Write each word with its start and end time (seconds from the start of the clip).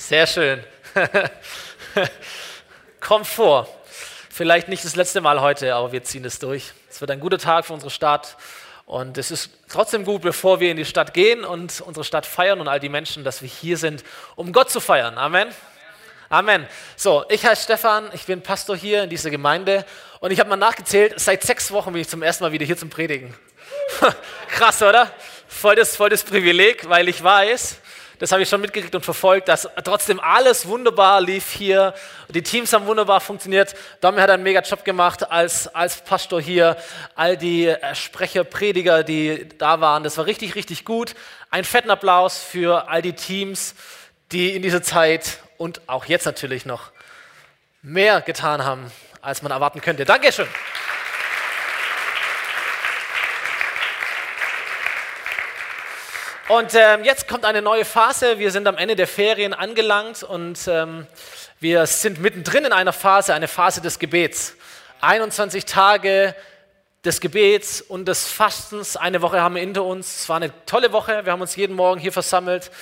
Sehr 0.00 0.26
schön. 0.26 0.64
Komm 3.00 3.24
vor. 3.26 3.68
Vielleicht 4.30 4.66
nicht 4.66 4.82
das 4.82 4.96
letzte 4.96 5.20
Mal 5.20 5.42
heute, 5.42 5.74
aber 5.74 5.92
wir 5.92 6.02
ziehen 6.02 6.24
es 6.24 6.38
durch. 6.38 6.72
Es 6.88 7.02
wird 7.02 7.10
ein 7.10 7.20
guter 7.20 7.36
Tag 7.36 7.66
für 7.66 7.74
unsere 7.74 7.90
Stadt. 7.90 8.38
Und 8.86 9.18
es 9.18 9.30
ist 9.30 9.50
trotzdem 9.68 10.06
gut, 10.06 10.22
bevor 10.22 10.58
wir 10.58 10.70
in 10.70 10.78
die 10.78 10.86
Stadt 10.86 11.12
gehen 11.12 11.44
und 11.44 11.82
unsere 11.82 12.02
Stadt 12.02 12.24
feiern 12.24 12.62
und 12.62 12.66
all 12.66 12.80
die 12.80 12.88
Menschen, 12.88 13.24
dass 13.24 13.42
wir 13.42 13.48
hier 13.48 13.76
sind, 13.76 14.02
um 14.36 14.52
Gott 14.52 14.70
zu 14.70 14.80
feiern. 14.80 15.18
Amen. 15.18 15.48
Amen. 16.30 16.66
So, 16.96 17.26
ich 17.28 17.44
heiße 17.44 17.64
Stefan, 17.64 18.08
ich 18.14 18.24
bin 18.24 18.42
Pastor 18.42 18.76
hier 18.76 19.04
in 19.04 19.10
dieser 19.10 19.30
Gemeinde 19.30 19.84
und 20.20 20.30
ich 20.30 20.40
habe 20.40 20.48
mal 20.48 20.56
nachgezählt, 20.56 21.20
seit 21.20 21.42
sechs 21.42 21.70
Wochen 21.72 21.92
bin 21.92 22.00
ich 22.00 22.08
zum 22.08 22.22
ersten 22.22 22.42
Mal 22.42 22.52
wieder 22.52 22.64
hier 22.64 22.78
zum 22.78 22.88
Predigen. 22.88 23.34
Krass, 24.48 24.82
oder? 24.82 25.12
Voll 25.46 25.76
das, 25.76 25.94
voll 25.94 26.08
das 26.08 26.24
Privileg, 26.24 26.88
weil 26.88 27.08
ich 27.08 27.22
weiß, 27.22 27.80
das 28.20 28.32
habe 28.32 28.42
ich 28.42 28.48
schon 28.50 28.60
mitgekriegt 28.60 28.94
und 28.94 29.02
verfolgt, 29.02 29.48
dass 29.48 29.66
trotzdem 29.82 30.20
alles 30.20 30.66
wunderbar 30.66 31.22
lief 31.22 31.52
hier. 31.52 31.94
Die 32.28 32.42
Teams 32.42 32.70
haben 32.74 32.84
wunderbar 32.84 33.18
funktioniert. 33.20 33.74
Domi 34.02 34.20
hat 34.20 34.28
einen 34.28 34.42
mega 34.42 34.60
Job 34.60 34.84
gemacht 34.84 35.30
als, 35.32 35.74
als 35.74 36.02
Pastor 36.02 36.38
hier. 36.38 36.76
All 37.14 37.38
die 37.38 37.66
äh, 37.66 37.94
Sprecher, 37.94 38.44
Prediger, 38.44 39.04
die 39.04 39.48
da 39.56 39.80
waren, 39.80 40.04
das 40.04 40.18
war 40.18 40.26
richtig, 40.26 40.54
richtig 40.54 40.84
gut. 40.84 41.14
Ein 41.50 41.64
fetten 41.64 41.90
Applaus 41.90 42.38
für 42.38 42.88
all 42.90 43.00
die 43.00 43.14
Teams, 43.14 43.74
die 44.32 44.54
in 44.54 44.60
dieser 44.60 44.82
Zeit 44.82 45.38
und 45.56 45.80
auch 45.86 46.04
jetzt 46.04 46.26
natürlich 46.26 46.66
noch 46.66 46.90
mehr 47.80 48.20
getan 48.20 48.66
haben, 48.66 48.92
als 49.22 49.40
man 49.40 49.50
erwarten 49.50 49.80
könnte. 49.80 50.04
Dankeschön. 50.04 50.46
Und 56.50 56.74
ähm, 56.74 57.04
jetzt 57.04 57.28
kommt 57.28 57.44
eine 57.44 57.62
neue 57.62 57.84
Phase. 57.84 58.40
Wir 58.40 58.50
sind 58.50 58.66
am 58.66 58.76
Ende 58.76 58.96
der 58.96 59.06
Ferien 59.06 59.54
angelangt 59.54 60.24
und 60.24 60.58
ähm, 60.66 61.06
wir 61.60 61.86
sind 61.86 62.20
mittendrin 62.20 62.64
in 62.64 62.72
einer 62.72 62.92
Phase, 62.92 63.34
eine 63.34 63.46
Phase 63.46 63.80
des 63.80 64.00
Gebets. 64.00 64.56
21 65.00 65.64
Tage 65.64 66.34
des 67.04 67.20
Gebets 67.20 67.80
und 67.80 68.06
des 68.06 68.26
Fastens. 68.26 68.96
Eine 68.96 69.22
Woche 69.22 69.40
haben 69.40 69.54
wir 69.54 69.60
hinter 69.60 69.84
uns. 69.84 70.22
Es 70.22 70.28
war 70.28 70.38
eine 70.38 70.50
tolle 70.66 70.90
Woche. 70.90 71.24
Wir 71.24 71.30
haben 71.30 71.40
uns 71.40 71.54
jeden 71.54 71.76
Morgen 71.76 72.00
hier 72.00 72.12
versammelt. 72.12 72.72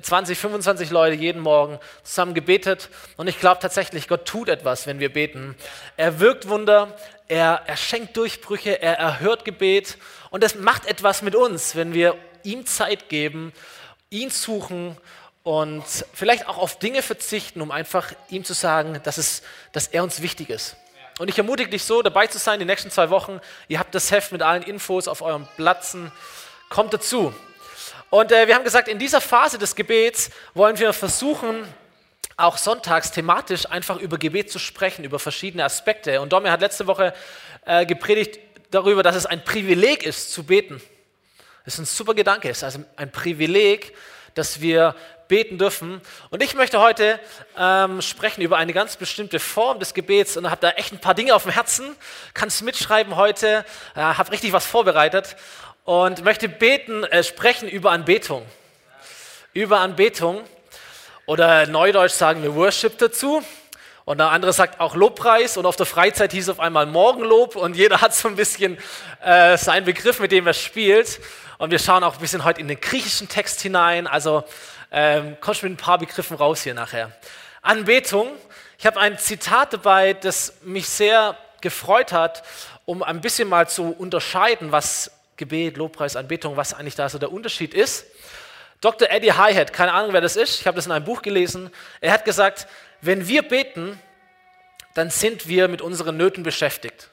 20, 0.00 0.38
25 0.38 0.90
Leute 0.90 1.16
jeden 1.16 1.42
Morgen 1.42 1.80
zusammen 2.04 2.32
gebetet. 2.32 2.90
Und 3.16 3.26
ich 3.26 3.40
glaube 3.40 3.60
tatsächlich, 3.60 4.06
Gott 4.06 4.24
tut 4.26 4.48
etwas, 4.48 4.86
wenn 4.86 5.00
wir 5.00 5.12
beten. 5.12 5.56
Er 5.96 6.20
wirkt 6.20 6.48
Wunder, 6.48 6.96
er, 7.26 7.62
er 7.66 7.76
schenkt 7.76 8.16
Durchbrüche, 8.16 8.80
er 8.80 8.98
erhört 9.00 9.44
Gebet. 9.44 9.98
Und 10.30 10.44
das 10.44 10.54
macht 10.54 10.86
etwas 10.86 11.22
mit 11.22 11.34
uns, 11.34 11.74
wenn 11.74 11.92
wir 11.92 12.16
ihm 12.46 12.64
Zeit 12.64 13.08
geben, 13.08 13.52
ihn 14.08 14.30
suchen 14.30 14.96
und 15.42 15.84
vielleicht 16.14 16.48
auch 16.48 16.58
auf 16.58 16.78
Dinge 16.78 17.02
verzichten, 17.02 17.60
um 17.60 17.70
einfach 17.70 18.12
ihm 18.30 18.44
zu 18.44 18.54
sagen, 18.54 19.00
dass, 19.04 19.18
es, 19.18 19.42
dass 19.72 19.88
er 19.88 20.02
uns 20.02 20.22
wichtig 20.22 20.50
ist. 20.50 20.76
Und 21.18 21.28
ich 21.28 21.38
ermutige 21.38 21.70
dich 21.70 21.84
so, 21.84 22.02
dabei 22.02 22.26
zu 22.26 22.38
sein 22.38 22.58
die 22.58 22.64
nächsten 22.66 22.90
zwei 22.90 23.10
Wochen. 23.10 23.40
Ihr 23.68 23.78
habt 23.78 23.94
das 23.94 24.10
Heft 24.10 24.32
mit 24.32 24.42
allen 24.42 24.62
Infos 24.62 25.08
auf 25.08 25.22
eurem 25.22 25.46
Platzen. 25.56 26.12
Kommt 26.68 26.92
dazu. 26.92 27.34
Und 28.10 28.32
äh, 28.32 28.46
wir 28.46 28.54
haben 28.54 28.64
gesagt, 28.64 28.88
in 28.88 28.98
dieser 28.98 29.20
Phase 29.20 29.58
des 29.58 29.74
Gebets 29.74 30.30
wollen 30.54 30.78
wir 30.78 30.92
versuchen, 30.92 31.66
auch 32.36 32.58
sonntags 32.58 33.12
thematisch 33.12 33.66
einfach 33.66 33.98
über 33.98 34.18
Gebet 34.18 34.50
zu 34.50 34.58
sprechen, 34.58 35.04
über 35.04 35.18
verschiedene 35.18 35.64
Aspekte. 35.64 36.20
Und 36.20 36.32
Domi 36.32 36.48
hat 36.48 36.60
letzte 36.60 36.86
Woche 36.86 37.14
äh, 37.64 37.86
gepredigt 37.86 38.38
darüber, 38.70 39.02
dass 39.02 39.16
es 39.16 39.26
ein 39.26 39.42
Privileg 39.42 40.02
ist, 40.02 40.32
zu 40.32 40.44
beten. 40.44 40.82
Das 41.66 41.74
ist 41.74 41.80
ein 41.80 41.84
super 41.84 42.14
Gedanke, 42.14 42.48
es 42.48 42.58
ist 42.58 42.62
also 42.62 42.84
ein 42.94 43.10
Privileg, 43.10 43.92
dass 44.34 44.60
wir 44.60 44.94
beten 45.26 45.58
dürfen. 45.58 46.00
Und 46.30 46.40
ich 46.40 46.54
möchte 46.54 46.78
heute 46.80 47.18
ähm, 47.58 48.00
sprechen 48.02 48.40
über 48.42 48.56
eine 48.56 48.72
ganz 48.72 48.94
bestimmte 48.94 49.40
Form 49.40 49.80
des 49.80 49.92
Gebets 49.92 50.36
und 50.36 50.48
habe 50.48 50.60
da 50.60 50.70
echt 50.70 50.92
ein 50.92 51.00
paar 51.00 51.14
Dinge 51.14 51.34
auf 51.34 51.42
dem 51.42 51.50
Herzen. 51.50 51.96
Kannst 52.34 52.62
mitschreiben 52.62 53.16
heute, 53.16 53.64
äh, 53.96 54.00
habe 54.00 54.30
richtig 54.30 54.52
was 54.52 54.64
vorbereitet 54.64 55.34
und 55.82 56.22
möchte 56.22 56.48
beten, 56.48 57.02
äh, 57.02 57.24
sprechen 57.24 57.68
über 57.68 57.90
Anbetung. 57.90 58.46
Über 59.52 59.80
Anbetung 59.80 60.44
oder 61.26 61.66
Neudeutsch 61.66 62.12
sagen 62.12 62.44
wir 62.44 62.54
Worship 62.54 62.96
dazu. 62.98 63.42
Und 64.04 64.18
der 64.18 64.30
andere 64.30 64.52
sagt 64.52 64.78
auch 64.78 64.94
Lobpreis 64.94 65.56
und 65.56 65.66
auf 65.66 65.74
der 65.74 65.86
Freizeit 65.86 66.30
hieß 66.30 66.44
es 66.44 66.48
auf 66.48 66.60
einmal 66.60 66.86
Morgenlob 66.86 67.56
und 67.56 67.74
jeder 67.74 68.00
hat 68.02 68.14
so 68.14 68.28
ein 68.28 68.36
bisschen 68.36 68.78
äh, 69.20 69.58
seinen 69.58 69.84
Begriff, 69.84 70.20
mit 70.20 70.30
dem 70.30 70.46
er 70.46 70.54
spielt. 70.54 71.18
Und 71.58 71.70
wir 71.70 71.78
schauen 71.78 72.04
auch 72.04 72.14
ein 72.14 72.20
bisschen 72.20 72.44
heute 72.44 72.60
in 72.60 72.68
den 72.68 72.80
griechischen 72.80 73.28
Text 73.28 73.60
hinein. 73.62 74.06
Also 74.06 74.44
ähm, 74.90 75.36
kommst 75.40 75.62
mit 75.62 75.72
ein 75.72 75.76
paar 75.76 75.98
Begriffen 75.98 76.36
raus 76.36 76.62
hier 76.62 76.74
nachher. 76.74 77.12
Anbetung. 77.62 78.30
Ich 78.78 78.86
habe 78.86 79.00
ein 79.00 79.18
Zitat 79.18 79.72
dabei, 79.72 80.12
das 80.12 80.54
mich 80.62 80.88
sehr 80.88 81.36
gefreut 81.62 82.12
hat, 82.12 82.42
um 82.84 83.02
ein 83.02 83.22
bisschen 83.22 83.48
mal 83.48 83.68
zu 83.68 83.90
unterscheiden, 83.90 84.70
was 84.70 85.10
Gebet, 85.36 85.78
Lobpreis, 85.78 86.14
Anbetung, 86.14 86.56
was 86.56 86.74
eigentlich 86.74 86.94
da 86.94 87.08
so 87.08 87.18
der 87.18 87.32
Unterschied 87.32 87.72
ist. 87.72 88.06
Dr. 88.82 89.10
Eddie 89.10 89.32
Highhead, 89.32 89.72
keine 89.72 89.92
Ahnung, 89.94 90.12
wer 90.12 90.20
das 90.20 90.36
ist, 90.36 90.60
ich 90.60 90.66
habe 90.66 90.76
das 90.76 90.84
in 90.84 90.92
einem 90.92 91.06
Buch 91.06 91.22
gelesen. 91.22 91.70
Er 92.02 92.12
hat 92.12 92.26
gesagt, 92.26 92.68
wenn 93.00 93.26
wir 93.26 93.42
beten, 93.42 93.98
dann 94.94 95.08
sind 95.08 95.48
wir 95.48 95.68
mit 95.68 95.80
unseren 95.80 96.18
Nöten 96.18 96.42
beschäftigt. 96.42 97.08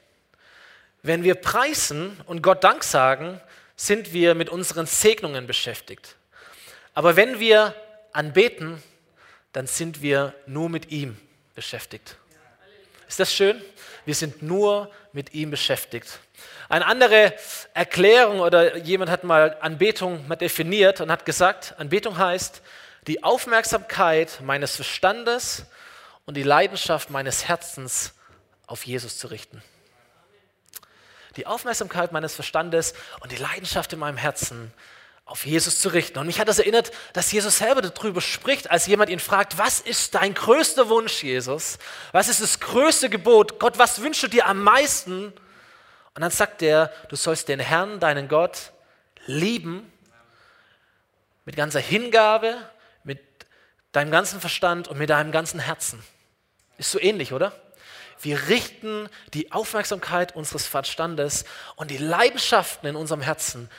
Wenn 1.02 1.24
wir 1.24 1.34
preisen 1.34 2.20
und 2.26 2.42
Gott 2.42 2.62
Dank 2.62 2.84
sagen, 2.84 3.40
sind 3.76 4.12
wir 4.12 4.34
mit 4.34 4.48
unseren 4.48 4.86
Segnungen 4.86 5.46
beschäftigt. 5.46 6.16
Aber 6.94 7.16
wenn 7.16 7.40
wir 7.40 7.74
anbeten, 8.12 8.82
dann 9.52 9.66
sind 9.66 10.02
wir 10.02 10.34
nur 10.46 10.68
mit 10.68 10.90
ihm 10.90 11.16
beschäftigt. 11.54 12.16
Ist 13.08 13.20
das 13.20 13.34
schön? 13.34 13.60
Wir 14.04 14.14
sind 14.14 14.42
nur 14.42 14.90
mit 15.12 15.34
ihm 15.34 15.50
beschäftigt. 15.50 16.18
Eine 16.68 16.86
andere 16.86 17.34
Erklärung 17.74 18.40
oder 18.40 18.76
jemand 18.78 19.10
hat 19.10 19.24
mal 19.24 19.56
Anbetung 19.60 20.26
mal 20.26 20.36
definiert 20.36 21.00
und 21.00 21.10
hat 21.10 21.24
gesagt, 21.24 21.74
Anbetung 21.78 22.16
heißt 22.16 22.62
die 23.06 23.22
Aufmerksamkeit 23.22 24.40
meines 24.42 24.76
Verstandes 24.76 25.66
und 26.24 26.36
die 26.36 26.42
Leidenschaft 26.42 27.10
meines 27.10 27.46
Herzens 27.46 28.14
auf 28.66 28.86
Jesus 28.86 29.18
zu 29.18 29.28
richten 29.28 29.62
die 31.36 31.46
Aufmerksamkeit 31.46 32.12
meines 32.12 32.34
Verstandes 32.34 32.94
und 33.20 33.32
die 33.32 33.36
Leidenschaft 33.36 33.92
in 33.92 33.98
meinem 33.98 34.16
Herzen 34.16 34.72
auf 35.26 35.46
Jesus 35.46 35.80
zu 35.80 35.88
richten. 35.88 36.18
Und 36.18 36.26
mich 36.26 36.38
hat 36.38 36.48
das 36.48 36.58
erinnert, 36.58 36.92
dass 37.14 37.32
Jesus 37.32 37.58
selber 37.58 37.80
darüber 37.80 38.20
spricht, 38.20 38.70
als 38.70 38.86
jemand 38.86 39.10
ihn 39.10 39.20
fragt, 39.20 39.56
was 39.56 39.80
ist 39.80 40.14
dein 40.14 40.34
größter 40.34 40.88
Wunsch, 40.88 41.22
Jesus? 41.22 41.78
Was 42.12 42.28
ist 42.28 42.42
das 42.42 42.60
größte 42.60 43.08
Gebot? 43.08 43.58
Gott, 43.58 43.78
was 43.78 44.02
wünschst 44.02 44.22
du 44.24 44.28
dir 44.28 44.46
am 44.46 44.62
meisten? 44.62 45.32
Und 46.14 46.20
dann 46.20 46.30
sagt 46.30 46.62
er, 46.62 46.92
du 47.08 47.16
sollst 47.16 47.48
den 47.48 47.58
Herrn, 47.58 48.00
deinen 48.00 48.28
Gott, 48.28 48.72
lieben 49.26 49.90
mit 51.46 51.56
ganzer 51.56 51.80
Hingabe, 51.80 52.56
mit 53.02 53.20
deinem 53.92 54.10
ganzen 54.10 54.40
Verstand 54.40 54.88
und 54.88 54.98
mit 54.98 55.10
deinem 55.10 55.32
ganzen 55.32 55.58
Herzen. 55.58 56.02
Ist 56.76 56.90
so 56.90 57.00
ähnlich, 57.00 57.32
oder? 57.32 57.52
Wir 58.20 58.48
richten 58.48 59.08
die 59.32 59.52
Aufmerksamkeit 59.52 60.34
unseres 60.34 60.66
Verstandes 60.66 61.44
und 61.76 61.90
die 61.90 61.98
Leidenschaften 61.98 62.88
in 62.88 62.96
unserem 62.96 63.20
Herzen 63.20 63.70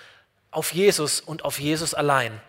auf 0.51 0.73
Jesus 0.73 1.19
und 1.19 1.45
auf 1.45 1.59
Jesus 1.59 1.93
allein. 1.93 2.39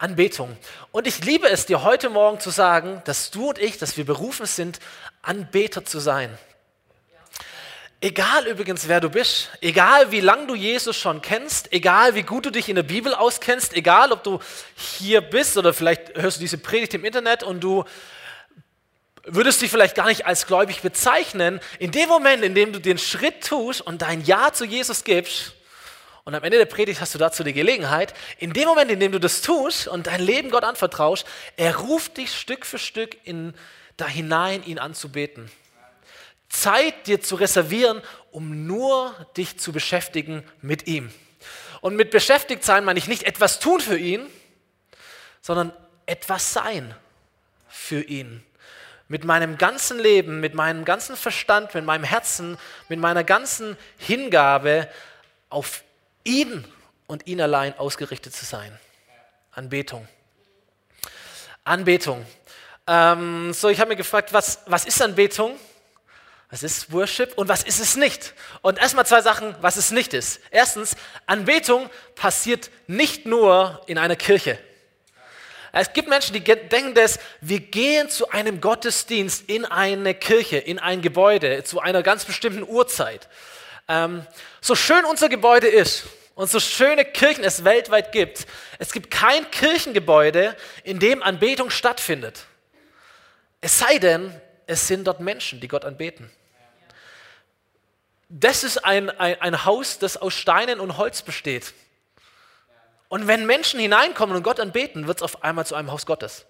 Anbetung. 0.00 0.56
Und 0.92 1.06
ich 1.06 1.24
liebe 1.24 1.48
es 1.48 1.66
dir 1.66 1.82
heute 1.82 2.08
Morgen 2.08 2.40
zu 2.40 2.48
sagen, 2.50 3.02
dass 3.04 3.30
du 3.30 3.50
und 3.50 3.58
ich, 3.58 3.76
dass 3.76 3.98
wir 3.98 4.06
berufen 4.06 4.46
sind, 4.46 4.80
Anbeter 5.20 5.84
zu 5.84 5.98
sein. 5.98 6.36
Egal 8.02 8.46
übrigens, 8.46 8.88
wer 8.88 9.02
du 9.02 9.10
bist, 9.10 9.50
egal 9.60 10.10
wie 10.10 10.20
lange 10.20 10.46
du 10.46 10.54
Jesus 10.54 10.96
schon 10.96 11.20
kennst, 11.20 11.70
egal 11.70 12.14
wie 12.14 12.22
gut 12.22 12.46
du 12.46 12.50
dich 12.50 12.70
in 12.70 12.76
der 12.76 12.82
Bibel 12.82 13.14
auskennst, 13.14 13.74
egal 13.74 14.10
ob 14.10 14.24
du 14.24 14.40
hier 14.74 15.20
bist 15.20 15.58
oder 15.58 15.74
vielleicht 15.74 16.16
hörst 16.16 16.38
du 16.38 16.40
diese 16.40 16.56
Predigt 16.56 16.94
im 16.94 17.04
Internet 17.04 17.42
und 17.42 17.60
du 17.60 17.84
würdest 19.24 19.60
dich 19.60 19.70
vielleicht 19.70 19.94
gar 19.94 20.06
nicht 20.06 20.26
als 20.26 20.46
gläubig 20.46 20.82
bezeichnen, 20.82 21.60
in 21.78 21.90
dem 21.90 22.08
Moment, 22.08 22.42
in 22.42 22.54
dem 22.54 22.72
du 22.72 22.80
den 22.80 22.98
Schritt 22.98 23.46
tust 23.46 23.80
und 23.80 24.02
dein 24.02 24.24
Ja 24.24 24.52
zu 24.52 24.64
Jesus 24.64 25.04
gibst, 25.04 25.54
und 26.24 26.34
am 26.34 26.44
Ende 26.44 26.58
der 26.58 26.66
Predigt 26.66 27.00
hast 27.00 27.14
du 27.14 27.18
dazu 27.18 27.42
die 27.42 27.54
Gelegenheit, 27.54 28.14
in 28.38 28.52
dem 28.52 28.68
Moment, 28.68 28.90
in 28.90 29.00
dem 29.00 29.10
du 29.10 29.18
das 29.18 29.40
tust 29.40 29.88
und 29.88 30.06
dein 30.06 30.20
Leben 30.20 30.50
Gott 30.50 30.64
anvertraust, 30.64 31.26
er 31.56 31.76
ruft 31.76 32.18
dich 32.18 32.32
Stück 32.32 32.66
für 32.66 32.78
Stück 32.78 33.16
in, 33.24 33.54
da 33.96 34.06
hinein, 34.06 34.62
ihn 34.64 34.78
anzubeten. 34.78 35.50
Zeit 36.48 37.06
dir 37.06 37.20
zu 37.20 37.36
reservieren, 37.36 38.02
um 38.30 38.66
nur 38.66 39.14
dich 39.36 39.58
zu 39.58 39.72
beschäftigen 39.72 40.44
mit 40.60 40.86
ihm. 40.86 41.10
Und 41.80 41.96
mit 41.96 42.10
beschäftigt 42.10 42.64
sein 42.64 42.84
meine 42.84 42.98
ich 42.98 43.08
nicht 43.08 43.22
etwas 43.22 43.58
tun 43.58 43.80
für 43.80 43.96
ihn, 43.96 44.26
sondern 45.40 45.72
etwas 46.06 46.52
sein 46.52 46.94
für 47.68 48.02
ihn 48.02 48.44
mit 49.10 49.24
meinem 49.24 49.58
ganzen 49.58 49.98
Leben, 49.98 50.38
mit 50.38 50.54
meinem 50.54 50.84
ganzen 50.84 51.16
Verstand, 51.16 51.74
mit 51.74 51.84
meinem 51.84 52.04
Herzen, 52.04 52.56
mit 52.88 53.00
meiner 53.00 53.24
ganzen 53.24 53.76
Hingabe 53.98 54.88
auf 55.48 55.82
ihn 56.22 56.64
und 57.08 57.26
ihn 57.26 57.40
allein 57.40 57.76
ausgerichtet 57.76 58.36
zu 58.36 58.44
sein. 58.44 58.78
Anbetung. 59.50 60.06
Anbetung. 61.64 62.24
Ähm, 62.86 63.52
so, 63.52 63.68
ich 63.68 63.80
habe 63.80 63.88
mir 63.88 63.96
gefragt, 63.96 64.32
was, 64.32 64.60
was 64.66 64.84
ist 64.84 65.02
Anbetung? 65.02 65.58
Was 66.48 66.62
ist 66.62 66.92
Worship 66.92 67.36
und 67.36 67.48
was 67.48 67.64
ist 67.64 67.80
es 67.80 67.96
nicht? 67.96 68.32
Und 68.62 68.78
erstmal 68.78 69.06
zwei 69.06 69.22
Sachen, 69.22 69.56
was 69.60 69.76
es 69.76 69.90
nicht 69.90 70.14
ist. 70.14 70.40
Erstens, 70.52 70.94
Anbetung 71.26 71.90
passiert 72.14 72.70
nicht 72.86 73.26
nur 73.26 73.82
in 73.88 73.98
einer 73.98 74.14
Kirche. 74.14 74.56
Es 75.72 75.92
gibt 75.92 76.08
Menschen, 76.08 76.32
die 76.34 76.40
denken 76.42 76.94
dass 76.94 77.18
wir 77.40 77.60
gehen 77.60 78.08
zu 78.08 78.30
einem 78.30 78.60
Gottesdienst 78.60 79.48
in 79.48 79.64
eine 79.64 80.14
Kirche, 80.14 80.58
in 80.58 80.78
ein 80.78 81.00
Gebäude, 81.00 81.62
zu 81.64 81.80
einer 81.80 82.02
ganz 82.02 82.24
bestimmten 82.24 82.62
Uhrzeit. 82.62 83.28
Ähm, 83.88 84.26
so 84.60 84.74
schön 84.74 85.04
unser 85.04 85.28
Gebäude 85.28 85.68
ist 85.68 86.04
und 86.34 86.50
so 86.50 86.58
schöne 86.58 87.04
Kirchen 87.04 87.44
es 87.44 87.64
weltweit 87.64 88.12
gibt, 88.12 88.46
es 88.78 88.92
gibt 88.92 89.10
kein 89.10 89.50
Kirchengebäude, 89.50 90.56
in 90.84 90.98
dem 90.98 91.22
Anbetung 91.22 91.70
stattfindet. 91.70 92.46
Es 93.60 93.78
sei 93.78 93.98
denn, 93.98 94.32
es 94.66 94.86
sind 94.86 95.04
dort 95.06 95.20
Menschen, 95.20 95.60
die 95.60 95.68
Gott 95.68 95.84
anbeten. 95.84 96.30
Das 98.28 98.62
ist 98.62 98.78
ein, 98.78 99.10
ein, 99.10 99.40
ein 99.40 99.64
Haus, 99.64 99.98
das 99.98 100.16
aus 100.16 100.34
Steinen 100.34 100.80
und 100.80 100.96
Holz 100.96 101.22
besteht. 101.22 101.74
Und 103.10 103.26
wenn 103.26 103.44
Menschen 103.44 103.80
hineinkommen 103.80 104.36
und 104.36 104.44
Gott 104.44 104.60
anbeten, 104.60 105.08
wird 105.08 105.18
es 105.18 105.22
auf 105.24 105.42
einmal 105.42 105.66
zu 105.66 105.74
einem 105.74 105.90
Haus 105.90 106.06
Gottes. 106.06 106.46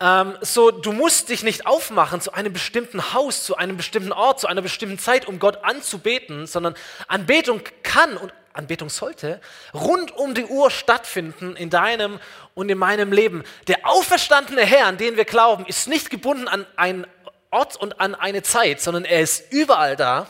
Ähm, 0.00 0.36
so, 0.42 0.70
du 0.70 0.92
musst 0.92 1.30
dich 1.30 1.42
nicht 1.42 1.66
aufmachen 1.66 2.20
zu 2.20 2.34
einem 2.34 2.52
bestimmten 2.52 3.14
Haus, 3.14 3.42
zu 3.42 3.56
einem 3.56 3.78
bestimmten 3.78 4.12
Ort, 4.12 4.38
zu 4.38 4.46
einer 4.46 4.60
bestimmten 4.60 4.98
Zeit, 4.98 5.26
um 5.26 5.38
Gott 5.38 5.64
anzubeten, 5.64 6.46
sondern 6.46 6.74
Anbetung 7.08 7.62
kann 7.82 8.18
und 8.18 8.34
Anbetung 8.52 8.90
sollte 8.90 9.40
rund 9.72 10.14
um 10.14 10.34
die 10.34 10.44
Uhr 10.44 10.70
stattfinden 10.70 11.56
in 11.56 11.70
deinem 11.70 12.20
und 12.54 12.68
in 12.68 12.76
meinem 12.76 13.12
Leben. 13.12 13.44
Der 13.66 13.86
auferstandene 13.86 14.60
Herr, 14.60 14.88
an 14.88 14.98
den 14.98 15.16
wir 15.16 15.24
glauben, 15.24 15.64
ist 15.64 15.88
nicht 15.88 16.10
gebunden 16.10 16.48
an 16.48 16.66
ein 16.76 17.06
Ort 17.50 17.76
und 17.76 17.98
an 17.98 18.14
eine 18.14 18.42
Zeit, 18.42 18.82
sondern 18.82 19.06
er 19.06 19.22
ist 19.22 19.50
überall 19.52 19.96
da. 19.96 20.26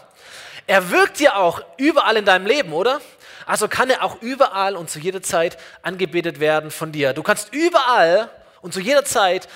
Er 0.69 0.91
wirkt 0.91 1.19
ja 1.19 1.35
auch 1.35 1.63
überall 1.79 2.17
in 2.17 2.27
deinem 2.27 2.47
Leben, 2.47 2.73
oder? 2.73 3.01
Also 3.49 3.67
kann 3.67 3.89
er 3.89 4.03
auch 4.03 4.21
überall 4.21 4.77
und 4.77 4.91
zu 4.91 4.99
jeder 4.99 5.23
Zeit 5.23 5.57
angebetet 5.81 6.39
werden 6.39 6.71
von 6.71 6.93
dir. 6.93 7.15
Du 7.15 7.23
kannst 7.23 7.55
überall 7.55 8.31
und 8.61 8.75
zu 8.75 8.81
jeder 8.81 9.07
Zeit 9.07 9.49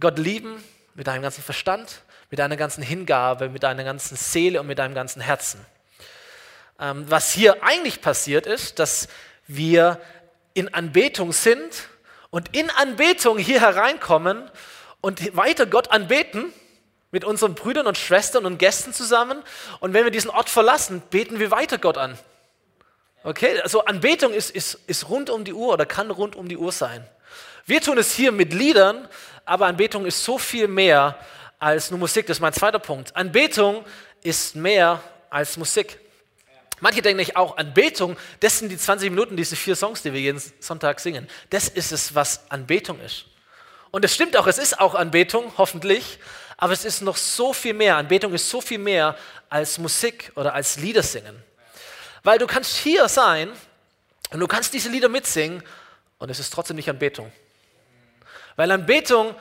Gott 0.00 0.18
lieben 0.18 0.64
mit 0.94 1.06
deinem 1.06 1.22
ganzen 1.22 1.44
Verstand, 1.44 2.02
mit 2.28 2.40
deiner 2.40 2.56
ganzen 2.56 2.82
Hingabe, 2.82 3.50
mit 3.50 3.62
deiner 3.62 3.84
ganzen 3.84 4.16
Seele 4.16 4.60
und 4.60 4.66
mit 4.66 4.80
deinem 4.80 4.96
ganzen 4.96 5.22
Herzen. 5.22 5.64
Ähm, 6.80 7.04
was 7.08 7.30
hier 7.30 7.62
eigentlich 7.62 8.00
passiert 8.00 8.46
ist, 8.46 8.80
dass 8.80 9.06
wir 9.46 10.00
in 10.54 10.74
Anbetung 10.74 11.30
sind 11.32 11.88
und 12.30 12.56
in 12.56 12.68
Anbetung 12.68 13.38
hier 13.38 13.60
hereinkommen 13.60 14.50
und 15.00 15.36
weiter 15.36 15.66
Gott 15.66 15.92
anbeten 15.92 16.52
mit 17.12 17.24
unseren 17.24 17.54
Brüdern 17.54 17.86
und 17.86 17.96
Schwestern 17.96 18.44
und 18.44 18.58
Gästen 18.58 18.92
zusammen. 18.92 19.40
Und 19.78 19.94
wenn 19.94 20.02
wir 20.02 20.10
diesen 20.10 20.30
Ort 20.30 20.48
verlassen, 20.48 21.00
beten 21.10 21.38
wir 21.38 21.52
weiter 21.52 21.78
Gott 21.78 21.96
an. 21.96 22.18
Okay, 23.28 23.60
also 23.60 23.84
Anbetung 23.84 24.32
ist, 24.32 24.48
ist, 24.48 24.78
ist 24.86 25.10
rund 25.10 25.28
um 25.28 25.44
die 25.44 25.52
Uhr 25.52 25.74
oder 25.74 25.84
kann 25.84 26.10
rund 26.10 26.34
um 26.34 26.48
die 26.48 26.56
Uhr 26.56 26.72
sein. 26.72 27.06
Wir 27.66 27.82
tun 27.82 27.98
es 27.98 28.14
hier 28.14 28.32
mit 28.32 28.54
Liedern, 28.54 29.06
aber 29.44 29.66
Anbetung 29.66 30.06
ist 30.06 30.24
so 30.24 30.38
viel 30.38 30.66
mehr 30.66 31.18
als 31.58 31.90
nur 31.90 32.00
Musik. 32.00 32.26
Das 32.26 32.38
ist 32.38 32.40
mein 32.40 32.54
zweiter 32.54 32.78
Punkt. 32.78 33.14
Anbetung 33.14 33.84
ist 34.22 34.56
mehr 34.56 35.02
als 35.28 35.58
Musik. 35.58 35.98
Manche 36.80 37.02
denken 37.02 37.18
nicht 37.18 37.36
auch, 37.36 37.58
Anbetung, 37.58 38.16
das 38.40 38.60
sind 38.60 38.70
die 38.70 38.78
20 38.78 39.10
Minuten, 39.10 39.36
diese 39.36 39.56
vier 39.56 39.76
Songs, 39.76 40.00
die 40.00 40.14
wir 40.14 40.20
jeden 40.22 40.40
Sonntag 40.58 40.98
singen. 40.98 41.28
Das 41.50 41.68
ist 41.68 41.92
es, 41.92 42.14
was 42.14 42.50
Anbetung 42.50 42.98
ist. 43.00 43.26
Und 43.90 44.06
es 44.06 44.14
stimmt 44.14 44.38
auch, 44.38 44.46
es 44.46 44.56
ist 44.56 44.80
auch 44.80 44.94
Anbetung, 44.94 45.52
hoffentlich, 45.58 46.18
aber 46.56 46.72
es 46.72 46.86
ist 46.86 47.02
noch 47.02 47.18
so 47.18 47.52
viel 47.52 47.74
mehr. 47.74 47.98
Anbetung 47.98 48.32
ist 48.32 48.48
so 48.48 48.62
viel 48.62 48.78
mehr 48.78 49.18
als 49.50 49.76
Musik 49.76 50.32
oder 50.34 50.54
als 50.54 50.78
Lieder 50.78 51.02
singen. 51.02 51.44
Weil 52.22 52.38
du 52.38 52.46
kannst 52.46 52.76
hier 52.76 53.08
sein 53.08 53.50
und 54.30 54.40
du 54.40 54.46
kannst 54.46 54.74
diese 54.74 54.88
Lieder 54.88 55.08
mitsingen 55.08 55.62
und 56.18 56.30
es 56.30 56.38
ist 56.38 56.52
trotzdem 56.52 56.76
nicht 56.76 56.90
Anbetung. 56.90 57.32
Weil 58.56 58.70
Anbetung 58.70 59.34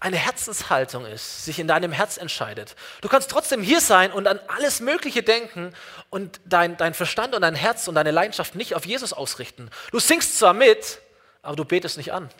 eine 0.00 0.16
Herzenshaltung 0.16 1.06
ist, 1.06 1.44
sich 1.44 1.58
in 1.58 1.66
deinem 1.66 1.90
Herz 1.92 2.18
entscheidet. 2.18 2.76
Du 3.00 3.08
kannst 3.08 3.30
trotzdem 3.30 3.62
hier 3.62 3.80
sein 3.80 4.12
und 4.12 4.28
an 4.28 4.38
alles 4.46 4.80
Mögliche 4.80 5.22
denken 5.22 5.74
und 6.10 6.40
dein, 6.44 6.76
dein 6.76 6.94
Verstand 6.94 7.34
und 7.34 7.42
dein 7.42 7.54
Herz 7.54 7.88
und 7.88 7.96
deine 7.96 8.12
Leidenschaft 8.12 8.54
nicht 8.54 8.74
auf 8.74 8.86
Jesus 8.86 9.12
ausrichten. 9.12 9.70
Du 9.90 9.98
singst 9.98 10.38
zwar 10.38 10.54
mit, 10.54 11.00
aber 11.42 11.56
du 11.56 11.64
betest 11.64 11.96
nicht 11.96 12.12
an. 12.12 12.30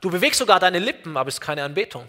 Du 0.00 0.10
bewegst 0.10 0.38
sogar 0.38 0.60
deine 0.60 0.78
Lippen, 0.78 1.16
aber 1.16 1.28
es 1.28 1.34
ist 1.34 1.40
keine 1.40 1.64
Anbetung. 1.64 2.08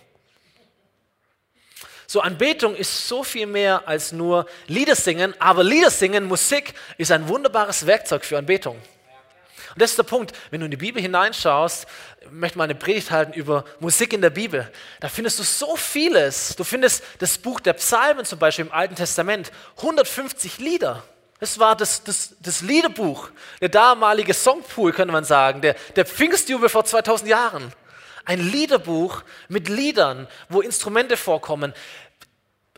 So, 2.08 2.22
Anbetung 2.22 2.76
ist 2.76 3.08
so 3.08 3.24
viel 3.24 3.46
mehr 3.46 3.88
als 3.88 4.12
nur 4.12 4.46
Lieder 4.68 4.96
singen, 4.96 5.34
aber 5.40 5.64
Lieder 5.64 5.90
singen, 5.90 6.26
Musik 6.26 6.74
ist 6.98 7.12
ein 7.12 7.28
wunderbares 7.28 7.86
Werkzeug 7.86 8.26
für 8.26 8.38
Anbetung. 8.38 8.76
Und 8.76 9.82
das 9.82 9.92
ist 9.92 9.98
der 9.98 10.04
Punkt, 10.04 10.34
wenn 10.52 10.60
du 10.60 10.66
in 10.66 10.72
die 10.72 10.78
Bibel 10.78 11.02
hineinschaust, 11.02 11.88
ich 12.22 12.32
möchte 12.32 12.58
mal 12.58 12.66
eine 12.66 12.76
Predigt 12.76 13.10
halten 13.10 13.34
über 13.34 13.66
Musik 13.80 14.14
in 14.14 14.22
der 14.22 14.30
Bibel. 14.30 14.72
Da 15.00 15.10
findest 15.10 15.40
du 15.40 15.44
so 15.44 15.76
vieles. 15.76 16.56
Du 16.56 16.64
findest 16.64 17.04
das 17.20 17.38
Buch 17.38 17.60
der 17.60 17.74
Psalmen 17.74 18.24
zum 18.26 18.38
Beispiel 18.38 18.66
im 18.66 18.72
Alten 18.72 18.96
Testament, 18.96 19.52
150 19.78 20.60
Lieder. 20.60 21.04
Das 21.40 21.60
war 21.60 21.76
das, 21.76 22.04
das, 22.04 22.36
das 22.40 22.62
Liederbuch, 22.62 23.30
der 23.60 23.70
damalige 23.70 24.34
Songpool, 24.34 24.94
könnte 24.94 25.12
man 25.12 25.26
sagen, 25.26 25.62
der, 25.62 25.76
der 25.96 26.06
Pfingstjubel 26.06 26.70
vor 26.70 26.86
2000 26.86 27.30
Jahren. 27.30 27.74
Ein 28.26 28.40
Liederbuch 28.40 29.24
mit 29.50 29.70
Liedern, 29.70 30.28
wo 30.50 30.62
Instrumente 30.62 31.18
vorkommen. 31.18 31.74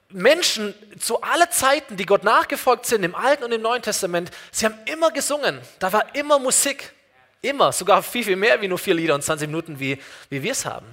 Menschen 0.09 0.74
zu 1.00 1.21
allen 1.21 1.51
Zeiten, 1.51 1.97
die 1.97 2.06
Gott 2.06 2.24
nachgefolgt 2.24 2.86
sind, 2.86 3.03
im 3.03 3.15
Alten 3.15 3.44
und 3.44 3.51
im 3.51 3.62
Neuen 3.62 3.81
Testament, 3.81 4.31
sie 4.51 4.65
haben 4.65 4.77
immer 4.86 5.12
gesungen. 5.12 5.59
Da 5.80 5.92
war 5.92 6.15
immer 6.15 6.39
Musik. 6.39 6.94
Immer. 7.42 7.71
Sogar 7.71 8.01
viel, 8.01 8.24
viel 8.24 8.36
mehr 8.36 8.62
wie 8.62 8.68
nur 8.68 8.80
vier 8.80 8.95
Lieder 8.95 9.13
und 9.13 9.24
20 9.24 9.47
Minuten, 9.47 9.80
wie, 9.80 10.00
wie 10.30 10.42
wir 10.42 10.51
es 10.51 10.65
haben. 10.65 10.86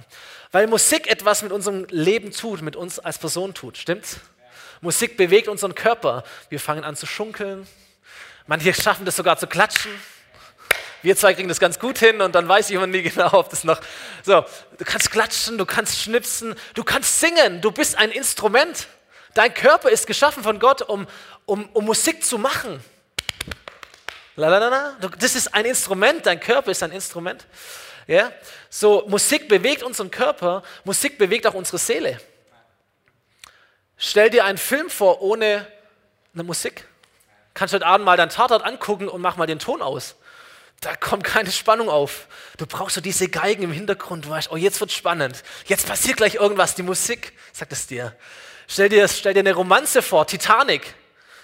Weil 0.51 0.67
Musik 0.67 1.07
etwas 1.07 1.41
mit 1.41 1.51
unserem 1.51 1.87
Leben 1.89 2.31
tut, 2.31 2.61
mit 2.61 2.75
uns 2.75 2.99
als 2.99 3.17
Person 3.17 3.53
tut. 3.55 3.77
Stimmt's? 3.77 4.19
Musik 4.81 5.17
bewegt 5.17 5.47
unseren 5.47 5.73
Körper. 5.73 6.23
Wir 6.49 6.59
fangen 6.59 6.83
an 6.83 6.95
zu 6.95 7.07
schunkeln. 7.07 7.65
Manche 8.45 8.73
schaffen 8.79 9.05
das 9.05 9.15
sogar 9.15 9.37
zu 9.37 9.47
klatschen. 9.47 9.91
Wir 11.03 11.17
zwei 11.17 11.33
kriegen 11.33 11.49
das 11.49 11.59
ganz 11.59 11.79
gut 11.79 11.99
hin 11.99 12.21
und 12.21 12.33
dann 12.33 12.47
weiß 12.47 12.69
ich 12.69 12.77
immer 12.77 12.87
nie 12.87 13.01
genau, 13.03 13.33
ob 13.33 13.49
das 13.49 13.65
noch. 13.65 13.79
So, 14.23 14.45
du 14.77 14.85
kannst 14.85 15.11
klatschen, 15.11 15.57
du 15.57 15.65
kannst 15.65 15.99
schnipsen, 15.99 16.55
du 16.75 16.83
kannst 16.85 17.19
singen, 17.19 17.59
du 17.59 17.71
bist 17.71 17.97
ein 17.97 18.09
Instrument. 18.09 18.87
Dein 19.33 19.53
Körper 19.53 19.89
ist 19.89 20.07
geschaffen 20.07 20.43
von 20.43 20.59
Gott, 20.59 20.81
um, 20.81 21.05
um, 21.45 21.67
um 21.73 21.85
Musik 21.85 22.23
zu 22.23 22.37
machen. 22.37 22.81
Lalalala. 24.37 24.95
Das 25.19 25.35
ist 25.35 25.53
ein 25.53 25.65
Instrument, 25.65 26.25
dein 26.25 26.39
Körper 26.39 26.71
ist 26.71 26.81
ein 26.81 26.91
Instrument. 26.91 27.45
Ja? 28.07 28.31
So, 28.69 29.03
Musik 29.07 29.49
bewegt 29.49 29.83
unseren 29.83 30.09
Körper, 30.09 30.63
Musik 30.85 31.17
bewegt 31.17 31.45
auch 31.45 31.53
unsere 31.53 31.79
Seele. 31.79 32.17
Stell 33.97 34.29
dir 34.29 34.45
einen 34.45 34.57
Film 34.57 34.89
vor 34.89 35.21
ohne 35.21 35.67
eine 36.33 36.43
Musik. 36.43 36.87
Kannst 37.53 37.73
heute 37.73 37.85
Abend 37.85 38.05
mal 38.05 38.15
deinen 38.15 38.29
Tatort 38.29 38.63
angucken 38.63 39.09
und 39.09 39.19
mach 39.19 39.35
mal 39.35 39.47
den 39.47 39.59
Ton 39.59 39.81
aus 39.81 40.15
da 40.83 40.95
kommt 40.95 41.23
keine 41.23 41.51
Spannung 41.51 41.89
auf. 41.89 42.27
Du 42.57 42.65
brauchst 42.65 42.95
so 42.95 43.01
diese 43.01 43.29
Geigen 43.29 43.63
im 43.63 43.71
Hintergrund. 43.71 44.25
Du 44.25 44.29
weißt, 44.29 44.51
oh, 44.51 44.57
jetzt 44.57 44.79
wird 44.79 44.91
spannend. 44.91 45.43
Jetzt 45.65 45.87
passiert 45.87 46.17
gleich 46.17 46.35
irgendwas. 46.35 46.75
Die 46.75 46.83
Musik 46.83 47.33
sagt 47.51 47.71
es 47.71 47.87
dir. 47.87 48.15
Stell 48.67 48.89
dir, 48.89 49.07
stell 49.07 49.33
dir 49.33 49.41
eine 49.41 49.53
Romanze 49.53 50.01
vor, 50.01 50.27
Titanic. 50.27 50.93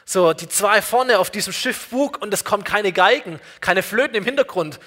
So, 0.05 0.33
die 0.33 0.49
zwei 0.49 0.81
vorne 0.81 1.19
auf 1.19 1.29
diesem 1.29 1.53
Schiff 1.53 1.87
Bug 1.89 2.21
und 2.21 2.33
es 2.33 2.43
kommen 2.43 2.63
keine 2.63 2.91
Geigen, 2.91 3.39
keine 3.61 3.83
Flöten 3.83 4.15
im 4.15 4.23
Hintergrund. 4.23 4.79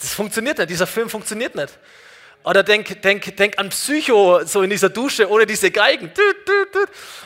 Das 0.00 0.14
funktioniert 0.14 0.58
nicht. 0.58 0.70
Dieser 0.70 0.86
Film 0.86 1.10
funktioniert 1.10 1.54
nicht. 1.54 1.76
Oder 2.44 2.62
denk, 2.62 3.02
denk, 3.02 3.36
denk 3.36 3.58
an 3.58 3.70
Psycho, 3.70 4.44
so 4.44 4.62
in 4.62 4.70
dieser 4.70 4.90
Dusche, 4.90 5.28
ohne 5.28 5.44
diese 5.44 5.70
Geigen. 5.70 6.12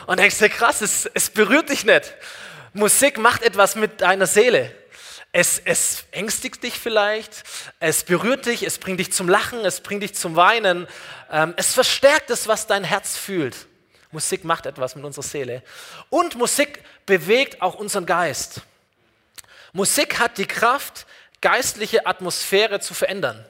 Und 0.07 0.19
denkst 0.19 0.39
dir, 0.39 0.49
krass, 0.49 0.81
es, 0.81 1.09
es 1.13 1.29
berührt 1.29 1.69
dich 1.69 1.85
nicht. 1.85 2.15
Musik 2.73 3.19
macht 3.19 3.43
etwas 3.43 3.75
mit 3.75 4.01
deiner 4.01 4.25
Seele. 4.25 4.75
Es, 5.35 5.59
es 5.65 6.05
ängstigt 6.11 6.61
dich 6.61 6.79
vielleicht, 6.79 7.43
es 7.79 8.03
berührt 8.03 8.45
dich, 8.45 8.61
es 8.61 8.77
bringt 8.77 8.99
dich 8.99 9.11
zum 9.11 9.27
Lachen, 9.27 9.65
es 9.65 9.81
bringt 9.81 10.03
dich 10.03 10.13
zum 10.13 10.35
Weinen, 10.35 10.87
ähm, 11.31 11.55
es 11.57 11.73
verstärkt 11.73 12.29
es, 12.29 12.47
was 12.47 12.67
dein 12.67 12.83
Herz 12.83 13.17
fühlt. 13.17 13.55
Musik 14.11 14.43
macht 14.43 14.67
etwas 14.67 14.95
mit 14.95 15.03
unserer 15.03 15.23
Seele. 15.23 15.63
Und 16.11 16.35
Musik 16.35 16.83
bewegt 17.07 17.63
auch 17.63 17.73
unseren 17.73 18.05
Geist. 18.05 18.61
Musik 19.71 20.19
hat 20.19 20.37
die 20.37 20.45
Kraft, 20.45 21.07
geistliche 21.41 22.05
Atmosphäre 22.05 22.79
zu 22.79 22.93
verändern. 22.93 23.43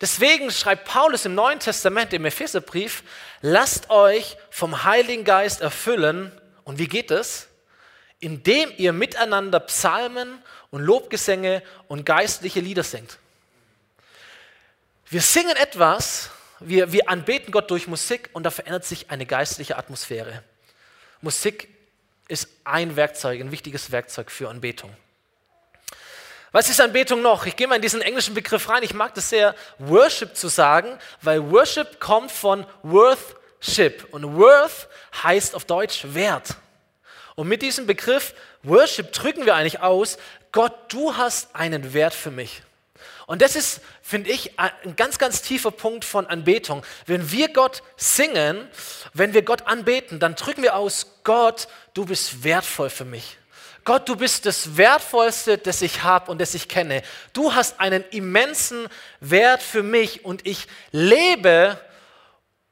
Deswegen 0.00 0.50
schreibt 0.50 0.86
Paulus 0.86 1.24
im 1.24 1.36
Neuen 1.36 1.60
Testament, 1.60 2.12
im 2.12 2.24
Epheserbrief, 2.24 3.04
lasst 3.42 3.90
euch 3.90 4.36
vom 4.50 4.82
Heiligen 4.82 5.22
Geist 5.22 5.60
erfüllen. 5.60 6.32
Und 6.64 6.80
wie 6.80 6.88
geht 6.88 7.12
es? 7.12 7.46
Indem 8.18 8.72
ihr 8.76 8.92
miteinander 8.92 9.60
Psalmen 9.60 10.42
und 10.70 10.82
Lobgesänge 10.82 11.62
und 11.88 12.04
geistliche 12.04 12.60
Lieder 12.60 12.82
singt. 12.82 13.18
Wir 15.08 15.20
singen 15.20 15.56
etwas, 15.56 16.30
wir, 16.60 16.92
wir 16.92 17.08
anbeten 17.08 17.52
Gott 17.52 17.70
durch 17.70 17.86
Musik 17.86 18.30
und 18.32 18.42
da 18.42 18.50
verändert 18.50 18.84
sich 18.84 19.10
eine 19.10 19.26
geistliche 19.26 19.76
Atmosphäre. 19.76 20.42
Musik 21.20 21.68
ist 22.28 22.48
ein 22.64 22.96
Werkzeug, 22.96 23.40
ein 23.40 23.52
wichtiges 23.52 23.92
Werkzeug 23.92 24.30
für 24.30 24.48
Anbetung. 24.48 24.94
Was 26.52 26.70
ist 26.70 26.80
Anbetung 26.80 27.22
noch? 27.22 27.46
Ich 27.46 27.54
gehe 27.54 27.68
mal 27.68 27.76
in 27.76 27.82
diesen 27.82 28.00
englischen 28.00 28.34
Begriff 28.34 28.68
rein. 28.68 28.82
Ich 28.82 28.94
mag 28.94 29.14
das 29.14 29.28
sehr, 29.28 29.54
Worship 29.78 30.34
zu 30.36 30.48
sagen, 30.48 30.98
weil 31.20 31.50
Worship 31.50 32.00
kommt 32.00 32.32
von 32.32 32.66
Worthship. 32.82 34.06
Und 34.10 34.36
Worth 34.36 34.88
heißt 35.22 35.54
auf 35.54 35.66
Deutsch 35.66 36.06
Wert. 36.14 36.56
Und 37.34 37.48
mit 37.48 37.60
diesem 37.60 37.86
Begriff 37.86 38.34
Worship 38.62 39.12
drücken 39.12 39.44
wir 39.44 39.54
eigentlich 39.54 39.80
aus, 39.80 40.16
Gott, 40.56 40.72
du 40.88 41.14
hast 41.14 41.54
einen 41.54 41.92
Wert 41.92 42.14
für 42.14 42.30
mich. 42.30 42.62
Und 43.26 43.42
das 43.42 43.56
ist, 43.56 43.82
finde 44.00 44.30
ich, 44.30 44.58
ein 44.58 44.96
ganz, 44.96 45.18
ganz 45.18 45.42
tiefer 45.42 45.70
Punkt 45.70 46.02
von 46.02 46.26
Anbetung. 46.26 46.82
Wenn 47.04 47.30
wir 47.30 47.52
Gott 47.52 47.82
singen, 47.98 48.66
wenn 49.12 49.34
wir 49.34 49.42
Gott 49.42 49.66
anbeten, 49.66 50.18
dann 50.18 50.34
drücken 50.34 50.62
wir 50.62 50.74
aus, 50.74 51.20
Gott, 51.24 51.68
du 51.92 52.06
bist 52.06 52.42
wertvoll 52.42 52.88
für 52.88 53.04
mich. 53.04 53.36
Gott, 53.84 54.08
du 54.08 54.16
bist 54.16 54.46
das 54.46 54.78
Wertvollste, 54.78 55.58
das 55.58 55.82
ich 55.82 56.04
habe 56.04 56.30
und 56.30 56.40
das 56.40 56.54
ich 56.54 56.70
kenne. 56.70 57.02
Du 57.34 57.52
hast 57.52 57.78
einen 57.78 58.02
immensen 58.10 58.88
Wert 59.20 59.62
für 59.62 59.82
mich 59.82 60.24
und 60.24 60.46
ich 60.46 60.68
lebe, 60.90 61.78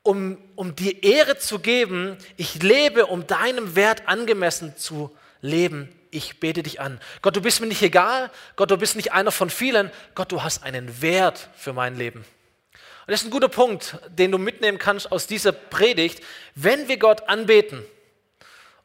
um, 0.02 0.38
um 0.56 0.74
dir 0.74 1.02
Ehre 1.02 1.36
zu 1.36 1.58
geben. 1.58 2.16
Ich 2.38 2.62
lebe, 2.62 3.04
um 3.04 3.26
deinem 3.26 3.76
Wert 3.76 4.08
angemessen 4.08 4.74
zu 4.78 5.14
leben 5.42 5.94
ich 6.14 6.40
bete 6.40 6.62
dich 6.62 6.80
an. 6.80 7.00
Gott, 7.22 7.36
du 7.36 7.40
bist 7.40 7.60
mir 7.60 7.66
nicht 7.66 7.82
egal. 7.82 8.30
Gott, 8.56 8.70
du 8.70 8.76
bist 8.76 8.96
nicht 8.96 9.12
einer 9.12 9.32
von 9.32 9.50
vielen. 9.50 9.90
Gott, 10.14 10.30
du 10.32 10.42
hast 10.42 10.62
einen 10.62 11.02
Wert 11.02 11.48
für 11.56 11.72
mein 11.72 11.96
Leben. 11.96 12.20
Und 12.20 13.10
das 13.10 13.20
ist 13.20 13.26
ein 13.26 13.30
guter 13.30 13.48
Punkt, 13.48 13.98
den 14.08 14.30
du 14.30 14.38
mitnehmen 14.38 14.78
kannst 14.78 15.12
aus 15.12 15.26
dieser 15.26 15.52
Predigt. 15.52 16.22
Wenn 16.54 16.88
wir 16.88 16.98
Gott 16.98 17.28
anbeten, 17.28 17.84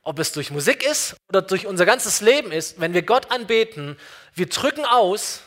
ob 0.04 0.20
es 0.20 0.32
durch 0.32 0.52
Musik 0.52 0.84
ist 0.84 1.16
oder 1.30 1.42
durch 1.42 1.68
unser 1.68 1.86
ganzes 1.86 2.20
Leben 2.20 2.52
ist, 2.52 2.80
wenn 2.80 2.94
wir 2.94 3.04
Gott 3.04 3.32
anbeten, 3.32 3.98
wir 4.34 4.48
drücken 4.48 4.86
aus, 4.86 5.42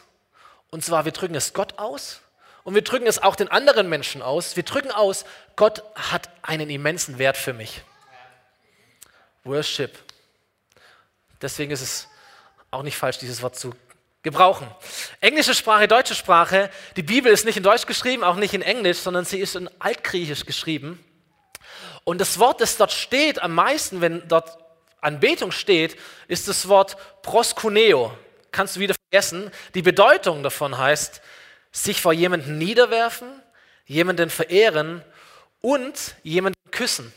und 0.70 0.84
zwar 0.84 1.04
wir 1.04 1.12
drücken 1.12 1.34
es 1.34 1.52
Gott 1.52 1.78
aus 1.78 2.20
und 2.62 2.74
wir 2.74 2.82
drücken 2.82 3.06
es 3.06 3.20
auch 3.22 3.36
den 3.36 3.48
anderen 3.48 3.88
Menschen 3.88 4.22
aus. 4.22 4.56
Wir 4.56 4.62
drücken 4.62 4.90
aus, 4.90 5.24
Gott 5.56 5.82
hat 5.94 6.30
einen 6.42 6.70
immensen 6.70 7.18
Wert 7.18 7.36
für 7.36 7.52
mich. 7.52 7.82
Worship. 9.44 9.98
Deswegen 11.42 11.72
ist 11.72 11.82
es 11.82 12.08
auch 12.70 12.82
nicht 12.82 12.96
falsch, 12.96 13.18
dieses 13.18 13.42
Wort 13.42 13.56
zu 13.56 13.74
gebrauchen. 14.22 14.68
Englische 15.20 15.54
Sprache, 15.54 15.88
deutsche 15.88 16.14
Sprache. 16.14 16.70
Die 16.96 17.02
Bibel 17.02 17.32
ist 17.32 17.44
nicht 17.44 17.56
in 17.56 17.62
Deutsch 17.62 17.86
geschrieben, 17.86 18.22
auch 18.22 18.36
nicht 18.36 18.54
in 18.54 18.62
Englisch, 18.62 18.98
sondern 18.98 19.24
sie 19.24 19.40
ist 19.40 19.56
in 19.56 19.68
Altgriechisch 19.80 20.46
geschrieben. 20.46 21.04
Und 22.04 22.20
das 22.20 22.38
Wort, 22.38 22.60
das 22.60 22.76
dort 22.76 22.92
steht, 22.92 23.42
am 23.42 23.54
meisten, 23.54 24.00
wenn 24.00 24.26
dort 24.28 24.58
Anbetung 25.00 25.50
steht, 25.50 25.96
ist 26.28 26.48
das 26.48 26.68
Wort 26.68 26.96
proskuneo. 27.22 28.16
Kannst 28.52 28.76
du 28.76 28.80
wieder 28.80 28.94
vergessen. 29.10 29.50
Die 29.74 29.82
Bedeutung 29.82 30.42
davon 30.42 30.78
heißt, 30.78 31.20
sich 31.72 32.00
vor 32.00 32.12
jemanden 32.12 32.58
niederwerfen, 32.58 33.28
jemanden 33.86 34.30
verehren 34.30 35.02
und 35.60 36.14
jemanden 36.22 36.58
küssen. 36.70 37.12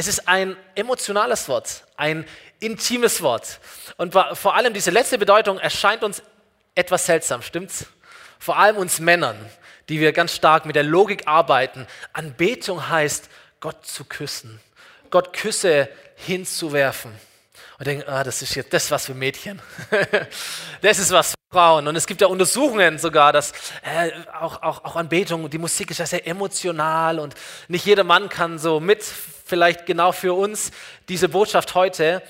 Es 0.00 0.06
ist 0.06 0.26
ein 0.28 0.56
emotionales 0.74 1.46
Wort, 1.50 1.84
ein 1.94 2.24
intimes 2.58 3.20
Wort. 3.20 3.60
Und 3.98 4.14
vor 4.14 4.54
allem 4.54 4.72
diese 4.72 4.90
letzte 4.90 5.18
Bedeutung 5.18 5.58
erscheint 5.58 6.02
uns 6.02 6.22
etwas 6.74 7.04
seltsam, 7.04 7.42
stimmt's? 7.42 7.84
Vor 8.38 8.56
allem 8.56 8.78
uns 8.78 8.98
Männern, 8.98 9.36
die 9.90 10.00
wir 10.00 10.12
ganz 10.12 10.34
stark 10.34 10.64
mit 10.64 10.74
der 10.74 10.84
Logik 10.84 11.28
arbeiten. 11.28 11.86
Anbetung 12.14 12.88
heißt, 12.88 13.28
Gott 13.60 13.84
zu 13.84 14.04
küssen, 14.06 14.58
Gott 15.10 15.34
Küsse 15.34 15.90
hinzuwerfen. 16.16 17.12
Und 17.78 17.86
denken, 17.86 18.08
ah, 18.08 18.24
das 18.24 18.40
ist 18.40 18.54
jetzt 18.54 18.72
das 18.72 18.90
was 18.90 19.04
für 19.04 19.14
Mädchen. 19.14 19.60
das 20.80 20.98
ist 20.98 21.10
was 21.10 21.32
für 21.32 21.36
Frauen. 21.50 21.88
Und 21.88 21.96
es 21.96 22.06
gibt 22.06 22.22
ja 22.22 22.26
Untersuchungen 22.28 22.98
sogar, 22.98 23.34
dass 23.34 23.52
äh, 23.82 24.12
auch, 24.40 24.62
auch, 24.62 24.82
auch 24.82 24.96
Anbetung, 24.96 25.50
die 25.50 25.58
Musik 25.58 25.90
ist 25.90 25.98
ja 25.98 26.06
sehr 26.06 26.26
emotional 26.26 27.18
und 27.18 27.34
nicht 27.68 27.84
jeder 27.84 28.04
Mann 28.04 28.30
kann 28.30 28.58
so 28.58 28.80
mit 28.80 29.04
vielleicht 29.50 29.84
genau 29.84 30.12
für 30.12 30.32
uns 30.32 30.70
diese 31.08 31.28
Botschaft 31.28 31.74
heute. 31.74 32.22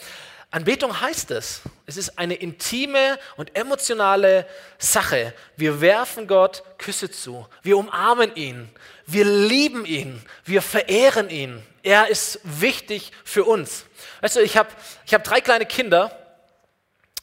Anbetung 0.50 1.00
heißt 1.00 1.31
es. 1.31 1.61
Es 1.87 1.97
ist 1.97 2.19
eine 2.19 2.35
intime 2.35 3.19
und 3.37 3.55
emotionale 3.55 4.47
Sache. 4.79 5.33
Wir 5.57 5.81
werfen 5.81 6.27
Gott 6.27 6.65
Küsse 6.79 7.11
zu. 7.11 7.47
Wir 7.62 7.77
umarmen 7.77 8.35
ihn. 8.35 8.69
Wir 9.07 9.25
lieben 9.25 9.85
ihn. 9.85 10.21
Wir 10.45 10.62
verehren 10.62 11.31
ihn. 11.31 11.62
Er 11.83 12.09
ist 12.09 12.41
wichtig 12.43 13.12
für 13.23 13.45
uns. 13.45 13.85
Weißt 14.23 14.37
du, 14.37 14.41
ich 14.41 14.57
habe 14.57 14.71
ich 15.07 15.15
hab 15.15 15.23
drei 15.23 15.41
kleine 15.41 15.67
Kinder. 15.67 16.17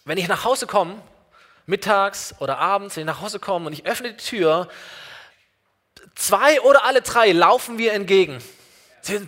Wenn 0.06 0.18
ich 0.18 0.30
nach 0.30 0.46
Hause 0.46 0.68
komme, 0.68 1.02
mittags 1.66 2.34
oder 2.40 2.60
abends, 2.60 2.96
wenn 2.96 3.02
ich 3.02 3.08
nach 3.08 3.22
Hause 3.22 3.40
komme 3.40 3.68
und 3.68 3.74
ich 3.74 3.86
öffne 3.86 4.14
die 4.14 4.24
Tür, 4.24 4.70
zwei 6.16 6.62
oder 6.62 6.86
alle 6.86 7.02
drei 7.02 7.34
laufen 7.34 7.78
wir 7.78 7.92
entgegen. 7.92 8.42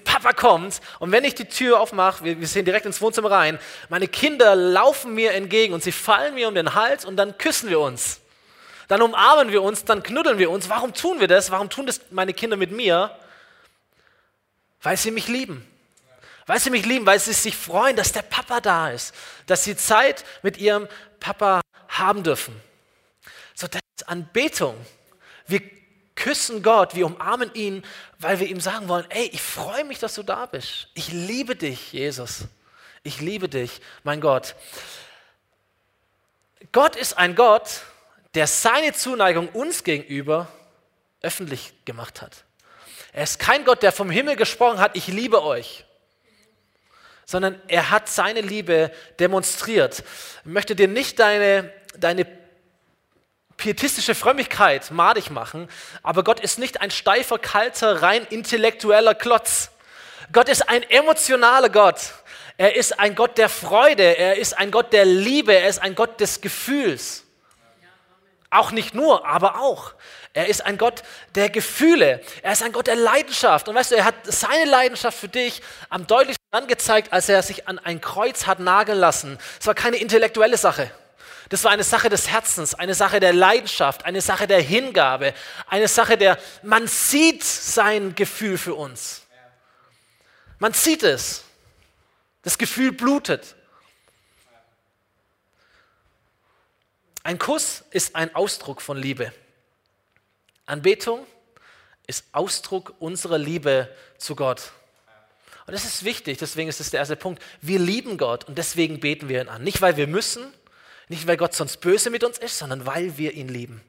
Papa 0.03 0.33
kommt 0.33 0.81
und 0.99 1.11
wenn 1.11 1.23
ich 1.23 1.35
die 1.35 1.45
Tür 1.45 1.79
aufmache, 1.79 2.23
wir, 2.23 2.39
wir 2.39 2.47
sehen 2.47 2.65
direkt 2.65 2.85
ins 2.85 3.01
Wohnzimmer 3.01 3.31
rein, 3.31 3.59
meine 3.89 4.07
Kinder 4.07 4.55
laufen 4.55 5.13
mir 5.13 5.33
entgegen 5.33 5.73
und 5.73 5.83
sie 5.83 5.91
fallen 5.91 6.35
mir 6.35 6.47
um 6.47 6.55
den 6.55 6.75
Hals 6.75 7.05
und 7.05 7.17
dann 7.17 7.37
küssen 7.37 7.69
wir 7.69 7.79
uns. 7.79 8.19
Dann 8.87 9.01
umarmen 9.03 9.51
wir 9.51 9.61
uns, 9.61 9.85
dann 9.85 10.01
knuddeln 10.01 10.39
wir 10.39 10.49
uns. 10.49 10.67
Warum 10.67 10.93
tun 10.93 11.19
wir 11.19 11.27
das? 11.27 11.51
Warum 11.51 11.69
tun 11.69 11.85
das 11.85 12.01
meine 12.09 12.33
Kinder 12.33 12.57
mit 12.57 12.71
mir? 12.71 13.15
Weil 14.81 14.97
sie 14.97 15.11
mich 15.11 15.27
lieben. 15.27 15.65
Weil 16.47 16.59
sie 16.59 16.71
mich 16.71 16.85
lieben, 16.85 17.05
weil 17.05 17.19
sie 17.19 17.33
sich 17.33 17.55
freuen, 17.55 17.95
dass 17.95 18.11
der 18.11 18.23
Papa 18.23 18.59
da 18.59 18.89
ist, 18.89 19.13
dass 19.45 19.63
sie 19.63 19.77
Zeit 19.77 20.25
mit 20.41 20.57
ihrem 20.57 20.87
Papa 21.19 21.61
haben 21.87 22.23
dürfen. 22.23 22.59
So, 23.53 23.67
das 23.67 23.81
ist 23.95 24.09
Anbetung. 24.09 24.75
Wir 25.45 25.61
küssen 26.19 26.61
Gott, 26.61 26.95
wir 26.95 27.05
umarmen 27.05 27.51
ihn, 27.53 27.83
weil 28.19 28.39
wir 28.39 28.47
ihm 28.47 28.59
sagen 28.59 28.87
wollen, 28.87 29.05
ey, 29.09 29.29
ich 29.33 29.41
freue 29.41 29.85
mich, 29.85 29.99
dass 29.99 30.15
du 30.15 30.23
da 30.23 30.45
bist. 30.45 30.89
Ich 30.93 31.11
liebe 31.11 31.55
dich, 31.55 31.93
Jesus. 31.93 32.41
Ich 33.03 33.21
liebe 33.21 33.49
dich, 33.49 33.81
mein 34.03 34.21
Gott. 34.21 34.55
Gott 36.71 36.95
ist 36.95 37.17
ein 37.17 37.35
Gott, 37.35 37.81
der 38.35 38.45
seine 38.45 38.93
Zuneigung 38.93 39.47
uns 39.49 39.83
gegenüber 39.83 40.47
öffentlich 41.21 41.73
gemacht 41.85 42.21
hat. 42.21 42.43
Er 43.13 43.23
ist 43.23 43.39
kein 43.39 43.65
Gott, 43.65 43.81
der 43.81 43.91
vom 43.91 44.11
Himmel 44.11 44.35
gesprochen 44.35 44.79
hat, 44.79 44.95
ich 44.95 45.07
liebe 45.07 45.41
euch, 45.41 45.85
sondern 47.25 47.59
er 47.67 47.89
hat 47.89 48.09
seine 48.09 48.41
Liebe 48.41 48.91
demonstriert. 49.19 50.03
Ich 50.43 50.51
möchte 50.51 50.75
dir 50.75 50.87
nicht 50.87 51.19
deine, 51.19 51.73
deine 51.97 52.38
pietistische 53.59 54.15
Frömmigkeit 54.15 54.89
madig 54.89 55.29
machen, 55.29 55.69
aber 56.01 56.23
Gott 56.23 56.39
ist 56.39 56.57
nicht 56.57 56.81
ein 56.81 56.89
steifer, 56.89 57.37
kalter, 57.37 58.01
rein 58.01 58.25
intellektueller 58.29 59.13
Klotz. 59.13 59.69
Gott 60.31 60.49
ist 60.49 60.67
ein 60.67 60.81
emotionaler 60.83 61.69
Gott. 61.69 61.99
Er 62.57 62.75
ist 62.75 62.99
ein 62.99 63.15
Gott 63.15 63.37
der 63.37 63.49
Freude, 63.49 64.17
er 64.17 64.37
ist 64.37 64.57
ein 64.57 64.71
Gott 64.71 64.91
der 64.93 65.05
Liebe, 65.05 65.53
er 65.53 65.67
ist 65.67 65.79
ein 65.79 65.93
Gott 65.93 66.19
des 66.19 66.41
Gefühls. 66.41 67.23
Auch 68.49 68.71
nicht 68.71 68.95
nur, 68.95 69.27
aber 69.27 69.61
auch. 69.61 69.93
Er 70.33 70.47
ist 70.47 70.65
ein 70.65 70.77
Gott 70.77 71.03
der 71.35 71.49
Gefühle. 71.49 72.21
Er 72.41 72.53
ist 72.53 72.63
ein 72.63 72.71
Gott 72.71 72.87
der 72.87 72.95
Leidenschaft. 72.95 73.67
Und 73.67 73.75
weißt 73.75 73.91
du, 73.91 73.95
er 73.95 74.05
hat 74.05 74.15
seine 74.23 74.65
Leidenschaft 74.65 75.17
für 75.17 75.27
dich 75.27 75.61
am 75.89 76.07
deutlichsten 76.07 76.45
angezeigt, 76.51 77.13
als 77.13 77.29
er 77.29 77.43
sich 77.43 77.67
an 77.67 77.77
ein 77.79 77.99
Kreuz 77.99 78.47
hat 78.47 78.59
nageln 78.59 78.99
lassen. 78.99 79.37
Es 79.59 79.67
war 79.67 79.73
keine 79.75 79.97
intellektuelle 79.97 80.57
Sache. 80.57 80.91
Das 81.49 81.63
war 81.63 81.71
eine 81.71 81.83
Sache 81.83 82.09
des 82.09 82.27
Herzens, 82.27 82.75
eine 82.75 82.93
Sache 82.93 83.19
der 83.19 83.33
Leidenschaft, 83.33 84.05
eine 84.05 84.21
Sache 84.21 84.45
der 84.45 84.61
Hingabe, 84.61 85.33
eine 85.67 85.87
Sache 85.87 86.15
der, 86.15 86.37
man 86.61 86.87
sieht 86.87 87.43
sein 87.43 88.13
Gefühl 88.13 88.57
für 88.59 88.75
uns. 88.75 89.23
Man 90.59 90.73
sieht 90.73 91.01
es. 91.01 91.43
Das 92.43 92.57
Gefühl 92.57 92.91
blutet. 92.91 93.55
Ein 97.23 97.39
Kuss 97.39 97.83
ist 97.91 98.15
ein 98.15 98.33
Ausdruck 98.35 98.81
von 98.81 98.97
Liebe. 98.97 99.33
Anbetung 100.65 101.25
ist 102.05 102.25
Ausdruck 102.31 102.93
unserer 102.99 103.37
Liebe 103.37 103.93
zu 104.17 104.35
Gott. 104.35 104.71
Und 105.65 105.73
das 105.73 105.85
ist 105.85 106.03
wichtig, 106.03 106.37
deswegen 106.39 106.69
ist 106.69 106.79
es 106.79 106.89
der 106.91 106.99
erste 106.99 107.15
Punkt. 107.15 107.43
Wir 107.61 107.79
lieben 107.79 108.17
Gott 108.17 108.45
und 108.45 108.57
deswegen 108.57 108.99
beten 108.99 109.29
wir 109.29 109.41
ihn 109.41 109.49
an. 109.49 109.63
Nicht, 109.63 109.81
weil 109.81 109.97
wir 109.97 110.07
müssen, 110.07 110.51
nicht, 111.09 111.27
weil 111.27 111.37
Gott 111.37 111.53
sonst 111.53 111.77
böse 111.77 112.09
mit 112.09 112.23
uns 112.23 112.37
ist, 112.37 112.57
sondern 112.57 112.85
weil 112.85 113.17
wir 113.17 113.33
ihn 113.33 113.49
lieben. 113.49 113.81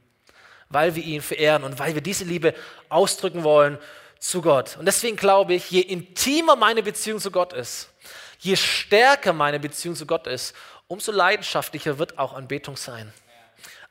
Weil 0.69 0.95
wir 0.97 1.03
ihn 1.03 1.23
verehren 1.23 1.65
und 1.65 1.79
weil 1.79 1.95
wir 1.95 2.01
diese 2.01 2.25
Liebe 2.25 2.55
ausdrücken 2.89 3.45
wollen 3.45 3.79
zu 4.19 4.43
Gott. 4.43 4.77
Und 4.79 4.87
deswegen 4.87 5.17
glaube 5.17 5.55
ich, 5.55 5.71
je 5.71 5.81
intimer 5.81 6.57
meine 6.57 6.83
Beziehung 6.83 7.21
zu 7.21 7.31
Gott 7.31 7.53
ist, 7.53 7.91
je 8.39 8.57
stärker 8.57 9.33
meine 9.33 9.61
Beziehung 9.61 9.95
zu 9.95 10.07
Gott 10.07 10.27
ist, 10.27 10.55
umso 10.89 11.13
leidenschaftlicher 11.13 11.99
wird 11.99 12.19
auch 12.19 12.33
Anbetung 12.33 12.77
sein. 12.77 13.13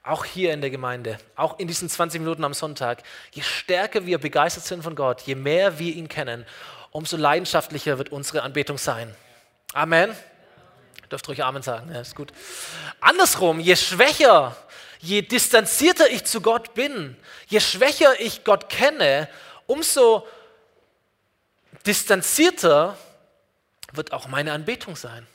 auch 0.01 0.25
hier 0.25 0.53
in 0.53 0.61
der 0.61 0.69
Gemeinde, 0.69 1.19
auch 1.35 1.59
in 1.59 1.67
diesen 1.67 1.89
20 1.89 2.21
Minuten 2.21 2.43
am 2.43 2.53
Sonntag, 2.53 3.03
je 3.31 3.43
stärker 3.43 4.05
wir 4.05 4.17
begeistert 4.17 4.63
sind 4.63 4.81
von 4.83 4.95
Gott, 4.95 5.21
je 5.21 5.35
mehr 5.35 5.77
wir 5.77 5.93
ihn 5.93 6.07
kennen, 6.07 6.45
umso 6.91 7.17
leidenschaftlicher 7.17 7.97
wird 7.97 8.11
unsere 8.11 8.41
Anbetung 8.41 8.77
sein. 8.77 9.13
Amen. 9.73 10.15
Dürft 11.11 11.27
ruhig 11.27 11.43
Amen 11.43 11.63
sagen, 11.63 11.91
ja, 11.93 12.01
ist 12.01 12.15
gut. 12.15 12.31
Andersrum, 12.99 13.59
je 13.59 13.75
schwächer, 13.75 14.55
je 14.99 15.21
distanzierter 15.21 16.09
ich 16.09 16.25
zu 16.25 16.41
Gott 16.41 16.73
bin, 16.73 17.17
je 17.47 17.59
schwächer 17.59 18.19
ich 18.19 18.43
Gott 18.43 18.69
kenne, 18.69 19.27
umso 19.65 20.27
distanzierter 21.85 22.97
wird 23.93 24.13
auch 24.13 24.27
meine 24.27 24.51
Anbetung 24.53 24.95
sein. 24.95 25.25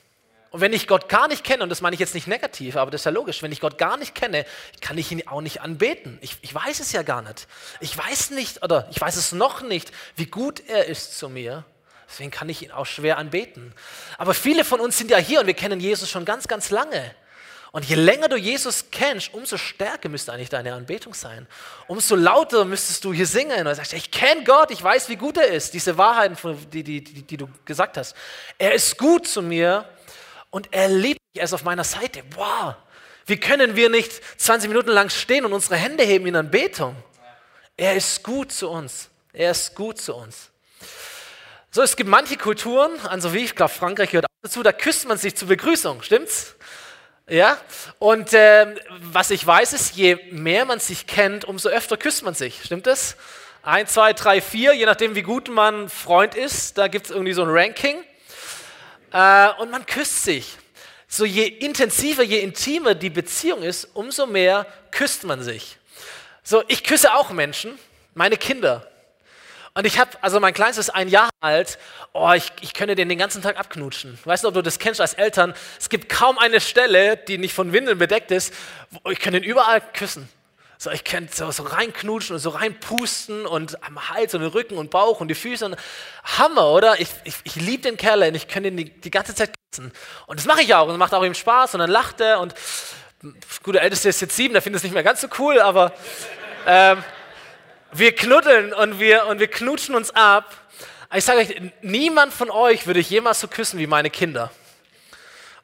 Und 0.50 0.60
wenn 0.60 0.72
ich 0.72 0.86
Gott 0.86 1.08
gar 1.08 1.26
nicht 1.26 1.42
kenne, 1.42 1.64
und 1.64 1.68
das 1.68 1.80
meine 1.80 1.94
ich 1.94 2.00
jetzt 2.00 2.14
nicht 2.14 2.28
negativ, 2.28 2.76
aber 2.76 2.92
das 2.92 3.00
ist 3.00 3.06
ja 3.06 3.10
logisch, 3.10 3.42
wenn 3.42 3.50
ich 3.50 3.58
Gott 3.58 3.76
gar 3.76 3.96
nicht 3.96 4.14
kenne, 4.14 4.46
kann 4.80 4.96
ich 4.96 5.10
ihn 5.10 5.26
auch 5.26 5.40
nicht 5.40 5.60
anbeten. 5.62 6.16
Ich, 6.20 6.36
ich 6.42 6.54
weiß 6.54 6.78
es 6.78 6.92
ja 6.92 7.02
gar 7.02 7.22
nicht. 7.22 7.48
Ich 7.80 7.98
weiß 7.98 8.30
nicht, 8.30 8.62
oder 8.62 8.86
ich 8.92 9.00
weiß 9.00 9.16
es 9.16 9.32
noch 9.32 9.62
nicht, 9.62 9.90
wie 10.14 10.26
gut 10.26 10.62
er 10.68 10.84
ist 10.84 11.18
zu 11.18 11.28
mir. 11.28 11.64
Deswegen 12.08 12.30
kann 12.30 12.48
ich 12.48 12.62
ihn 12.62 12.70
auch 12.70 12.86
schwer 12.86 13.18
anbeten. 13.18 13.72
Aber 14.18 14.34
viele 14.34 14.64
von 14.64 14.80
uns 14.80 14.98
sind 14.98 15.10
ja 15.10 15.18
hier 15.18 15.40
und 15.40 15.46
wir 15.46 15.54
kennen 15.54 15.80
Jesus 15.80 16.10
schon 16.10 16.24
ganz, 16.24 16.48
ganz 16.48 16.70
lange. 16.70 17.14
Und 17.74 17.84
je 17.86 17.96
länger 17.96 18.28
du 18.28 18.36
Jesus 18.36 18.84
kennst, 18.92 19.34
umso 19.34 19.56
stärker 19.56 20.08
müsste 20.08 20.32
eigentlich 20.32 20.48
deine 20.48 20.74
Anbetung 20.74 21.12
sein. 21.12 21.48
Umso 21.88 22.14
lauter 22.14 22.64
müsstest 22.64 23.04
du 23.04 23.12
hier 23.12 23.26
singen 23.26 23.66
und 23.66 23.74
sagst, 23.74 23.94
ich 23.94 24.12
kenne 24.12 24.44
Gott, 24.44 24.70
ich 24.70 24.80
weiß, 24.80 25.08
wie 25.08 25.16
gut 25.16 25.36
er 25.38 25.48
ist. 25.48 25.74
Diese 25.74 25.98
Wahrheiten, 25.98 26.36
die, 26.72 26.84
die, 26.84 27.02
die, 27.02 27.22
die 27.22 27.36
du 27.36 27.48
gesagt 27.64 27.96
hast. 27.96 28.14
Er 28.58 28.74
ist 28.74 28.96
gut 28.96 29.26
zu 29.26 29.42
mir 29.42 29.88
und 30.50 30.68
er 30.70 30.88
liebt 30.88 31.20
mich, 31.32 31.40
er 31.40 31.46
ist 31.46 31.52
auf 31.52 31.64
meiner 31.64 31.82
Seite. 31.82 32.22
Wow, 32.36 32.76
wie 33.26 33.40
können 33.40 33.74
wir 33.74 33.90
nicht 33.90 34.22
20 34.40 34.68
Minuten 34.68 34.90
lang 34.90 35.10
stehen 35.10 35.44
und 35.44 35.52
unsere 35.52 35.74
Hände 35.74 36.04
heben 36.04 36.26
in 36.26 36.36
Anbetung? 36.36 36.94
Er 37.76 37.96
ist 37.96 38.22
gut 38.22 38.52
zu 38.52 38.70
uns. 38.70 39.08
Er 39.32 39.50
ist 39.50 39.74
gut 39.74 40.00
zu 40.00 40.14
uns. 40.14 40.50
So, 41.74 41.82
es 41.82 41.96
gibt 41.96 42.08
manche 42.08 42.36
Kulturen, 42.36 42.92
also 43.08 43.34
wie 43.34 43.38
ich 43.38 43.56
glaube, 43.56 43.72
Frankreich 43.72 44.10
gehört 44.10 44.26
auch 44.26 44.42
dazu, 44.42 44.62
da 44.62 44.70
küsst 44.70 45.08
man 45.08 45.18
sich 45.18 45.34
zur 45.34 45.48
Begrüßung, 45.48 46.02
stimmt's? 46.02 46.54
Ja, 47.28 47.58
und 47.98 48.32
äh, 48.32 48.76
was 48.90 49.32
ich 49.32 49.44
weiß 49.44 49.72
ist, 49.72 49.96
je 49.96 50.14
mehr 50.30 50.66
man 50.66 50.78
sich 50.78 51.08
kennt, 51.08 51.44
umso 51.44 51.68
öfter 51.70 51.96
küsst 51.96 52.22
man 52.22 52.34
sich, 52.34 52.62
stimmt 52.62 52.86
das? 52.86 53.16
Ein, 53.64 53.88
zwei, 53.88 54.12
drei, 54.12 54.40
vier, 54.40 54.72
je 54.72 54.86
nachdem, 54.86 55.16
wie 55.16 55.22
gut 55.22 55.48
man 55.48 55.88
Freund 55.88 56.36
ist, 56.36 56.78
da 56.78 56.86
gibt 56.86 57.06
es 57.06 57.10
irgendwie 57.10 57.32
so 57.32 57.42
ein 57.42 57.50
Ranking 57.50 58.04
äh, 59.10 59.48
und 59.58 59.72
man 59.72 59.84
küsst 59.84 60.22
sich. 60.22 60.56
So 61.08 61.24
je 61.24 61.48
intensiver, 61.48 62.22
je 62.22 62.38
intimer 62.38 62.94
die 62.94 63.10
Beziehung 63.10 63.64
ist, 63.64 63.88
umso 63.94 64.26
mehr 64.26 64.64
küsst 64.92 65.24
man 65.24 65.42
sich. 65.42 65.78
So, 66.44 66.62
ich 66.68 66.84
küsse 66.84 67.14
auch 67.14 67.30
Menschen, 67.30 67.76
meine 68.14 68.36
Kinder. 68.36 68.88
Und 69.76 69.86
ich 69.86 69.98
habe, 69.98 70.10
also 70.20 70.38
mein 70.38 70.54
Kleinstes 70.54 70.88
ist 70.88 70.94
ein 70.94 71.08
Jahr 71.08 71.30
alt, 71.40 71.78
oh, 72.12 72.30
ich, 72.32 72.52
ich 72.60 72.74
könnte 72.74 72.94
den 72.94 73.08
den 73.08 73.18
ganzen 73.18 73.42
Tag 73.42 73.58
abknutschen. 73.58 74.16
Weißt 74.24 74.44
du, 74.44 74.48
ob 74.48 74.54
du 74.54 74.62
das 74.62 74.78
kennst 74.78 75.00
als 75.00 75.14
Eltern? 75.14 75.52
Es 75.80 75.88
gibt 75.88 76.08
kaum 76.08 76.38
eine 76.38 76.60
Stelle, 76.60 77.16
die 77.16 77.38
nicht 77.38 77.54
von 77.54 77.72
Windeln 77.72 77.98
bedeckt 77.98 78.30
ist, 78.30 78.54
wo 78.90 79.10
ich 79.10 79.18
kann 79.18 79.34
ihn 79.34 79.42
überall 79.42 79.80
küssen. 79.92 80.28
So, 80.78 80.90
ich 80.90 81.02
kann 81.02 81.28
so, 81.32 81.50
so 81.50 81.64
reinknutschen 81.64 82.34
und 82.34 82.40
so 82.40 82.50
reinpusten 82.50 83.46
und 83.46 83.82
am 83.82 84.10
Hals 84.10 84.34
und 84.34 84.42
den 84.42 84.50
Rücken 84.50 84.76
und 84.76 84.90
Bauch 84.90 85.20
und 85.20 85.26
die 85.26 85.34
Füße. 85.34 85.66
Und 85.66 85.76
Hammer, 86.38 86.68
oder? 86.68 87.00
Ich, 87.00 87.08
ich, 87.24 87.34
ich 87.42 87.56
liebe 87.56 87.82
den 87.82 87.96
Kerl 87.96 88.22
und 88.22 88.34
ich 88.36 88.46
kann 88.46 88.64
ihn 88.64 88.76
die, 88.76 88.90
die 88.90 89.10
ganze 89.10 89.34
Zeit 89.34 89.54
küssen. 89.72 89.92
Und 90.26 90.38
das 90.38 90.46
mache 90.46 90.62
ich 90.62 90.72
auch 90.72 90.86
und 90.86 90.96
macht 90.98 91.14
auch 91.14 91.24
ihm 91.24 91.34
Spaß 91.34 91.74
und 91.74 91.80
dann 91.80 91.90
lacht 91.90 92.20
er 92.20 92.38
und 92.38 92.54
gut, 93.62 93.74
der 93.74 93.82
Älteste 93.82 94.08
ist 94.08 94.20
jetzt 94.20 94.36
sieben, 94.36 94.52
der 94.52 94.62
findet 94.62 94.78
es 94.78 94.82
nicht 94.84 94.92
mehr 94.92 95.02
ganz 95.02 95.20
so 95.20 95.28
cool, 95.38 95.58
aber 95.58 95.92
ähm, 96.66 97.02
wir 97.94 98.14
knuddeln 98.14 98.72
und 98.72 98.98
wir, 99.00 99.26
und 99.26 99.40
wir 99.40 99.48
knutschen 99.48 99.94
uns 99.94 100.10
ab. 100.10 100.56
Ich 101.14 101.24
sage 101.24 101.40
euch, 101.40 101.60
niemand 101.82 102.32
von 102.32 102.50
euch 102.50 102.86
würde 102.86 103.00
ich 103.00 103.10
jemals 103.10 103.40
so 103.40 103.48
küssen 103.48 103.78
wie 103.78 103.86
meine 103.86 104.10
Kinder. 104.10 104.50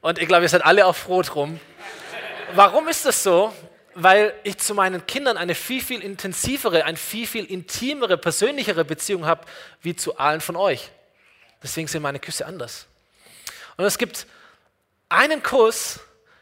Und 0.00 0.18
ich 0.18 0.28
glaube, 0.28 0.44
ihr 0.44 0.48
seid 0.48 0.64
alle 0.64 0.86
auch 0.86 0.96
froh 0.96 1.22
drum. 1.22 1.60
Warum 2.54 2.88
ist 2.88 3.04
das 3.04 3.22
so? 3.22 3.52
weil 3.94 4.34
ich 4.44 4.58
zu 4.58 4.74
meinen 4.74 5.06
Kindern 5.06 5.36
eine 5.36 5.54
viel, 5.54 5.82
viel 5.82 6.02
intensivere, 6.02 6.84
eine 6.84 6.96
viel, 6.96 7.26
viel 7.26 7.44
intimere, 7.44 8.16
persönlichere 8.16 8.84
Beziehung 8.84 9.26
habe, 9.26 9.46
wie 9.82 9.96
zu 9.96 10.18
allen 10.18 10.40
von 10.40 10.56
euch. 10.56 10.90
Deswegen 11.62 11.88
sind 11.88 12.02
meine 12.02 12.20
Küsse 12.20 12.46
anders. 12.46 12.86
Und 13.76 13.84
es 13.84 13.98
gibt 13.98 14.26
einen 15.08 15.42
Kuss, 15.42 16.00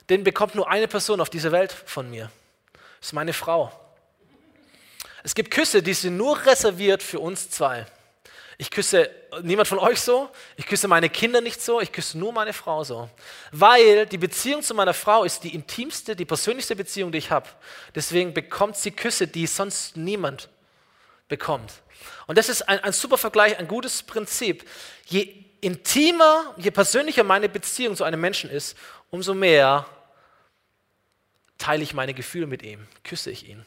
den 0.08 0.24
bekommt 0.24 0.54
nur 0.54 0.70
eine 0.70 0.88
Person 0.88 1.20
auf 1.20 1.30
dieser 1.30 1.52
Welt 1.52 1.72
von 1.72 2.10
mir. 2.10 2.30
Das 3.00 3.08
ist 3.08 3.12
meine 3.12 3.32
Frau. 3.32 3.72
Es 5.28 5.34
gibt 5.34 5.50
Küsse, 5.50 5.82
die 5.82 5.92
sind 5.92 6.16
nur 6.16 6.42
reserviert 6.46 7.02
für 7.02 7.20
uns 7.20 7.50
zwei. 7.50 7.84
Ich 8.56 8.70
küsse 8.70 9.10
niemand 9.42 9.68
von 9.68 9.78
euch 9.78 10.00
so, 10.00 10.30
ich 10.56 10.64
küsse 10.64 10.88
meine 10.88 11.10
Kinder 11.10 11.42
nicht 11.42 11.60
so, 11.60 11.82
ich 11.82 11.92
küsse 11.92 12.16
nur 12.16 12.32
meine 12.32 12.54
Frau 12.54 12.82
so. 12.82 13.10
Weil 13.52 14.06
die 14.06 14.16
Beziehung 14.16 14.62
zu 14.62 14.72
meiner 14.72 14.94
Frau 14.94 15.24
ist 15.24 15.44
die 15.44 15.54
intimste, 15.54 16.16
die 16.16 16.24
persönlichste 16.24 16.74
Beziehung, 16.74 17.12
die 17.12 17.18
ich 17.18 17.30
habe. 17.30 17.46
Deswegen 17.94 18.32
bekommt 18.32 18.78
sie 18.78 18.90
Küsse, 18.90 19.26
die 19.26 19.46
sonst 19.46 19.98
niemand 19.98 20.48
bekommt. 21.28 21.74
Und 22.26 22.38
das 22.38 22.48
ist 22.48 22.62
ein, 22.62 22.82
ein 22.82 22.94
super 22.94 23.18
Vergleich, 23.18 23.58
ein 23.58 23.68
gutes 23.68 24.02
Prinzip. 24.02 24.66
Je 25.08 25.44
intimer, 25.60 26.54
je 26.56 26.70
persönlicher 26.70 27.22
meine 27.22 27.50
Beziehung 27.50 27.96
zu 27.96 28.04
einem 28.04 28.22
Menschen 28.22 28.48
ist, 28.48 28.78
umso 29.10 29.34
mehr 29.34 29.84
teile 31.58 31.82
ich 31.82 31.92
meine 31.92 32.14
Gefühle 32.14 32.46
mit 32.46 32.62
ihm, 32.62 32.88
küsse 33.04 33.30
ich 33.30 33.46
ihn. 33.46 33.66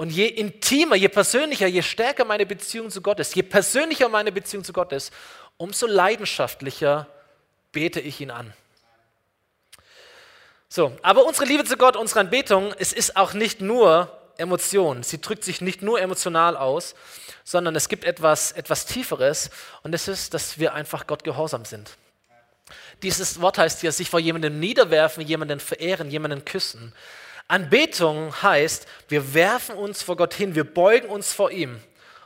Und 0.00 0.08
je 0.08 0.28
intimer, 0.28 0.96
je 0.96 1.08
persönlicher, 1.08 1.66
je 1.66 1.82
stärker 1.82 2.24
meine 2.24 2.46
Beziehung 2.46 2.88
zu 2.88 3.02
Gott 3.02 3.20
ist, 3.20 3.36
je 3.36 3.42
persönlicher 3.42 4.08
meine 4.08 4.32
Beziehung 4.32 4.64
zu 4.64 4.72
Gott 4.72 4.92
ist, 4.92 5.12
umso 5.58 5.86
leidenschaftlicher 5.86 7.06
bete 7.70 8.00
ich 8.00 8.18
ihn 8.18 8.30
an. 8.30 8.50
So, 10.70 10.96
aber 11.02 11.26
unsere 11.26 11.44
Liebe 11.44 11.66
zu 11.66 11.76
Gott, 11.76 11.96
unsere 11.96 12.20
Anbetung, 12.20 12.72
es 12.78 12.94
ist 12.94 13.14
auch 13.14 13.34
nicht 13.34 13.60
nur 13.60 14.10
Emotion. 14.38 15.02
Sie 15.02 15.20
drückt 15.20 15.44
sich 15.44 15.60
nicht 15.60 15.82
nur 15.82 16.00
emotional 16.00 16.56
aus, 16.56 16.94
sondern 17.44 17.76
es 17.76 17.90
gibt 17.90 18.04
etwas, 18.04 18.52
etwas 18.52 18.86
Tieferes 18.86 19.50
und 19.82 19.94
es 19.94 20.08
ist, 20.08 20.32
dass 20.32 20.58
wir 20.58 20.72
einfach 20.72 21.06
Gott 21.06 21.24
gehorsam 21.24 21.66
sind. 21.66 21.90
Dieses 23.02 23.42
Wort 23.42 23.58
heißt 23.58 23.82
hier, 23.82 23.92
sich 23.92 24.08
vor 24.08 24.20
jemandem 24.20 24.60
niederwerfen, 24.60 25.26
jemanden 25.26 25.60
verehren, 25.60 26.10
jemanden 26.10 26.46
küssen. 26.46 26.94
Anbetung 27.50 28.34
heißt, 28.42 28.86
wir 29.08 29.34
werfen 29.34 29.74
uns 29.74 30.02
vor 30.02 30.16
Gott 30.16 30.34
hin, 30.34 30.54
wir 30.54 30.64
beugen 30.64 31.08
uns 31.08 31.32
vor 31.32 31.50
ihm. 31.50 31.80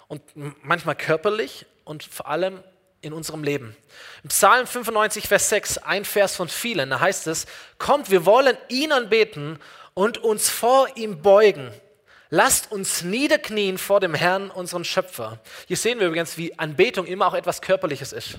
Und 0.08 0.22
manchmal 0.62 0.94
körperlich 0.94 1.66
und 1.84 2.04
vor 2.04 2.28
allem 2.28 2.62
in 3.00 3.12
unserem 3.12 3.42
Leben. 3.42 3.76
Im 4.22 4.28
Psalm 4.28 4.66
95, 4.66 5.28
Vers 5.28 5.48
6, 5.48 5.78
ein 5.78 6.04
Vers 6.04 6.36
von 6.36 6.48
vielen, 6.48 6.90
da 6.90 7.00
heißt 7.00 7.26
es, 7.26 7.46
kommt, 7.78 8.10
wir 8.10 8.26
wollen 8.26 8.56
ihn 8.68 8.92
anbeten 8.92 9.58
und 9.94 10.18
uns 10.18 10.48
vor 10.48 10.88
ihm 10.96 11.22
beugen. 11.22 11.70
Lasst 12.30 12.72
uns 12.72 13.02
niederknien 13.02 13.78
vor 13.78 14.00
dem 14.00 14.14
Herrn, 14.14 14.50
unseren 14.50 14.84
Schöpfer. 14.84 15.38
Hier 15.66 15.76
sehen 15.76 16.00
wir 16.00 16.08
übrigens, 16.08 16.36
wie 16.36 16.58
Anbetung 16.58 17.06
immer 17.06 17.26
auch 17.26 17.34
etwas 17.34 17.60
Körperliches 17.60 18.12
ist. 18.12 18.38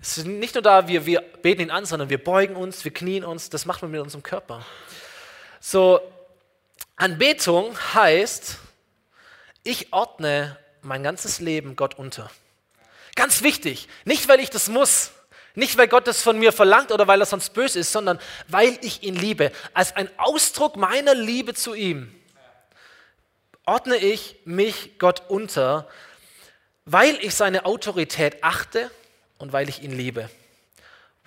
Es 0.00 0.18
ist 0.18 0.26
nicht 0.26 0.54
nur 0.54 0.62
da, 0.62 0.86
wir, 0.86 1.06
wir 1.06 1.20
beten 1.20 1.62
ihn 1.62 1.70
an, 1.70 1.84
sondern 1.84 2.10
wir 2.10 2.22
beugen 2.22 2.54
uns, 2.54 2.84
wir 2.84 2.92
knien 2.92 3.24
uns, 3.24 3.50
das 3.50 3.66
macht 3.66 3.82
man 3.82 3.90
mit 3.90 4.00
unserem 4.00 4.22
Körper. 4.22 4.64
So, 5.60 6.00
Anbetung 6.96 7.76
heißt, 7.94 8.56
ich 9.64 9.92
ordne 9.92 10.56
mein 10.82 11.02
ganzes 11.02 11.40
Leben 11.40 11.76
Gott 11.76 11.98
unter. 11.98 12.30
Ganz 13.14 13.42
wichtig, 13.42 13.88
nicht 14.04 14.28
weil 14.28 14.40
ich 14.40 14.50
das 14.50 14.68
muss, 14.68 15.10
nicht 15.54 15.76
weil 15.76 15.88
Gott 15.88 16.06
das 16.06 16.22
von 16.22 16.38
mir 16.38 16.52
verlangt 16.52 16.92
oder 16.92 17.08
weil 17.08 17.20
er 17.20 17.26
sonst 17.26 17.52
böse 17.52 17.80
ist, 17.80 17.92
sondern 17.92 18.20
weil 18.46 18.78
ich 18.82 19.02
ihn 19.02 19.16
liebe. 19.16 19.50
Als 19.74 19.94
ein 19.96 20.08
Ausdruck 20.16 20.76
meiner 20.76 21.14
Liebe 21.14 21.54
zu 21.54 21.74
ihm 21.74 22.14
ordne 23.68 23.96
ich 23.96 24.36
mich 24.46 24.98
Gott 24.98 25.22
unter, 25.28 25.86
weil 26.86 27.16
ich 27.16 27.34
seine 27.34 27.66
Autorität 27.66 28.42
achte 28.42 28.90
und 29.36 29.52
weil 29.52 29.68
ich 29.68 29.82
ihn 29.82 29.92
liebe. 29.92 30.30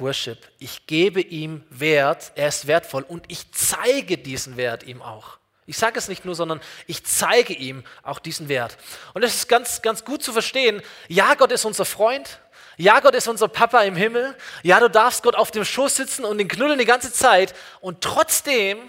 Worship. 0.01 0.37
Ich 0.59 0.87
gebe 0.87 1.21
ihm 1.21 1.63
Wert, 1.69 2.31
er 2.35 2.47
ist 2.47 2.67
wertvoll 2.67 3.03
und 3.07 3.23
ich 3.27 3.51
zeige 3.51 4.17
diesen 4.17 4.57
Wert 4.57 4.83
ihm 4.83 5.01
auch. 5.01 5.37
Ich 5.67 5.77
sage 5.77 5.97
es 5.97 6.07
nicht 6.07 6.25
nur, 6.25 6.35
sondern 6.35 6.59
ich 6.87 7.05
zeige 7.05 7.53
ihm 7.53 7.83
auch 8.03 8.19
diesen 8.19 8.49
Wert. 8.49 8.77
Und 9.13 9.23
es 9.23 9.35
ist 9.35 9.47
ganz, 9.47 9.81
ganz 9.81 10.03
gut 10.03 10.23
zu 10.23 10.33
verstehen, 10.33 10.81
ja, 11.07 11.35
Gott 11.35 11.51
ist 11.51 11.63
unser 11.63 11.85
Freund, 11.85 12.39
ja, 12.77 12.99
Gott 12.99 13.15
ist 13.15 13.27
unser 13.27 13.47
Papa 13.47 13.81
im 13.83 13.95
Himmel, 13.95 14.35
ja, 14.63 14.79
du 14.79 14.89
darfst 14.89 15.23
Gott 15.23 15.35
auf 15.35 15.51
dem 15.51 15.63
Schoß 15.63 15.95
sitzen 15.95 16.25
und 16.25 16.39
ihn 16.39 16.47
knuddeln 16.47 16.79
die 16.79 16.85
ganze 16.85 17.13
Zeit 17.13 17.53
und 17.79 18.01
trotzdem 18.01 18.79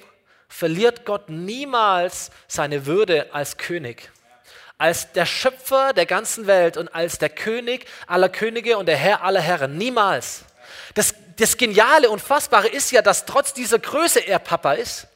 verliert 0.49 1.05
Gott 1.05 1.29
niemals 1.29 2.31
seine 2.49 2.87
Würde 2.87 3.33
als 3.33 3.57
König 3.59 4.11
als 4.83 5.13
der 5.13 5.27
Schöpfer 5.27 5.93
der 5.93 6.07
ganzen 6.07 6.49
Welt 6.49 6.77
und 6.77 6.93
als 6.93 7.17
der 7.19 7.29
König 7.29 7.87
aller 8.09 8.29
Könige 8.29 8.79
und 8.79 8.87
der 8.87 8.97
Herr 8.97 9.23
aller 9.23 9.41
Herren. 9.41 9.77
Niemals. 9.77 10.45
Das, 10.95 11.15
das 11.37 11.57
Geniale 11.57 12.11
und 12.11 12.21
Fassbare 12.21 12.69
ist 12.69 12.91
ja, 12.91 13.03
dass 13.03 13.25
trotz 13.27 13.53
dieser 13.53 13.79
Größe 13.79 14.21
er 14.21 14.39
Papa 14.39 14.73
ist. 14.73 15.07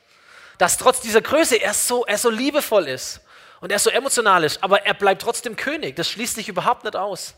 dass 0.59 0.79
trotz 0.79 1.01
dieser 1.01 1.21
Größe 1.21 1.57
er 1.57 1.75
so, 1.75 2.07
er 2.07 2.19
so 2.19 2.31
liebevoll 2.31 2.88
ist 2.88 3.21
und 3.61 3.71
er 3.71 3.79
so 3.79 3.90
emotional 3.90 4.45
ist, 4.45 4.62
aber 4.62 4.87
er 4.87 4.95
bleibt 4.95 5.23
trotzdem 5.23 5.57
König. 5.57 5.97
Das 5.97 6.09
schließt 6.09 6.35
sich 6.37 6.49
überhaupt 6.49 6.85
nicht 6.85 6.97
aus. 6.97 7.35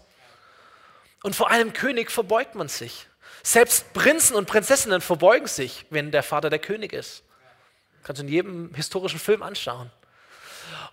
Und 1.23 1.35
vor 1.35 1.51
einem 1.51 1.73
König 1.73 2.11
verbeugt 2.11 2.55
man 2.55 2.69
sich. 2.69 3.07
Selbst 3.43 3.93
Prinzen 3.93 4.37
und 4.37 4.47
Prinzessinnen 4.47 5.01
verbeugen 5.01 5.49
sich, 5.49 5.87
wenn 5.91 6.13
der 6.13 6.23
Vater 6.23 6.51
der 6.51 6.59
König 6.59 6.93
ist. 6.93 7.23
Kannst 8.05 8.21
du 8.23 8.27
in 8.27 8.33
jedem 8.33 8.75
historischen 8.75 9.19
Film 9.19 9.43
anschauen. 9.43 9.91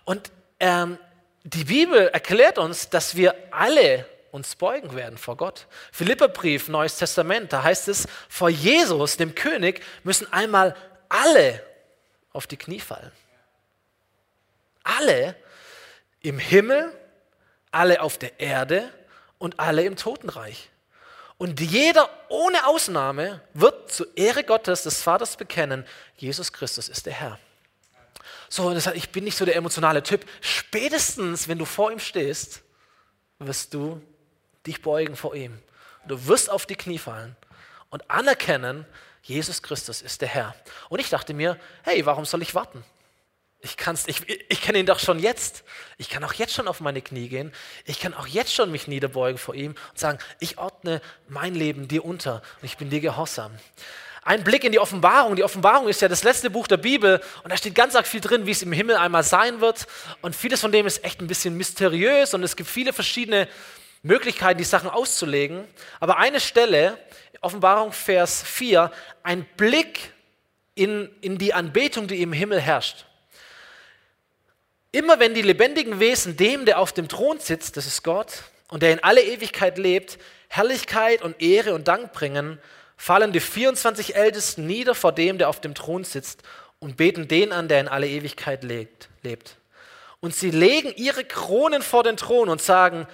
Und 0.04 0.30
ähm, 0.58 0.98
die 1.44 1.64
Bibel 1.64 2.08
erklärt 2.08 2.58
uns, 2.58 2.90
dass 2.90 3.14
wir 3.14 3.34
alle 3.52 4.06
uns 4.36 4.54
beugen 4.54 4.94
werden 4.94 5.18
vor 5.18 5.36
Gott. 5.36 5.66
Philipperbrief, 5.90 6.68
Neues 6.68 6.96
Testament, 6.96 7.52
da 7.52 7.62
heißt 7.62 7.88
es, 7.88 8.06
vor 8.28 8.48
Jesus, 8.48 9.16
dem 9.16 9.34
König, 9.34 9.82
müssen 10.04 10.32
einmal 10.32 10.76
alle 11.08 11.62
auf 12.32 12.46
die 12.46 12.56
Knie 12.56 12.80
fallen. 12.80 13.10
Alle 14.84 15.34
im 16.20 16.38
Himmel, 16.38 16.92
alle 17.72 18.00
auf 18.00 18.18
der 18.18 18.38
Erde 18.38 18.92
und 19.38 19.58
alle 19.58 19.84
im 19.84 19.96
Totenreich. 19.96 20.70
Und 21.38 21.60
jeder 21.60 22.08
ohne 22.28 22.66
Ausnahme 22.66 23.42
wird 23.52 23.90
zur 23.92 24.06
Ehre 24.16 24.44
Gottes, 24.44 24.84
des 24.84 25.02
Vaters 25.02 25.36
bekennen, 25.36 25.86
Jesus 26.16 26.52
Christus 26.52 26.88
ist 26.88 27.06
der 27.06 27.12
Herr. 27.12 27.38
So, 28.48 28.72
das 28.72 28.86
heißt, 28.86 28.96
ich 28.96 29.10
bin 29.10 29.24
nicht 29.24 29.36
so 29.36 29.44
der 29.44 29.56
emotionale 29.56 30.02
Typ. 30.02 30.24
Spätestens, 30.40 31.48
wenn 31.48 31.58
du 31.58 31.64
vor 31.64 31.90
ihm 31.92 31.98
stehst, 31.98 32.62
wirst 33.38 33.74
du 33.74 34.00
dich 34.66 34.82
beugen 34.82 35.16
vor 35.16 35.34
ihm. 35.34 35.58
Du 36.06 36.26
wirst 36.26 36.50
auf 36.50 36.66
die 36.66 36.76
Knie 36.76 36.98
fallen 36.98 37.36
und 37.90 38.10
anerkennen, 38.10 38.86
Jesus 39.22 39.62
Christus 39.62 40.02
ist 40.02 40.20
der 40.20 40.28
Herr. 40.28 40.54
Und 40.88 41.00
ich 41.00 41.08
dachte 41.08 41.34
mir, 41.34 41.58
hey, 41.82 42.06
warum 42.06 42.24
soll 42.24 42.42
ich 42.42 42.54
warten? 42.54 42.84
Ich, 43.60 43.76
kann's, 43.76 44.06
ich, 44.06 44.28
ich 44.28 44.60
kenne 44.60 44.78
ihn 44.78 44.86
doch 44.86 45.00
schon 45.00 45.18
jetzt. 45.18 45.64
Ich 45.96 46.08
kann 46.08 46.22
auch 46.22 46.34
jetzt 46.34 46.52
schon 46.52 46.68
auf 46.68 46.80
meine 46.80 47.02
Knie 47.02 47.28
gehen. 47.28 47.52
Ich 47.84 47.98
kann 47.98 48.14
auch 48.14 48.28
jetzt 48.28 48.54
schon 48.54 48.70
mich 48.70 48.86
niederbeugen 48.86 49.38
vor 49.38 49.54
ihm 49.54 49.72
und 49.72 49.98
sagen, 49.98 50.18
ich 50.38 50.58
ordne 50.58 51.00
mein 51.26 51.54
Leben 51.54 51.88
dir 51.88 52.04
unter 52.04 52.42
und 52.60 52.66
ich 52.66 52.76
bin 52.76 52.90
dir 52.90 53.00
gehorsam. 53.00 53.50
Ein 54.22 54.44
Blick 54.44 54.62
in 54.62 54.72
die 54.72 54.78
Offenbarung. 54.78 55.36
Die 55.36 55.44
Offenbarung 55.44 55.88
ist 55.88 56.00
ja 56.00 56.08
das 56.08 56.22
letzte 56.22 56.50
Buch 56.50 56.66
der 56.66 56.76
Bibel 56.76 57.20
und 57.42 57.50
da 57.50 57.56
steht 57.56 57.74
ganz 57.74 57.96
arg 57.96 58.06
viel 58.06 58.20
drin, 58.20 58.46
wie 58.46 58.50
es 58.50 58.62
im 58.62 58.72
Himmel 58.72 58.96
einmal 58.96 59.22
sein 59.22 59.60
wird. 59.60 59.86
Und 60.20 60.36
vieles 60.36 60.60
von 60.60 60.70
dem 60.70 60.86
ist 60.86 61.02
echt 61.02 61.20
ein 61.20 61.26
bisschen 61.26 61.56
mysteriös 61.56 62.34
und 62.34 62.42
es 62.42 62.54
gibt 62.54 62.68
viele 62.68 62.92
verschiedene 62.92 63.48
Möglichkeiten, 64.06 64.58
die 64.58 64.64
Sachen 64.64 64.88
auszulegen. 64.88 65.64
Aber 66.00 66.18
eine 66.18 66.40
Stelle, 66.40 66.98
Offenbarung 67.40 67.92
Vers 67.92 68.42
4, 68.42 68.90
ein 69.22 69.44
Blick 69.56 70.12
in, 70.74 71.10
in 71.20 71.38
die 71.38 71.54
Anbetung, 71.54 72.06
die 72.06 72.22
im 72.22 72.32
Himmel 72.32 72.60
herrscht. 72.60 73.06
Immer 74.92 75.18
wenn 75.18 75.34
die 75.34 75.42
lebendigen 75.42 76.00
Wesen 76.00 76.36
dem, 76.36 76.64
der 76.64 76.78
auf 76.78 76.92
dem 76.92 77.08
Thron 77.08 77.38
sitzt, 77.38 77.76
das 77.76 77.86
ist 77.86 78.02
Gott, 78.02 78.44
und 78.68 78.82
der 78.82 78.92
in 78.92 79.02
alle 79.02 79.22
Ewigkeit 79.22 79.78
lebt, 79.78 80.18
Herrlichkeit 80.48 81.22
und 81.22 81.40
Ehre 81.42 81.74
und 81.74 81.88
Dank 81.88 82.12
bringen, 82.12 82.58
fallen 82.96 83.32
die 83.32 83.40
24 83.40 84.16
Ältesten 84.16 84.66
nieder 84.66 84.94
vor 84.94 85.12
dem, 85.12 85.38
der 85.38 85.48
auf 85.48 85.60
dem 85.60 85.74
Thron 85.74 86.04
sitzt, 86.04 86.42
und 86.78 86.96
beten 86.96 87.26
den 87.26 87.52
an, 87.52 87.68
der 87.68 87.80
in 87.80 87.88
alle 87.88 88.08
Ewigkeit 88.08 88.62
lebt. 88.62 89.56
Und 90.20 90.34
sie 90.34 90.50
legen 90.50 90.92
ihre 90.96 91.24
Kronen 91.24 91.82
vor 91.82 92.02
den 92.02 92.16
Thron 92.16 92.48
und 92.48 92.60
sagen, 92.60 93.06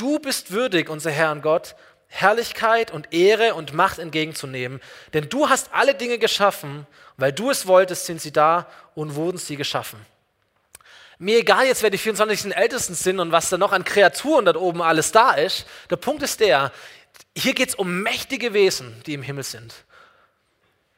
du 0.00 0.18
bist 0.18 0.50
würdig, 0.50 0.88
unser 0.88 1.10
Herr 1.10 1.32
und 1.32 1.42
Gott, 1.42 1.74
Herrlichkeit 2.08 2.90
und 2.90 3.12
Ehre 3.12 3.54
und 3.54 3.74
Macht 3.74 3.98
entgegenzunehmen, 3.98 4.80
denn 5.12 5.28
du 5.28 5.48
hast 5.48 5.70
alle 5.72 5.94
Dinge 5.94 6.18
geschaffen, 6.18 6.86
weil 7.16 7.32
du 7.32 7.50
es 7.50 7.66
wolltest, 7.66 8.06
sind 8.06 8.20
sie 8.20 8.32
da 8.32 8.66
und 8.94 9.14
wurden 9.14 9.38
sie 9.38 9.56
geschaffen. 9.56 10.04
Mir 11.18 11.38
egal 11.38 11.66
jetzt, 11.66 11.82
wer 11.82 11.90
die 11.90 11.98
24 11.98 12.56
Ältesten 12.56 12.94
sind 12.94 13.18
und 13.18 13.32
was 13.32 13.48
da 13.50 13.58
noch 13.58 13.72
an 13.72 13.84
Kreaturen 13.84 14.44
dort 14.44 14.56
oben 14.56 14.80
alles 14.80 15.10
da 15.10 15.32
ist. 15.32 15.66
Der 15.90 15.96
Punkt 15.96 16.22
ist 16.22 16.38
der, 16.38 16.72
hier 17.36 17.54
geht 17.54 17.70
es 17.70 17.74
um 17.74 18.02
mächtige 18.02 18.54
Wesen, 18.54 19.02
die 19.04 19.14
im 19.14 19.22
Himmel 19.22 19.42
sind. 19.42 19.74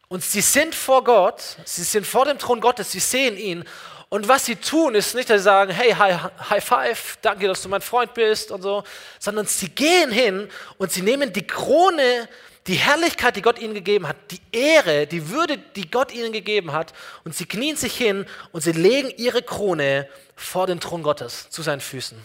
Und 0.09 0.23
sie 0.23 0.43
sind 0.43 0.75
vor 0.75 1.05
Gott, 1.05 1.57
sie 1.65 1.85
sind 1.85 2.07
vor 2.07 2.27
dem 2.27 2.39
Thron 2.39 2.61
Gottes, 2.61 2.93
sie 2.93 3.01
sehen 3.01 3.39
ihn. 3.39 3.65
Und 4.11 4.29
was 4.29 4.45
sie 4.45 4.57
tun, 4.57 4.95
ist 4.97 5.15
nicht, 5.15 5.31
dass 5.31 5.39
sie 5.39 5.45
sagen, 5.45 5.73
hey, 5.73 5.93
High, 5.93 6.21
high 6.51 6.65
Five, 6.65 7.19
danke, 7.23 7.47
dass 7.47 7.63
du 7.63 7.69
mein 7.69 7.81
Freund 7.81 8.13
bist 8.13 8.51
und 8.51 8.61
so, 8.61 8.85
sondern 9.19 9.47
sie 9.47 9.71
gehen 9.71 10.11
hin 10.11 10.49
und 10.79 10.93
sie 10.93 11.01
nehmen 11.01 11.33
die 11.33 11.47
Krone 11.47 12.29
die 12.67 12.75
Herrlichkeit, 12.75 13.37
die 13.37 13.43
Gott 13.43 13.59
ihnen 13.59 13.75
gegeben 13.75 14.07
hat, 14.07 14.17
die 14.31 14.41
Ehre, 14.53 15.07
die 15.07 15.31
Würde, 15.31 15.59
die 15.59 15.91
Gott 15.91 16.13
ihnen 16.13 16.33
gegeben 16.33 16.73
hat, 16.73 16.93
und 17.25 17.35
sie 17.35 17.47
knien 17.47 17.77
sich 17.77 17.97
hin 17.97 18.27
und 18.53 18.61
sie 18.61 18.73
legen 18.73 19.11
ihre 19.17 19.43
Krone 19.43 20.09
vor 20.37 20.67
den 20.67 20.79
Thron 20.79 21.03
Gottes 21.03 21.49
zu 21.51 21.63
seinen 21.63 21.81
Füßen. 21.81 22.19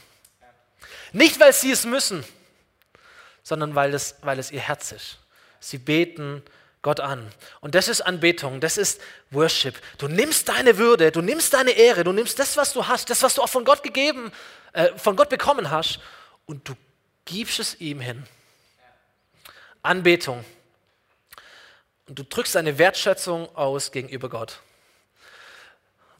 Nicht, 1.13 1.39
weil 1.39 1.53
sie 1.53 1.71
es 1.71 1.85
müssen, 1.85 2.25
sondern 3.43 3.75
weil 3.75 3.93
es, 3.93 4.15
weil 4.21 4.37
es 4.37 4.51
ihr 4.51 4.59
Herz 4.59 4.91
ist. 4.91 5.19
Sie 5.59 5.77
beten 5.77 6.43
Gott 6.85 6.99
an. 6.99 7.27
Und 7.61 7.73
das 7.73 7.87
ist 7.87 8.01
Anbetung, 8.01 8.59
das 8.59 8.77
ist 8.77 9.01
Worship. 9.31 9.73
Du 9.97 10.07
nimmst 10.07 10.49
deine 10.49 10.77
Würde, 10.77 11.11
du 11.11 11.23
nimmst 11.23 11.55
deine 11.55 11.71
Ehre, 11.71 12.03
du 12.03 12.11
nimmst 12.11 12.37
das, 12.37 12.57
was 12.57 12.73
du 12.73 12.87
hast, 12.87 13.09
das, 13.09 13.23
was 13.23 13.33
du 13.33 13.41
auch 13.41 13.49
von 13.49 13.65
Gott 13.65 13.81
gegeben, 13.81 14.31
äh, 14.73 14.95
von 14.95 15.15
Gott 15.15 15.29
bekommen 15.29 15.71
hast, 15.71 15.99
und 16.45 16.69
du 16.69 16.75
gibst 17.25 17.59
es 17.59 17.81
ihm 17.81 17.99
hin. 17.99 18.23
Anbetung. 19.81 20.45
Und 22.07 22.19
du 22.19 22.23
drückst 22.23 22.53
deine 22.53 22.77
Wertschätzung 22.77 23.55
aus 23.55 23.91
gegenüber 23.91 24.29
Gott. 24.29 24.59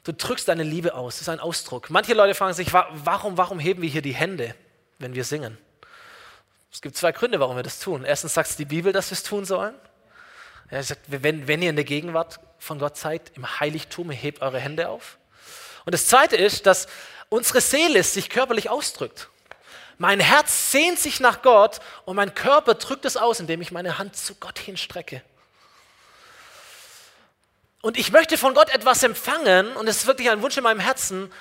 Du 0.04 0.14
drückst 0.14 0.48
deine 0.48 0.64
Liebe 0.64 0.96
aus. 0.96 1.18
Das 1.18 1.22
ist 1.22 1.30
ein 1.30 1.40
Ausdruck. 1.40 1.92
Manche 1.92 2.16
Leute 2.16 2.34
fragen 2.34 2.56
sich, 2.56 2.74
warum, 2.74 3.38
warum 3.38 3.60
heben 3.60 3.84
wir 3.84 3.90
hier 3.90 4.02
die 4.02 4.16
Hände, 4.16 4.56
wenn 4.98 5.14
wir 5.14 5.26
singen? 5.26 5.60
Es 6.72 6.82
gibt 6.82 6.98
zwei 6.98 7.12
Gründe, 7.12 7.40
warum 7.40 7.56
wir 7.56 7.62
das 7.62 7.80
tun. 7.80 8.04
Erstens 8.04 8.34
sagt 8.34 8.58
die 8.58 8.66
Bibel, 8.66 8.92
dass 8.92 9.12
wir 9.12 9.14
es 9.14 9.22
tun 9.22 9.46
sollen. 9.46 9.76
Er 10.76 10.84
sagt, 10.84 11.04
wenn, 11.08 11.48
wenn 11.48 11.62
ihr 11.62 11.70
in 11.70 11.78
der 11.78 11.86
Gegenwart 11.86 12.42
von 12.60 12.80
Gott 12.80 12.98
seid, 12.98 13.32
im 13.36 13.62
Heiligtum, 13.62 14.12
hebt 14.12 14.42
eure 14.42 14.60
Hände 14.60 14.90
auf. 14.90 15.18
Und 15.86 15.94
das 15.94 16.06
Zweite 16.06 16.36
ist, 16.36 16.66
dass 16.66 16.88
unsere 17.30 17.62
Seele 17.62 18.04
sich 18.04 18.30
körperlich 18.30 18.70
ausdrückt. 18.70 19.30
Mein 19.98 20.20
Herz 20.20 20.74
sehnt 20.74 21.00
sich 21.00 21.22
nach 21.22 21.42
Gott 21.42 21.80
und 22.04 22.18
mein 22.18 22.36
Körper 22.36 22.74
drückt 22.74 23.06
es 23.06 23.16
aus, 23.16 23.40
indem 23.40 23.62
ich 23.62 23.72
meine 23.72 23.98
Hand 23.98 24.18
zu 24.18 24.36
Gott 24.36 24.60
hinstrecke. 24.60 25.22
Und 27.82 27.98
ich 27.98 28.12
möchte 28.12 28.38
von 28.38 28.54
Gott 28.54 28.68
etwas 28.68 29.02
empfangen 29.04 29.78
und 29.78 29.88
es 29.88 30.00
ist 30.00 30.08
wirklich 30.08 30.30
ein 30.30 30.42
Wunsch 30.42 30.58
in 30.58 30.64
meinem 30.64 30.82
Herzen 30.82 31.32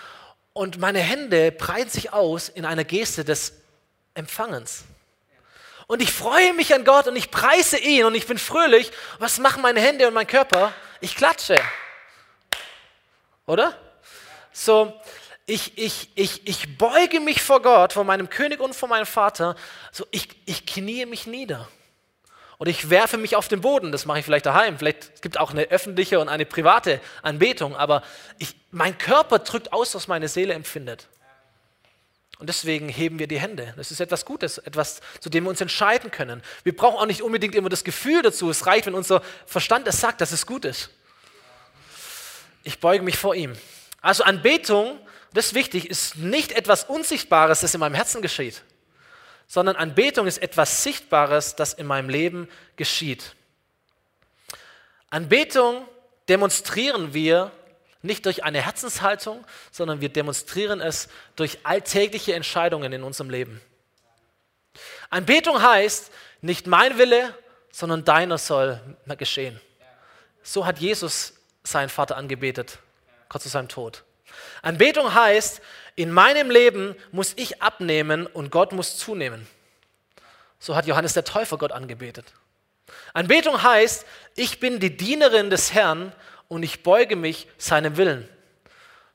und 0.52 0.78
meine 0.78 1.00
Hände 1.00 1.50
breiten 1.50 1.90
sich 1.90 2.12
aus 2.12 2.48
in 2.48 2.64
einer 2.64 2.84
Geste 2.84 3.24
des 3.24 3.54
Empfangens. 4.14 4.84
Und 5.86 6.00
ich 6.00 6.12
freue 6.12 6.54
mich 6.54 6.74
an 6.74 6.84
Gott 6.84 7.08
und 7.08 7.16
ich 7.16 7.30
preise 7.30 7.78
ihn 7.78 8.04
und 8.04 8.14
ich 8.14 8.26
bin 8.26 8.38
fröhlich. 8.38 8.90
Was 9.18 9.38
machen 9.38 9.62
meine 9.62 9.80
Hände 9.80 10.08
und 10.08 10.14
mein 10.14 10.26
Körper? 10.26 10.72
Ich 11.00 11.14
klatsche. 11.14 11.56
Oder? 13.46 13.78
So, 14.52 14.98
ich, 15.46 15.76
ich, 15.76 16.08
ich, 16.14 16.46
ich 16.46 16.78
beuge 16.78 17.20
mich 17.20 17.42
vor 17.42 17.60
Gott, 17.60 17.92
vor 17.92 18.04
meinem 18.04 18.30
König 18.30 18.60
und 18.60 18.74
vor 18.74 18.88
meinem 18.88 19.04
Vater, 19.04 19.56
so 19.92 20.06
ich, 20.10 20.28
ich 20.46 20.64
knie 20.64 21.04
mich 21.04 21.26
nieder. 21.26 21.68
Und 22.56 22.68
ich 22.68 22.88
werfe 22.88 23.18
mich 23.18 23.36
auf 23.36 23.48
den 23.48 23.60
Boden, 23.60 23.92
das 23.92 24.06
mache 24.06 24.20
ich 24.20 24.24
vielleicht 24.24 24.46
daheim, 24.46 24.78
vielleicht 24.78 25.20
gibt 25.22 25.36
es 25.36 25.40
auch 25.40 25.50
eine 25.50 25.64
öffentliche 25.64 26.20
und 26.20 26.28
eine 26.28 26.46
private 26.46 27.00
Anbetung, 27.20 27.76
aber 27.76 28.02
ich, 28.38 28.54
mein 28.70 28.96
Körper 28.96 29.40
drückt 29.40 29.72
aus, 29.72 29.94
was 29.94 30.08
meine 30.08 30.28
Seele 30.28 30.54
empfindet. 30.54 31.08
Und 32.38 32.48
deswegen 32.48 32.88
heben 32.88 33.18
wir 33.18 33.26
die 33.26 33.38
Hände. 33.38 33.74
Das 33.76 33.90
ist 33.90 34.00
etwas 34.00 34.24
Gutes, 34.24 34.58
etwas, 34.58 35.00
zu 35.20 35.30
dem 35.30 35.44
wir 35.44 35.50
uns 35.50 35.60
entscheiden 35.60 36.10
können. 36.10 36.42
Wir 36.64 36.74
brauchen 36.74 36.96
auch 36.96 37.06
nicht 37.06 37.22
unbedingt 37.22 37.54
immer 37.54 37.68
das 37.68 37.84
Gefühl 37.84 38.22
dazu. 38.22 38.50
Es 38.50 38.66
reicht, 38.66 38.86
wenn 38.86 38.94
unser 38.94 39.22
Verstand 39.46 39.86
es 39.86 40.00
sagt, 40.00 40.20
dass 40.20 40.32
es 40.32 40.46
gut 40.46 40.64
ist. 40.64 40.90
Ich 42.64 42.80
beuge 42.80 43.04
mich 43.04 43.16
vor 43.16 43.34
ihm. 43.34 43.54
Also 44.00 44.24
Anbetung 44.24 44.98
das 45.34 45.46
ist 45.46 45.54
wichtig, 45.54 45.90
ist 45.90 46.16
nicht 46.16 46.52
etwas 46.52 46.84
Unsichtbares, 46.84 47.60
das 47.60 47.74
in 47.74 47.80
meinem 47.80 47.94
Herzen 47.94 48.22
geschieht, 48.22 48.62
sondern 49.48 49.74
Anbetung 49.74 50.28
ist 50.28 50.38
etwas 50.38 50.84
Sichtbares, 50.84 51.56
das 51.56 51.74
in 51.74 51.88
meinem 51.88 52.08
Leben 52.08 52.48
geschieht. 52.76 53.34
Anbetung 55.10 55.88
demonstrieren 56.28 57.14
wir 57.14 57.50
nicht 58.04 58.26
durch 58.26 58.44
eine 58.44 58.60
Herzenshaltung, 58.60 59.44
sondern 59.70 60.00
wir 60.00 60.10
demonstrieren 60.10 60.80
es 60.80 61.08
durch 61.36 61.58
alltägliche 61.64 62.34
Entscheidungen 62.34 62.92
in 62.92 63.02
unserem 63.02 63.30
Leben. 63.30 63.60
Anbetung 65.08 65.62
heißt, 65.62 66.12
nicht 66.42 66.66
mein 66.66 66.98
Wille, 66.98 67.34
sondern 67.72 68.04
deiner 68.04 68.36
soll 68.38 68.80
geschehen. 69.16 69.58
So 70.42 70.66
hat 70.66 70.78
Jesus 70.78 71.34
seinen 71.62 71.88
Vater 71.88 72.16
angebetet, 72.16 72.78
kurz 73.28 73.44
zu 73.44 73.48
seinem 73.48 73.68
Tod. 73.68 74.04
Anbetung 74.60 75.14
heißt, 75.14 75.62
in 75.96 76.10
meinem 76.10 76.50
Leben 76.50 76.94
muss 77.10 77.32
ich 77.36 77.62
abnehmen 77.62 78.26
und 78.26 78.50
Gott 78.50 78.72
muss 78.72 78.98
zunehmen. 78.98 79.46
So 80.58 80.76
hat 80.76 80.86
Johannes 80.86 81.14
der 81.14 81.24
Täufer 81.24 81.56
Gott 81.56 81.72
angebetet. 81.72 82.26
Anbetung 83.14 83.62
heißt, 83.62 84.04
ich 84.36 84.60
bin 84.60 84.78
die 84.78 84.94
Dienerin 84.94 85.48
des 85.48 85.72
Herrn 85.72 86.12
und 86.48 86.62
ich 86.62 86.82
beuge 86.82 87.16
mich 87.16 87.48
seinem 87.58 87.96
Willen. 87.96 88.28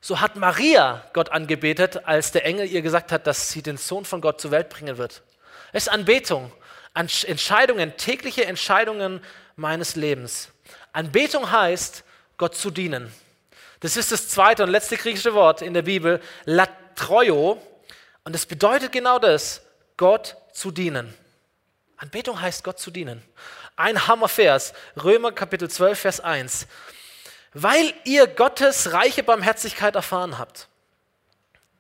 So 0.02 0.22
hat 0.22 0.36
Maria 0.38 1.04
Gott 1.14 1.30
angebetet, 1.30 2.06
als 2.06 2.32
der 2.32 2.46
Engel 2.46 2.68
ihr 2.68 2.82
gesagt 2.82 3.12
hat, 3.12 3.28
dass 3.28 3.52
sie 3.52 3.62
den 3.62 3.78
Sohn 3.78 4.06
von 4.06 4.22
Gott 4.22 4.40
zur 4.40 4.52
Welt 4.52 4.70
bringen 4.70 4.98
wird. 4.98 5.24
Es 5.74 5.84
ist 5.84 5.90
Anbetung, 5.90 6.52
Entscheidungen, 6.94 7.96
tägliche 7.98 8.46
Entscheidungen 8.46 9.22
meines 9.56 9.96
Lebens. 9.96 10.50
Anbetung 10.94 11.52
heißt, 11.52 12.04
Gott 12.38 12.56
zu 12.56 12.72
dienen. 12.72 13.12
Das 13.82 13.98
ist 13.98 14.12
das 14.12 14.30
zweite 14.30 14.64
und 14.64 14.70
letzte 14.70 14.98
griechische 14.98 15.34
Wort 15.34 15.62
in 15.62 15.74
der 15.74 15.84
Bibel, 15.84 16.22
latroio. 16.46 17.62
Und 18.24 18.36
es 18.36 18.46
bedeutet 18.46 18.92
genau 18.92 19.20
das, 19.20 19.62
Gott 19.98 20.36
zu 20.54 20.72
dienen. 20.72 21.14
Anbetung 21.98 22.42
heißt, 22.42 22.64
Gott 22.64 22.80
zu 22.80 22.92
dienen. 22.92 23.22
Ein 23.76 24.08
Hammervers, 24.08 24.74
Römer 25.02 25.32
Kapitel 25.32 25.70
12, 25.70 26.00
Vers 26.00 26.20
1. 26.20 26.68
Weil 27.54 27.94
ihr 28.04 28.28
Gottes 28.28 28.94
reiche 28.94 29.24
Barmherzigkeit 29.24 29.96
erfahren 29.96 30.38
habt. 30.38 30.68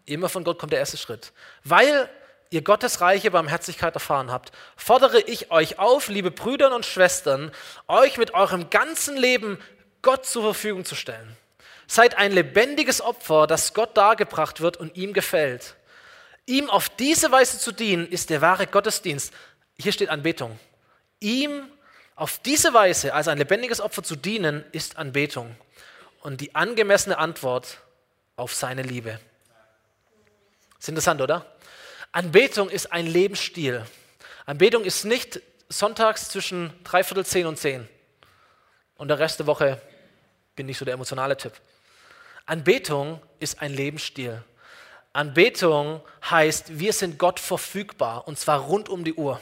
Immer 0.06 0.30
von 0.30 0.44
Gott 0.44 0.58
kommt 0.58 0.72
der 0.74 0.80
erste 0.80 0.98
Schritt. 0.98 1.32
Weil 1.64 2.10
ihr 2.50 2.64
Gottes 2.64 3.02
reiche 3.02 3.30
Barmherzigkeit 3.32 3.94
erfahren 3.94 4.32
habt, 4.32 4.52
fordere 4.76 5.20
ich 5.22 5.52
euch 5.52 5.78
auf, 5.78 6.08
liebe 6.08 6.32
Brüder 6.32 6.76
und 6.76 6.86
Schwestern, 6.86 7.52
euch 7.88 8.18
mit 8.18 8.34
eurem 8.34 8.70
ganzen 8.70 9.16
Leben 9.16 9.60
Gott 10.02 10.26
zur 10.26 10.44
Verfügung 10.44 10.86
zu 10.86 10.96
stellen. 10.96 11.38
Seid 11.88 12.18
ein 12.18 12.32
lebendiges 12.32 13.02
Opfer, 13.02 13.48
das 13.48 13.74
Gott 13.74 13.96
dargebracht 13.98 14.62
wird 14.62 14.78
und 14.78 14.96
ihm 14.96 15.14
gefällt. 15.14 15.76
Ihm 16.46 16.70
auf 16.70 16.90
diese 16.90 17.32
Weise 17.32 17.60
zu 17.60 17.72
dienen, 17.72 18.08
ist 18.08 18.32
der 18.32 18.42
wahre 18.42 18.66
Gottesdienst. 18.66 19.34
Hier 19.78 19.92
steht 19.92 20.10
Anbetung. 20.10 20.60
Ihm 21.20 21.70
auf 22.20 22.40
diese 22.40 22.74
Weise 22.74 23.14
als 23.14 23.30
ein 23.30 23.38
lebendiges 23.38 23.80
Opfer 23.80 24.04
zu 24.04 24.18
dienen, 24.18 24.66
ist 24.74 24.98
Anbetung 24.98 25.56
und 26.22 26.42
die 26.42 26.54
angemessene 26.54 27.18
Antwort 27.18 27.80
auf 28.36 28.54
seine 28.54 28.82
Liebe. 28.82 29.20
Ist 30.78 30.90
interessant, 30.90 31.22
oder? 31.22 31.46
Anbetung 32.12 32.70
ist 32.70 32.92
ein 32.92 33.08
Lebensstil. 33.08 33.86
Anbetung 34.46 34.84
ist 34.84 35.06
nicht 35.06 35.42
sonntags 35.70 36.28
zwischen 36.28 36.74
dreiviertel 36.84 37.26
zehn 37.26 37.46
und 37.46 37.58
zehn 37.58 37.88
und 38.96 39.08
der 39.08 39.20
Rest 39.20 39.40
der 39.40 39.48
Woche 39.48 39.82
bin 40.58 40.68
ich 40.68 40.78
so 40.78 40.84
der 40.84 40.96
emotionale 40.96 41.38
Typ. 41.38 41.54
Anbetung 42.46 43.22
ist 43.40 43.62
ein 43.62 43.74
Lebensstil. 43.74 44.44
Anbetung 45.14 46.02
heißt, 46.30 46.80
wir 46.80 46.92
sind 46.92 47.18
Gott 47.18 47.40
verfügbar 47.40 48.28
und 48.28 48.38
zwar 48.38 48.60
rund 48.60 48.90
um 48.90 49.06
die 49.06 49.14
Uhr 49.14 49.40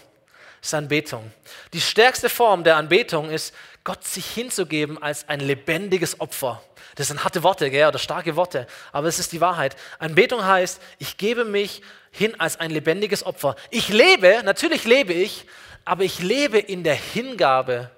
ist 0.68 0.74
Anbetung. 0.74 1.32
Die 1.74 1.82
stärkste 1.82 2.30
Form 2.30 2.64
der 2.64 2.76
Anbetung 2.76 3.30
ist, 3.30 3.54
Gott 3.84 4.04
sich 4.04 4.26
hinzugeben 4.26 5.02
als 5.02 5.30
ein 5.30 5.40
lebendiges 5.40 6.20
Opfer. 6.20 6.62
Das 6.96 7.08
sind 7.08 7.24
harte 7.24 7.42
Worte 7.44 7.70
gell, 7.72 7.88
oder 7.88 8.00
starke 8.00 8.36
Worte, 8.36 8.68
aber 8.92 9.08
es 9.08 9.18
ist 9.18 9.32
die 9.32 9.40
Wahrheit. 9.40 9.78
Anbetung 9.98 10.44
heißt, 10.44 10.82
ich 11.00 11.18
gebe 11.18 11.46
mich 11.46 11.82
hin 12.12 12.38
als 12.40 12.60
ein 12.60 12.72
lebendiges 12.72 13.26
Opfer. 13.26 13.56
Ich 13.70 13.88
lebe, 13.88 14.42
natürlich 14.44 14.84
lebe 14.84 15.14
ich, 15.14 15.46
aber 15.86 16.04
ich 16.04 16.20
lebe 16.20 16.60
in 16.60 16.84
der 16.84 16.96
Hingabe 16.96 17.90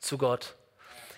zu 0.00 0.16
Gott. 0.16 0.54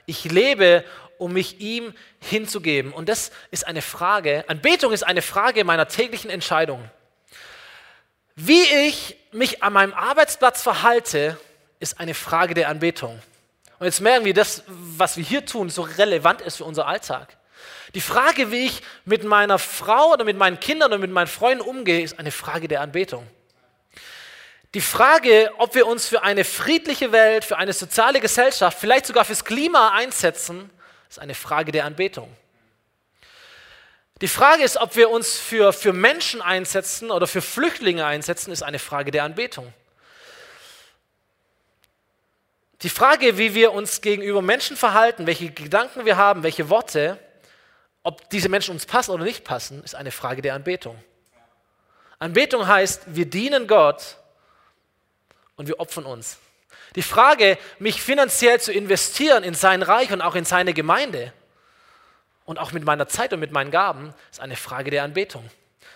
Ich 0.06 0.24
lebe, 0.24 0.84
um 1.18 1.32
mich 1.32 1.60
ihm 1.60 1.94
hinzugeben. 2.18 2.92
Und 2.92 3.08
das 3.08 3.30
ist 3.52 3.66
eine 3.66 3.82
Frage, 3.82 4.44
Anbetung 4.48 4.92
ist 4.92 5.04
eine 5.04 5.22
Frage 5.22 5.62
meiner 5.62 5.86
täglichen 5.86 6.30
Entscheidung. 6.30 6.90
Wie 8.34 8.62
ich 8.88 9.17
mich 9.32 9.62
an 9.62 9.72
meinem 9.72 9.94
Arbeitsplatz 9.94 10.62
verhalte, 10.62 11.38
ist 11.80 12.00
eine 12.00 12.14
Frage 12.14 12.54
der 12.54 12.68
Anbetung. 12.68 13.20
Und 13.78 13.86
jetzt 13.86 14.00
merken 14.00 14.24
wir, 14.24 14.34
das, 14.34 14.64
was 14.66 15.16
wir 15.16 15.24
hier 15.24 15.46
tun, 15.46 15.70
so 15.70 15.82
relevant 15.82 16.40
ist 16.40 16.56
für 16.56 16.64
unser 16.64 16.86
Alltag. 16.86 17.36
Die 17.94 18.00
Frage, 18.00 18.50
wie 18.50 18.66
ich 18.66 18.82
mit 19.04 19.24
meiner 19.24 19.58
Frau 19.58 20.12
oder 20.12 20.24
mit 20.24 20.36
meinen 20.36 20.60
Kindern 20.60 20.90
oder 20.90 20.98
mit 20.98 21.10
meinen 21.10 21.26
Freunden 21.26 21.62
umgehe, 21.62 22.02
ist 22.02 22.18
eine 22.18 22.30
Frage 22.30 22.68
der 22.68 22.80
Anbetung. 22.80 23.26
Die 24.74 24.80
Frage, 24.82 25.50
ob 25.56 25.74
wir 25.74 25.86
uns 25.86 26.06
für 26.06 26.22
eine 26.22 26.44
friedliche 26.44 27.12
Welt, 27.12 27.44
für 27.44 27.56
eine 27.56 27.72
soziale 27.72 28.20
Gesellschaft, 28.20 28.78
vielleicht 28.78 29.06
sogar 29.06 29.24
fürs 29.24 29.44
Klima 29.44 29.90
einsetzen, 29.90 30.70
ist 31.08 31.18
eine 31.18 31.34
Frage 31.34 31.72
der 31.72 31.86
Anbetung. 31.86 32.30
Die 34.20 34.28
Frage 34.28 34.64
ist, 34.64 34.76
ob 34.78 34.96
wir 34.96 35.10
uns 35.10 35.38
für, 35.38 35.72
für 35.72 35.92
Menschen 35.92 36.42
einsetzen 36.42 37.10
oder 37.10 37.26
für 37.26 37.40
Flüchtlinge 37.40 38.04
einsetzen, 38.04 38.50
ist 38.50 38.62
eine 38.62 38.80
Frage 38.80 39.12
der 39.12 39.22
Anbetung. 39.22 39.72
Die 42.82 42.88
Frage, 42.88 43.38
wie 43.38 43.54
wir 43.54 43.72
uns 43.72 44.00
gegenüber 44.00 44.42
Menschen 44.42 44.76
verhalten, 44.76 45.26
welche 45.26 45.50
Gedanken 45.50 46.04
wir 46.04 46.16
haben, 46.16 46.42
welche 46.42 46.68
Worte, 46.68 47.18
ob 48.02 48.28
diese 48.30 48.48
Menschen 48.48 48.72
uns 48.72 48.86
passen 48.86 49.12
oder 49.12 49.24
nicht 49.24 49.44
passen, 49.44 49.82
ist 49.84 49.94
eine 49.94 50.10
Frage 50.10 50.42
der 50.42 50.54
Anbetung. 50.54 51.00
Anbetung 52.18 52.66
heißt, 52.66 53.02
wir 53.06 53.26
dienen 53.26 53.66
Gott 53.68 54.16
und 55.56 55.68
wir 55.68 55.78
opfern 55.78 56.04
uns. 56.04 56.38
Die 56.94 57.02
Frage, 57.02 57.58
mich 57.78 58.02
finanziell 58.02 58.60
zu 58.60 58.72
investieren 58.72 59.44
in 59.44 59.54
sein 59.54 59.82
Reich 59.82 60.12
und 60.12 60.22
auch 60.22 60.34
in 60.34 60.44
seine 60.44 60.72
Gemeinde, 60.72 61.32
und 62.48 62.58
auch 62.58 62.72
mit 62.72 62.82
meiner 62.82 63.06
Zeit 63.06 63.34
und 63.34 63.40
mit 63.40 63.52
meinen 63.52 63.70
Gaben 63.70 64.14
ist 64.30 64.40
eine 64.40 64.56
Frage 64.56 64.90
der 64.90 65.02
Anbetung. 65.02 65.50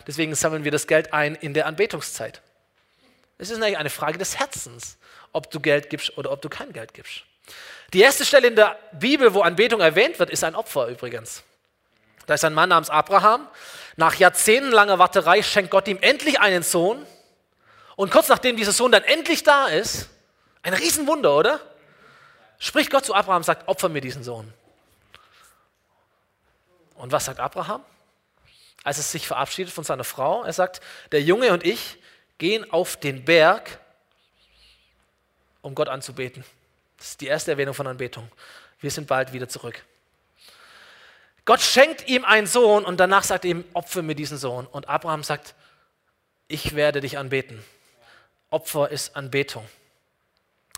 Deswegen 0.07 0.35
sammeln 0.35 0.65
wir 0.65 0.71
das 0.71 0.87
Geld 0.87 1.15
ein 1.15 1.35
in 1.35 1.55
der 1.55 1.65
Anbetungszeit. 1.65 2.43
Es 3.39 3.49
ist 3.49 3.63
eine 3.63 3.89
Frage 3.89 4.19
des 4.19 4.39
Herzens, 4.39 4.99
ob 5.33 5.51
du 5.51 5.61
Geld 5.61 5.89
gibst 5.89 6.19
oder 6.19 6.31
ob 6.31 6.43
du 6.43 6.51
kein 6.51 6.75
Geld 6.75 6.93
gibst. 6.93 7.23
Die 7.95 8.03
erste 8.03 8.27
Stelle 8.27 8.49
in 8.49 8.57
der 8.57 8.79
Bibel, 8.93 9.33
wo 9.33 9.41
Anbetung 9.41 9.81
erwähnt 9.81 10.19
wird, 10.19 10.29
ist 10.29 10.45
ein 10.45 10.55
Opfer 10.55 10.89
übrigens. 10.89 11.43
Da 12.27 12.35
ist 12.35 12.45
ein 12.45 12.53
Mann 12.53 12.69
namens 12.69 12.91
Abraham. 12.91 13.49
Nach 13.97 14.15
jahrzehntelanger 14.15 14.99
Warterei 14.99 15.43
schenkt 15.43 15.71
Gott 15.71 15.89
ihm 15.89 15.99
endlich 16.03 16.39
einen 16.39 16.63
Sohn. 16.63 17.07
Und 17.97 18.11
kurz 18.11 18.29
nachdem 18.29 18.59
dieser 18.59 18.73
Sohn 18.73 18.93
dann 18.93 19.05
endlich 19.05 19.43
da 19.43 19.69
ist, 19.69 20.11
ein 20.63 20.75
Riesenwunder, 20.75 21.35
oder? 21.35 21.61
Spricht 22.59 22.91
Gott 22.91 23.07
zu 23.07 23.15
Abraham 23.15 23.39
und 23.39 23.45
sagt, 23.45 23.69
opfer 23.69 23.89
mir 23.89 24.03
diesen 24.03 24.23
Sohn. 24.23 24.53
Und 27.03 27.11
was 27.11 27.25
sagt 27.25 27.41
Abraham? 27.41 27.83
Als 28.85 28.99
er 28.99 29.03
sich 29.03 29.27
verabschiedet 29.27 29.75
von 29.75 29.83
seiner 29.83 30.05
Frau, 30.05 30.45
er 30.45 30.53
sagt, 30.53 30.81
der 31.11 31.21
Junge 31.21 31.53
und 31.53 31.67
ich 31.67 31.99
gehen 32.39 32.71
auf 32.71 32.97
den 32.97 33.25
Berg, 33.25 33.81
um 35.63 35.75
Gott 35.75 35.89
anzubeten. 35.89 36.45
Das 36.99 37.09
ist 37.09 37.21
die 37.21 37.27
erste 37.27 37.51
Erwähnung 37.51 37.75
von 37.75 37.89
Anbetung. 37.89 38.31
Wir 38.79 38.93
sind 38.93 39.09
bald 39.09 39.33
wieder 39.33 39.49
zurück. 39.49 39.83
Gott 41.45 41.61
schenkt 41.61 42.07
ihm 42.07 42.25
einen 42.25 42.47
Sohn 42.47 42.85
und 42.85 43.01
danach 43.01 43.25
sagt 43.25 43.47
er 43.47 43.51
ihm, 43.51 43.65
opfer 43.73 44.03
mir 44.03 44.15
diesen 44.15 44.39
Sohn. 44.39 44.69
Und 44.69 44.89
Abraham 44.89 45.25
sagt, 45.25 45.57
ich 46.47 46.77
werde 46.77 47.01
dich 47.01 47.19
anbeten. 47.19 47.65
Opfer 48.49 48.91
ist 48.91 49.17
Anbetung. 49.17 49.69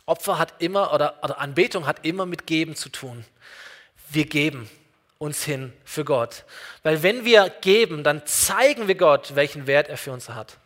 Opfer 0.07 0.39
hat 0.39 0.55
immer, 0.63 0.95
oder, 0.95 1.23
oder 1.23 1.39
Anbetung 1.39 1.87
hat 1.87 2.03
immer 2.07 2.25
mit 2.25 2.47
Geben 2.47 2.77
zu 2.77 2.89
tun. 2.89 3.27
Wir 4.09 4.25
geben 4.25 4.71
uns 5.25 5.43
hin 5.43 5.73
für 5.85 6.05
Gott. 6.05 6.45
Weil 6.83 7.03
wenn 7.03 7.25
wir 7.25 7.51
geben, 7.61 8.05
dann 8.05 8.25
zeigen 8.27 8.87
wir 8.87 8.95
Gott, 8.95 9.35
welchen 9.35 9.67
Wert 9.67 9.89
er 9.89 9.97
für 9.97 10.13
uns 10.13 10.29
hat. 10.29 10.59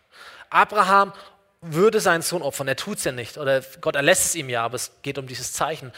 Abraham 0.50 1.12
würde 1.60 2.00
seinen 2.00 2.22
Sohn 2.22 2.42
opfern, 2.42 2.68
er 2.68 2.76
tut 2.76 2.98
es 2.98 3.04
ja 3.04 3.12
nicht, 3.12 3.38
oder 3.38 3.62
Gott 3.80 3.96
erlässt 3.96 4.26
es 4.26 4.34
ihm 4.34 4.48
ja, 4.48 4.64
aber 4.64 4.76
es 4.76 4.92
geht 5.02 5.18
um 5.18 5.26
dieses 5.26 5.52
Zeichen. 5.52 5.92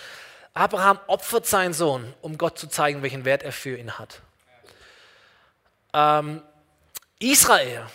Abraham 0.54 0.98
opfert 1.06 1.46
seinen 1.46 1.74
Sohn, 1.74 2.12
um 2.22 2.38
Gott 2.38 2.58
zu 2.58 2.66
zeigen, 2.66 3.02
welchen 3.02 3.24
Wert 3.24 3.42
er 3.42 3.52
für 3.52 3.76
ihn 3.76 3.98
hat. 3.98 4.20
Ähm, 5.92 6.42
Israel 7.18 7.86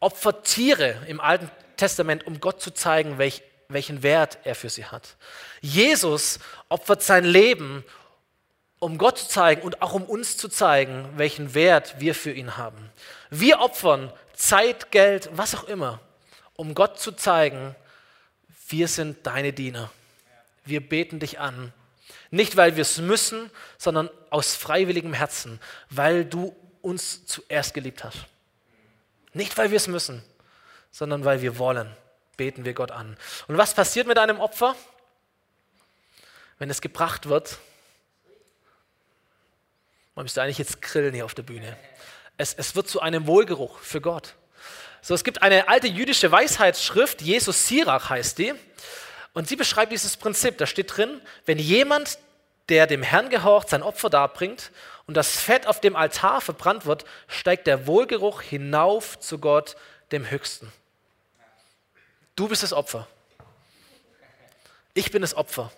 opfert 0.00 0.44
Tiere 0.44 0.96
im 1.06 1.20
Alten 1.20 1.50
Testament, 1.76 2.26
um 2.26 2.40
Gott 2.40 2.60
zu 2.60 2.70
zeigen, 2.70 3.18
welch, 3.18 3.42
welchen 3.68 4.02
Wert 4.02 4.38
er 4.44 4.54
für 4.54 4.68
sie 4.68 4.84
hat. 4.84 5.16
Jesus 5.60 6.38
opfert 6.68 7.02
sein 7.02 7.24
Leben, 7.24 7.84
um 8.84 8.98
Gott 8.98 9.16
zu 9.16 9.28
zeigen 9.28 9.62
und 9.62 9.80
auch 9.80 9.94
um 9.94 10.04
uns 10.04 10.36
zu 10.36 10.46
zeigen, 10.46 11.08
welchen 11.16 11.54
Wert 11.54 12.00
wir 12.00 12.14
für 12.14 12.32
ihn 12.32 12.58
haben. 12.58 12.90
Wir 13.30 13.60
opfern 13.60 14.12
Zeit, 14.34 14.90
Geld, 14.90 15.30
was 15.32 15.54
auch 15.54 15.64
immer, 15.64 16.00
um 16.54 16.74
Gott 16.74 17.00
zu 17.00 17.12
zeigen, 17.12 17.74
wir 18.68 18.86
sind 18.88 19.26
deine 19.26 19.54
Diener. 19.54 19.90
Wir 20.66 20.86
beten 20.86 21.18
dich 21.18 21.40
an. 21.40 21.72
Nicht, 22.30 22.58
weil 22.58 22.76
wir 22.76 22.82
es 22.82 22.98
müssen, 22.98 23.50
sondern 23.78 24.10
aus 24.28 24.54
freiwilligem 24.54 25.14
Herzen, 25.14 25.60
weil 25.88 26.26
du 26.26 26.54
uns 26.82 27.24
zuerst 27.24 27.72
geliebt 27.72 28.04
hast. 28.04 28.18
Nicht, 29.32 29.56
weil 29.56 29.70
wir 29.70 29.78
es 29.78 29.88
müssen, 29.88 30.22
sondern 30.90 31.24
weil 31.24 31.40
wir 31.40 31.56
wollen, 31.56 31.90
beten 32.36 32.66
wir 32.66 32.74
Gott 32.74 32.90
an. 32.90 33.16
Und 33.48 33.56
was 33.56 33.72
passiert 33.72 34.06
mit 34.06 34.18
einem 34.18 34.40
Opfer? 34.40 34.76
Wenn 36.58 36.68
es 36.68 36.82
gebracht 36.82 37.30
wird, 37.30 37.58
man 40.14 40.24
müsste 40.24 40.42
eigentlich 40.42 40.58
jetzt 40.58 40.80
grillen 40.80 41.14
hier 41.14 41.24
auf 41.24 41.34
der 41.34 41.42
Bühne. 41.42 41.76
Es, 42.36 42.54
es 42.54 42.74
wird 42.74 42.88
zu 42.88 43.00
einem 43.00 43.26
Wohlgeruch 43.26 43.78
für 43.78 44.00
Gott. 44.00 44.34
So, 45.02 45.14
es 45.14 45.24
gibt 45.24 45.42
eine 45.42 45.68
alte 45.68 45.86
jüdische 45.86 46.32
Weisheitsschrift, 46.32 47.20
Jesus 47.20 47.66
Sirach 47.66 48.10
heißt 48.10 48.38
die, 48.38 48.54
und 49.34 49.48
sie 49.48 49.56
beschreibt 49.56 49.92
dieses 49.92 50.16
Prinzip. 50.16 50.56
Da 50.58 50.66
steht 50.66 50.96
drin, 50.96 51.20
wenn 51.44 51.58
jemand 51.58 52.18
der 52.68 52.86
dem 52.86 53.02
Herrn 53.02 53.28
gehorcht, 53.28 53.68
sein 53.68 53.82
Opfer 53.82 54.08
darbringt 54.08 54.70
und 55.06 55.14
das 55.14 55.38
Fett 55.38 55.66
auf 55.66 55.80
dem 55.80 55.96
Altar 55.96 56.40
verbrannt 56.40 56.86
wird, 56.86 57.04
steigt 57.28 57.66
der 57.66 57.86
Wohlgeruch 57.86 58.40
hinauf 58.40 59.18
zu 59.20 59.38
Gott, 59.38 59.76
dem 60.12 60.30
Höchsten. 60.30 60.72
Du 62.36 62.48
bist 62.48 62.62
das 62.62 62.72
Opfer. 62.72 63.06
Ich 64.94 65.10
bin 65.10 65.22
das 65.22 65.34
Opfer. 65.34 65.70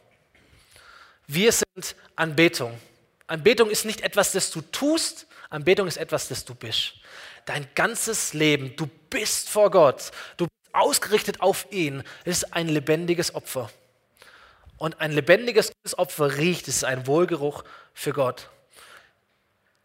Wir 1.26 1.50
sind 1.50 1.96
Anbetung. 2.14 2.78
Anbetung 3.26 3.70
ist 3.70 3.84
nicht 3.84 4.02
etwas, 4.02 4.32
das 4.32 4.50
du 4.50 4.60
tust, 4.60 5.26
Anbetung 5.50 5.86
ist 5.86 5.96
etwas, 5.96 6.28
das 6.28 6.44
du 6.44 6.54
bist. 6.54 6.94
Dein 7.44 7.66
ganzes 7.74 8.32
Leben, 8.34 8.74
du 8.76 8.86
bist 9.10 9.48
vor 9.48 9.70
Gott, 9.70 10.10
du 10.36 10.46
bist 10.46 10.74
ausgerichtet 10.74 11.40
auf 11.40 11.66
ihn, 11.70 12.02
ist 12.24 12.52
ein 12.54 12.68
lebendiges 12.68 13.34
Opfer. 13.34 13.70
Und 14.78 15.00
ein 15.00 15.12
lebendiges 15.12 15.72
Opfer 15.96 16.36
riecht, 16.36 16.68
es 16.68 16.76
ist 16.76 16.84
ein 16.84 17.06
Wohlgeruch 17.06 17.64
für 17.94 18.12
Gott. 18.12 18.50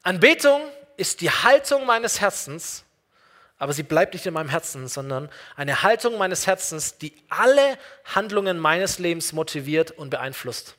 Anbetung 0.03 0.61
ist 0.97 1.21
die 1.21 1.29
Haltung 1.29 1.85
meines 1.85 2.19
Herzens, 2.19 2.83
aber 3.57 3.73
sie 3.73 3.83
bleibt 3.83 4.13
nicht 4.13 4.25
in 4.25 4.33
meinem 4.33 4.49
Herzen, 4.49 4.87
sondern 4.87 5.29
eine 5.55 5.83
Haltung 5.83 6.17
meines 6.17 6.47
Herzens, 6.47 6.97
die 6.97 7.13
alle 7.29 7.77
Handlungen 8.05 8.57
meines 8.57 8.97
Lebens 8.97 9.33
motiviert 9.33 9.91
und 9.91 10.09
beeinflusst. 10.09 10.75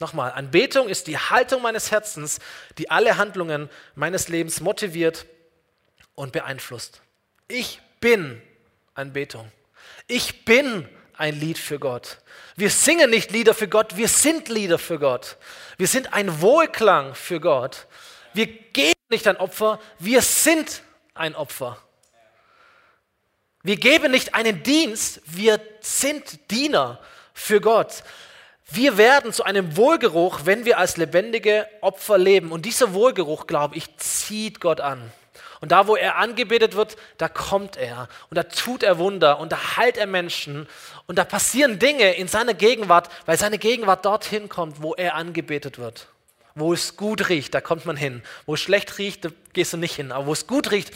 Nochmal, 0.00 0.32
Anbetung 0.32 0.88
ist 0.88 1.06
die 1.06 1.18
Haltung 1.18 1.62
meines 1.62 1.90
Herzens, 1.90 2.40
die 2.78 2.90
alle 2.90 3.16
Handlungen 3.16 3.70
meines 3.94 4.28
Lebens 4.28 4.60
motiviert 4.60 5.26
und 6.14 6.32
beeinflusst. 6.32 7.00
Ich 7.48 7.80
bin 8.00 8.42
Anbetung. 8.94 9.50
Ich 10.06 10.44
bin 10.44 10.88
ein 11.16 11.38
Lied 11.38 11.58
für 11.58 11.78
Gott. 11.78 12.18
Wir 12.56 12.70
singen 12.70 13.10
nicht 13.10 13.30
Lieder 13.30 13.54
für 13.54 13.68
Gott, 13.68 13.96
wir 13.96 14.08
sind 14.08 14.48
Lieder 14.48 14.78
für 14.78 14.98
Gott. 14.98 15.36
Wir 15.76 15.86
sind 15.86 16.12
ein 16.12 16.40
Wohlklang 16.40 17.14
für 17.14 17.40
Gott. 17.40 17.86
Wir 18.32 18.46
geben 18.46 18.94
nicht 19.08 19.26
ein 19.28 19.36
Opfer, 19.36 19.80
wir 19.98 20.22
sind 20.22 20.82
ein 21.14 21.34
Opfer. 21.34 21.78
Wir 23.62 23.76
geben 23.76 24.10
nicht 24.10 24.34
einen 24.34 24.62
Dienst, 24.62 25.22
wir 25.24 25.60
sind 25.80 26.50
Diener 26.50 27.00
für 27.32 27.60
Gott. 27.60 28.02
Wir 28.70 28.96
werden 28.96 29.32
zu 29.32 29.44
einem 29.44 29.76
Wohlgeruch, 29.76 30.40
wenn 30.44 30.64
wir 30.64 30.78
als 30.78 30.96
lebendige 30.96 31.68
Opfer 31.80 32.18
leben. 32.18 32.50
Und 32.50 32.64
dieser 32.64 32.94
Wohlgeruch, 32.94 33.46
glaube 33.46 33.76
ich, 33.76 33.96
zieht 33.98 34.60
Gott 34.60 34.80
an. 34.80 35.12
Und 35.60 35.72
da, 35.72 35.86
wo 35.86 35.96
er 35.96 36.16
angebetet 36.16 36.74
wird, 36.74 36.96
da 37.16 37.28
kommt 37.28 37.76
er. 37.76 38.08
Und 38.28 38.36
da 38.36 38.42
tut 38.42 38.82
er 38.82 38.98
Wunder 38.98 39.38
und 39.38 39.52
da 39.52 39.76
heilt 39.76 39.96
er 39.96 40.06
Menschen. 40.06 40.68
Und 41.06 41.16
da 41.16 41.24
passieren 41.24 41.78
Dinge 41.78 42.14
in 42.14 42.28
seiner 42.28 42.54
Gegenwart, 42.54 43.08
weil 43.26 43.38
seine 43.38 43.58
Gegenwart 43.58 44.04
dorthin 44.04 44.48
kommt, 44.48 44.82
wo 44.82 44.94
er 44.94 45.14
angebetet 45.14 45.78
wird. 45.78 46.08
Wo 46.54 46.72
es 46.72 46.96
gut 46.96 47.28
riecht, 47.28 47.54
da 47.54 47.60
kommt 47.60 47.86
man 47.86 47.96
hin. 47.96 48.22
Wo 48.46 48.54
es 48.54 48.60
schlecht 48.60 48.98
riecht, 48.98 49.24
da 49.24 49.30
gehst 49.52 49.72
du 49.72 49.76
nicht 49.76 49.96
hin. 49.96 50.12
Aber 50.12 50.26
wo 50.26 50.32
es 50.32 50.46
gut 50.46 50.70
riecht, 50.70 50.92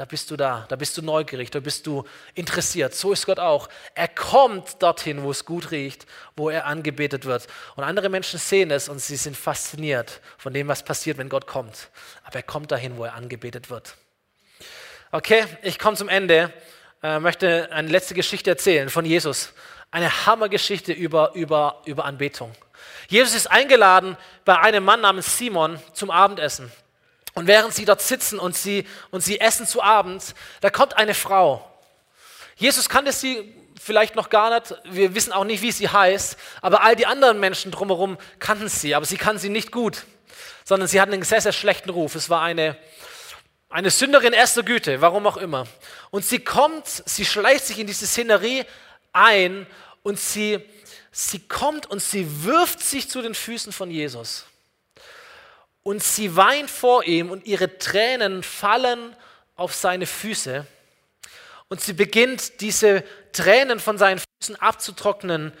da 0.00 0.06
bist 0.06 0.30
du 0.30 0.36
da, 0.38 0.64
da 0.70 0.76
bist 0.76 0.96
du 0.96 1.02
neugierig, 1.02 1.50
da 1.50 1.60
bist 1.60 1.86
du 1.86 2.04
interessiert. 2.32 2.94
So 2.94 3.12
ist 3.12 3.26
Gott 3.26 3.38
auch. 3.38 3.68
Er 3.94 4.08
kommt 4.08 4.82
dorthin, 4.82 5.22
wo 5.22 5.30
es 5.30 5.44
gut 5.44 5.72
riecht, 5.72 6.06
wo 6.36 6.48
er 6.48 6.64
angebetet 6.64 7.26
wird. 7.26 7.46
Und 7.76 7.84
andere 7.84 8.08
Menschen 8.08 8.38
sehen 8.38 8.70
es 8.70 8.88
und 8.88 8.98
sie 8.98 9.16
sind 9.16 9.36
fasziniert 9.36 10.22
von 10.38 10.54
dem, 10.54 10.68
was 10.68 10.82
passiert, 10.82 11.18
wenn 11.18 11.28
Gott 11.28 11.46
kommt. 11.46 11.90
Aber 12.24 12.36
er 12.36 12.42
kommt 12.42 12.72
dahin, 12.72 12.96
wo 12.96 13.04
er 13.04 13.12
angebetet 13.12 13.68
wird. 13.68 13.94
Okay, 15.12 15.44
ich 15.60 15.78
komme 15.78 15.98
zum 15.98 16.08
Ende, 16.08 16.50
äh, 17.02 17.18
möchte 17.18 17.70
eine 17.70 17.88
letzte 17.88 18.14
Geschichte 18.14 18.48
erzählen 18.48 18.88
von 18.88 19.04
Jesus. 19.04 19.52
Eine 19.90 20.24
Hammergeschichte 20.24 20.94
über, 20.94 21.32
über, 21.34 21.82
über 21.84 22.06
Anbetung. 22.06 22.54
Jesus 23.08 23.34
ist 23.34 23.50
eingeladen 23.50 24.16
bei 24.46 24.58
einem 24.58 24.82
Mann 24.82 25.02
namens 25.02 25.36
Simon 25.36 25.78
zum 25.92 26.10
Abendessen. 26.10 26.72
Und 27.34 27.46
während 27.46 27.74
sie 27.74 27.84
dort 27.84 28.02
sitzen 28.02 28.38
und 28.38 28.56
sie, 28.56 28.86
und 29.10 29.22
sie 29.22 29.40
essen 29.40 29.66
zu 29.66 29.82
Abend, 29.82 30.34
da 30.60 30.70
kommt 30.70 30.96
eine 30.96 31.14
Frau. 31.14 31.66
Jesus 32.56 32.88
kannte 32.88 33.12
sie 33.12 33.54
vielleicht 33.80 34.14
noch 34.14 34.28
gar 34.28 34.50
nicht, 34.50 34.74
wir 34.84 35.14
wissen 35.14 35.32
auch 35.32 35.44
nicht, 35.44 35.62
wie 35.62 35.72
sie 35.72 35.88
heißt, 35.88 36.36
aber 36.60 36.82
all 36.82 36.96
die 36.96 37.06
anderen 37.06 37.40
Menschen 37.40 37.70
drumherum 37.70 38.18
kannten 38.38 38.68
sie, 38.68 38.94
aber 38.94 39.06
sie 39.06 39.16
kannten 39.16 39.40
sie 39.40 39.48
nicht 39.48 39.72
gut, 39.72 40.04
sondern 40.64 40.86
sie 40.86 41.00
hatten 41.00 41.14
einen 41.14 41.22
sehr, 41.22 41.40
sehr 41.40 41.52
schlechten 41.52 41.88
Ruf. 41.88 42.14
Es 42.14 42.28
war 42.28 42.42
eine, 42.42 42.76
eine 43.70 43.90
Sünderin 43.90 44.34
erster 44.34 44.62
Güte, 44.62 45.00
warum 45.00 45.26
auch 45.26 45.38
immer. 45.38 45.66
Und 46.10 46.26
sie 46.26 46.40
kommt, 46.40 46.86
sie 46.86 47.24
schleicht 47.24 47.66
sich 47.66 47.78
in 47.78 47.86
diese 47.86 48.06
Szenerie 48.06 48.64
ein 49.12 49.66
und 50.02 50.18
sie, 50.18 50.60
sie 51.10 51.38
kommt 51.38 51.86
und 51.86 52.02
sie 52.02 52.44
wirft 52.44 52.80
sich 52.80 53.08
zu 53.08 53.22
den 53.22 53.34
Füßen 53.34 53.72
von 53.72 53.90
Jesus 53.90 54.44
und 55.82 56.02
sie 56.02 56.36
weint 56.36 56.70
vor 56.70 57.04
ihm 57.04 57.30
und 57.30 57.46
ihre 57.46 57.78
Tränen 57.78 58.42
fallen 58.42 59.16
auf 59.56 59.74
seine 59.74 60.06
Füße. 60.06 60.66
Und 61.68 61.80
sie 61.80 61.92
beginnt 61.92 62.60
diese 62.60 63.04
Tränen 63.32 63.78
von 63.78 63.96
seinen 63.96 64.20
Füßen 64.40 64.56
abzutrocknen 64.56 65.52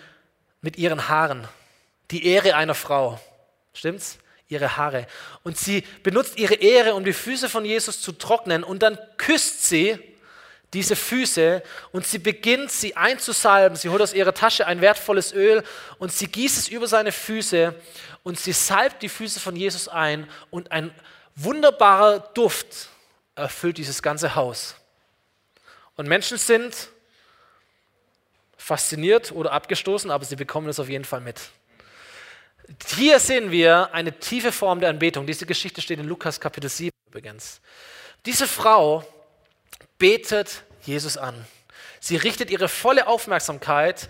mit 0.60 0.76
ihren 0.76 1.08
Haaren. 1.08 1.46
Die 2.10 2.26
Ehre 2.26 2.56
einer 2.56 2.74
Frau. 2.74 3.20
Stimmt's? 3.72 4.18
Ihre 4.48 4.76
Haare. 4.76 5.06
Und 5.44 5.56
sie 5.56 5.82
benutzt 6.02 6.36
ihre 6.36 6.54
Ehre, 6.54 6.94
um 6.94 7.04
die 7.04 7.12
Füße 7.12 7.48
von 7.48 7.64
Jesus 7.64 8.00
zu 8.00 8.10
trocknen. 8.10 8.64
Und 8.64 8.82
dann 8.82 8.98
küsst 9.16 9.68
sie 9.68 9.98
diese 10.72 10.94
Füße 10.94 11.62
und 11.92 12.06
sie 12.06 12.18
beginnt, 12.18 12.70
sie 12.70 12.96
einzusalben. 12.96 13.76
Sie 13.76 13.88
holt 13.88 14.02
aus 14.02 14.12
ihrer 14.12 14.34
Tasche 14.34 14.66
ein 14.66 14.80
wertvolles 14.80 15.32
Öl 15.32 15.64
und 15.98 16.12
sie 16.12 16.28
gießt 16.28 16.58
es 16.58 16.68
über 16.68 16.86
seine 16.86 17.12
Füße 17.12 17.74
und 18.22 18.38
sie 18.38 18.52
salbt 18.52 19.02
die 19.02 19.08
Füße 19.08 19.40
von 19.40 19.56
Jesus 19.56 19.88
ein 19.88 20.28
und 20.50 20.70
ein 20.70 20.94
wunderbarer 21.34 22.20
Duft 22.34 22.88
erfüllt 23.34 23.78
dieses 23.78 24.02
ganze 24.02 24.34
Haus. 24.34 24.76
Und 25.96 26.06
Menschen 26.06 26.38
sind 26.38 26.74
fasziniert 28.56 29.32
oder 29.32 29.52
abgestoßen, 29.52 30.10
aber 30.10 30.24
sie 30.24 30.36
bekommen 30.36 30.68
es 30.68 30.78
auf 30.78 30.88
jeden 30.88 31.04
Fall 31.04 31.20
mit. 31.20 31.40
Hier 32.86 33.18
sehen 33.18 33.50
wir 33.50 33.92
eine 33.92 34.18
tiefe 34.18 34.52
Form 34.52 34.80
der 34.80 34.90
Anbetung. 34.90 35.26
Diese 35.26 35.46
Geschichte 35.46 35.80
steht 35.80 35.98
in 35.98 36.06
Lukas 36.06 36.38
Kapitel 36.38 36.70
7 36.70 36.90
übrigens. 37.08 37.60
Diese 38.24 38.46
Frau 38.46 39.04
betet 40.00 40.64
Jesus 40.82 41.16
an. 41.16 41.46
Sie 42.00 42.16
richtet 42.16 42.50
ihre 42.50 42.68
volle 42.68 43.06
Aufmerksamkeit, 43.06 44.08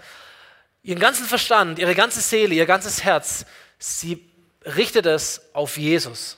ihren 0.82 0.98
ganzen 0.98 1.26
Verstand, 1.26 1.78
ihre 1.78 1.94
ganze 1.94 2.22
Seele, 2.22 2.54
ihr 2.54 2.64
ganzes 2.64 3.04
Herz 3.04 3.44
sie 3.80 4.30
richtet 4.64 5.06
es 5.06 5.40
auf 5.52 5.76
Jesus. 5.76 6.36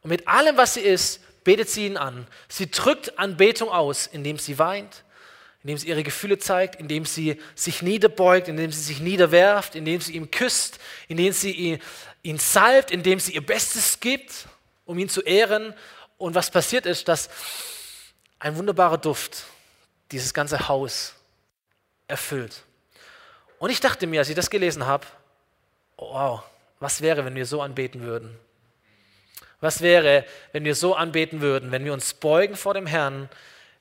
Und 0.00 0.10
mit 0.10 0.26
allem, 0.26 0.56
was 0.56 0.74
sie 0.74 0.80
ist, 0.80 1.20
betet 1.44 1.68
sie 1.68 1.86
ihn 1.86 1.96
an. 1.96 2.26
Sie 2.48 2.70
drückt 2.70 3.18
Anbetung 3.18 3.68
aus, 3.68 4.06
indem 4.06 4.38
sie 4.38 4.58
weint, 4.58 5.04
indem 5.62 5.76
sie 5.76 5.88
ihre 5.88 6.02
Gefühle 6.02 6.38
zeigt, 6.38 6.76
indem 6.76 7.04
sie 7.04 7.38
sich 7.54 7.82
niederbeugt, 7.82 8.48
indem 8.48 8.72
sie 8.72 8.80
sich 8.80 9.00
niederwerft, 9.00 9.74
indem 9.74 10.00
sie 10.00 10.14
ihm 10.14 10.30
küsst, 10.30 10.78
indem 11.08 11.32
sie 11.32 11.50
ihn, 11.50 11.78
ihn 12.22 12.38
salbt, 12.38 12.90
indem 12.90 13.20
sie 13.20 13.34
ihr 13.34 13.44
Bestes 13.44 14.00
gibt, 14.00 14.46
um 14.84 14.98
ihn 14.98 15.08
zu 15.08 15.20
ehren. 15.22 15.74
Und 16.16 16.34
was 16.34 16.50
passiert 16.50 16.86
ist, 16.86 17.08
dass 17.08 17.28
ein 18.42 18.56
wunderbarer 18.56 18.98
Duft 18.98 19.44
dieses 20.10 20.34
ganze 20.34 20.68
Haus 20.68 21.14
erfüllt. 22.08 22.64
Und 23.60 23.70
ich 23.70 23.78
dachte 23.78 24.08
mir, 24.08 24.18
als 24.18 24.28
ich 24.28 24.34
das 24.34 24.50
gelesen 24.50 24.84
habe, 24.84 25.06
oh, 25.96 26.12
wow, 26.12 26.42
was 26.80 27.00
wäre, 27.02 27.24
wenn 27.24 27.36
wir 27.36 27.46
so 27.46 27.62
anbeten 27.62 28.00
würden? 28.02 28.36
Was 29.60 29.80
wäre, 29.80 30.24
wenn 30.50 30.64
wir 30.64 30.74
so 30.74 30.96
anbeten 30.96 31.40
würden, 31.40 31.70
wenn 31.70 31.84
wir 31.84 31.92
uns 31.92 32.14
beugen 32.14 32.56
vor 32.56 32.74
dem 32.74 32.88
Herrn, 32.88 33.28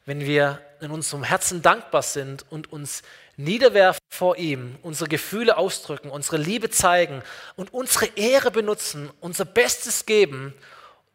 wenn 0.05 0.19
wir 0.19 0.61
in 0.79 0.91
unserem 0.91 1.23
Herzen 1.23 1.63
dankbar 1.63 2.03
sind 2.03 2.45
und 2.51 2.71
uns 2.71 3.01
niederwerfen 3.37 4.03
vor 4.09 4.37
ihm, 4.37 4.77
unsere 4.83 5.09
Gefühle 5.09 5.57
ausdrücken, 5.57 6.11
unsere 6.11 6.37
Liebe 6.37 6.69
zeigen 6.69 7.23
und 7.55 7.73
unsere 7.73 8.05
Ehre 8.15 8.51
benutzen, 8.51 9.09
unser 9.21 9.45
Bestes 9.45 10.05
geben, 10.05 10.53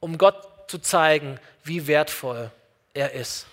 um 0.01 0.19
Gott 0.19 0.69
zu 0.69 0.81
zeigen, 0.81 1.39
wie 1.63 1.87
wertvoll 1.87 2.51
er 2.97 3.13
ist. 3.13 3.47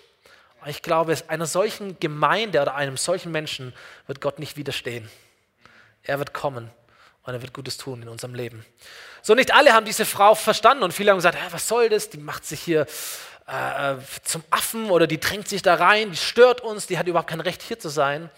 Ich 0.66 0.82
glaube, 0.82 1.16
einer 1.28 1.46
solchen 1.46 2.00
Gemeinde 2.00 2.62
oder 2.62 2.76
einem 2.76 2.96
solchen 2.96 3.32
Menschen 3.32 3.74
wird 4.08 4.22
Gott 4.22 4.40
nicht 4.40 4.56
widerstehen. 4.56 5.10
Er 6.04 6.20
wird 6.20 6.34
kommen 6.34 6.72
und 7.24 7.34
er 7.34 7.42
wird 7.42 7.54
Gutes 7.54 7.78
tun 7.78 8.02
in 8.02 8.08
unserem 8.08 8.34
Leben. 8.34 8.66
So, 9.22 9.36
nicht 9.36 9.54
alle 9.54 9.74
haben 9.74 9.86
diese 9.86 10.06
Frau 10.06 10.36
verstanden 10.36 10.84
und 10.84 10.94
viele 10.94 11.12
haben 11.12 11.18
gesagt, 11.18 11.38
was 11.52 11.68
soll 11.68 11.90
das? 11.90 12.10
Die 12.10 12.18
macht 12.18 12.46
sich 12.46 12.62
hier 12.62 12.88
äh, 13.48 13.96
zum 14.24 14.44
Affen 14.50 14.90
oder 14.90 15.06
die 15.06 15.20
drängt 15.20 15.50
sich 15.50 15.62
da 15.62 15.76
rein, 15.76 16.12
die 16.12 16.18
stört 16.18 16.62
uns, 16.62 16.88
die 16.88 16.98
hat 16.98 17.08
überhaupt 17.08 17.30
kein 17.30 17.42
Recht 17.42 17.62
hier 17.62 17.80
zu 17.80 17.90
sein. 17.90 18.30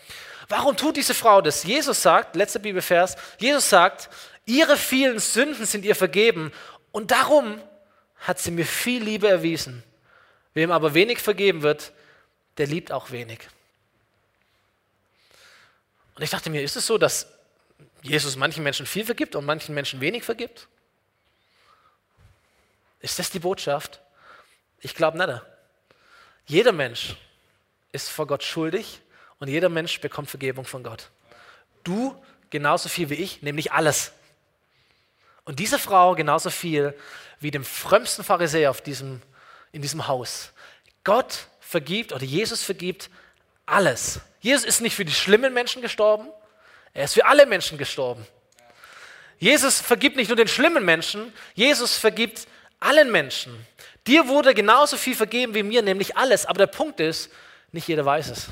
Warum 0.47 0.77
tut 0.77 0.97
diese 0.97 1.13
Frau 1.13 1.41
das? 1.41 1.63
Jesus 1.63 2.01
sagt, 2.01 2.35
letzter 2.35 2.59
Bibelvers, 2.59 3.15
Jesus 3.39 3.69
sagt, 3.69 4.09
ihre 4.45 4.77
vielen 4.77 5.19
Sünden 5.19 5.65
sind 5.65 5.85
ihr 5.85 5.95
vergeben 5.95 6.51
und 6.91 7.11
darum 7.11 7.59
hat 8.17 8.39
sie 8.39 8.51
mir 8.51 8.65
viel 8.65 9.03
Liebe 9.03 9.27
erwiesen. 9.27 9.83
Wem 10.55 10.71
aber 10.71 10.95
wenig 10.95 11.19
vergeben 11.19 11.61
wird, 11.61 11.93
der 12.57 12.65
liebt 12.65 12.91
auch 12.91 13.11
wenig. 13.11 13.39
Und 16.15 16.23
ich 16.23 16.31
dachte 16.31 16.49
mir, 16.49 16.63
ist 16.63 16.75
es 16.75 16.87
so, 16.87 16.97
dass 16.97 17.27
Jesus 18.01 18.35
manchen 18.35 18.63
Menschen 18.63 18.85
viel 18.85 19.05
vergibt 19.05 19.35
und 19.35 19.45
manchen 19.45 19.75
Menschen 19.75 20.01
wenig 20.01 20.23
vergibt? 20.23 20.67
Ist 23.01 23.19
das 23.19 23.29
die 23.29 23.39
Botschaft? 23.39 24.01
Ich 24.79 24.95
glaube 24.95 25.17
nicht. 25.17 25.41
Jeder 26.47 26.71
Mensch 26.71 27.15
ist 27.91 28.09
vor 28.09 28.25
Gott 28.25 28.43
schuldig 28.43 29.01
und 29.39 29.47
jeder 29.47 29.69
Mensch 29.69 29.99
bekommt 29.99 30.29
Vergebung 30.29 30.65
von 30.65 30.83
Gott. 30.83 31.09
Du 31.83 32.23
genauso 32.49 32.87
viel 32.87 33.09
wie 33.09 33.15
ich, 33.15 33.41
nämlich 33.41 33.73
alles. 33.73 34.13
Und 35.43 35.59
diese 35.59 35.79
Frau 35.79 36.15
genauso 36.15 36.49
viel 36.49 36.97
wie 37.39 37.51
dem 37.51 37.65
frömmsten 37.65 38.23
Pharisäer 38.23 38.69
auf 38.69 38.81
diesem, 38.81 39.21
in 39.75 39.81
diesem 39.81 40.07
Haus. 40.07 40.51
Gott 41.03 41.47
vergibt 41.59 42.13
oder 42.13 42.23
Jesus 42.23 42.63
vergibt 42.63 43.09
alles. 43.65 44.21
Jesus 44.39 44.63
ist 44.63 44.79
nicht 44.79 44.95
für 44.95 45.03
die 45.03 45.13
schlimmen 45.13 45.53
Menschen 45.53 45.81
gestorben, 45.81 46.29
er 46.93 47.03
ist 47.03 47.15
für 47.15 47.25
alle 47.25 47.45
Menschen 47.45 47.77
gestorben. 47.77 48.25
Jesus 49.37 49.81
vergibt 49.81 50.15
nicht 50.15 50.29
nur 50.29 50.37
den 50.37 50.47
schlimmen 50.47 50.85
Menschen, 50.85 51.33
Jesus 51.55 51.97
vergibt 51.97 52.47
allen 52.79 53.11
Menschen. 53.11 53.67
Dir 54.07 54.29
wurde 54.29 54.53
genauso 54.53 54.95
viel 54.95 55.15
vergeben 55.15 55.53
wie 55.53 55.63
mir, 55.63 55.81
nämlich 55.81 56.15
alles. 56.15 56.45
Aber 56.45 56.59
der 56.59 56.67
Punkt 56.67 57.01
ist, 57.01 57.29
nicht 57.73 57.87
jeder 57.87 58.05
weiß 58.05 58.29
es. 58.29 58.47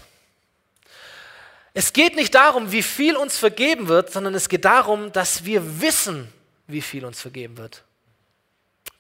Es 1.74 1.94
geht 1.94 2.16
nicht 2.16 2.36
darum, 2.36 2.72
wie 2.74 2.84
viel 2.84 3.16
uns 3.16 3.38
vergeben 3.38 3.88
wird, 3.88 4.12
sondern 4.12 4.36
es 4.36 4.50
geht 4.50 4.66
darum, 4.66 5.14
dass 5.14 5.46
wir 5.46 5.82
wissen, 5.82 6.32
wie 6.68 6.82
viel 6.82 7.06
uns 7.06 7.22
vergeben 7.22 7.58
wird. 7.58 7.84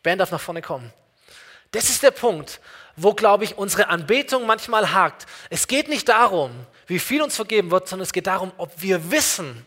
Band 0.03 0.21
darf 0.21 0.31
nach 0.31 0.41
vorne 0.41 0.61
kommen. 0.61 0.93
Das 1.73 1.89
ist 1.89 2.03
der 2.03 2.11
Punkt, 2.11 2.61
wo, 2.95 3.13
glaube 3.13 3.43
ich, 3.43 3.57
unsere 3.57 3.89
Anbetung 3.89 4.45
manchmal 4.45 4.93
hakt. 4.93 5.25
Es 5.49 5.67
geht 5.67 5.89
nicht 5.89 6.07
darum, 6.07 6.51
wie 6.85 6.99
viel 6.99 7.21
uns 7.21 7.35
vergeben 7.35 7.71
wird, 7.71 7.89
sondern 7.89 8.03
es 8.03 8.13
geht 8.13 8.27
darum, 8.27 8.51
ob 8.57 8.71
wir 8.77 9.11
wissen, 9.11 9.65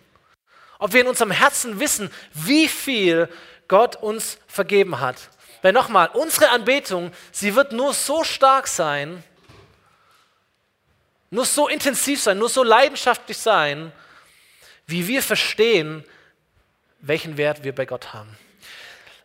ob 0.79 0.93
wir 0.93 1.01
in 1.01 1.09
unserem 1.09 1.33
Herzen 1.33 1.81
wissen, 1.81 2.11
wie 2.33 2.69
viel 2.69 3.29
Gott 3.67 3.97
uns 3.97 4.39
vergeben 4.47 5.01
hat. 5.01 5.17
Weil 5.63 5.73
nochmal, 5.73 6.09
unsere 6.13 6.51
Anbetung, 6.51 7.13
sie 7.33 7.57
wird 7.57 7.73
nur 7.73 7.93
so 7.93 8.23
stark 8.23 8.69
sein, 8.69 9.25
nur 11.31 11.45
so 11.45 11.67
intensiv 11.67 12.23
sein, 12.23 12.39
nur 12.39 12.49
so 12.49 12.63
leidenschaftlich 12.63 13.39
sein, 13.39 13.91
wie 14.87 15.09
wir 15.09 15.25
verstehen, 15.25 16.05
welchen 17.01 17.37
Wert 17.37 17.65
wir 17.65 17.75
bei 17.75 17.85
Gott 17.85 18.15
haben. 18.15 18.39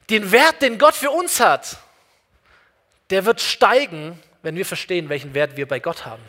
Den 0.10 0.32
Wert, 0.32 0.64
den 0.64 0.80
Gott 0.80 0.96
für 0.96 1.12
uns 1.12 1.40
hat, 1.40 1.78
der 3.12 3.26
wird 3.26 3.42
steigen, 3.42 4.18
wenn 4.42 4.56
wir 4.56 4.66
verstehen, 4.66 5.10
welchen 5.10 5.34
Wert 5.34 5.58
wir 5.58 5.68
bei 5.68 5.80
Gott 5.80 6.06
haben. 6.06 6.24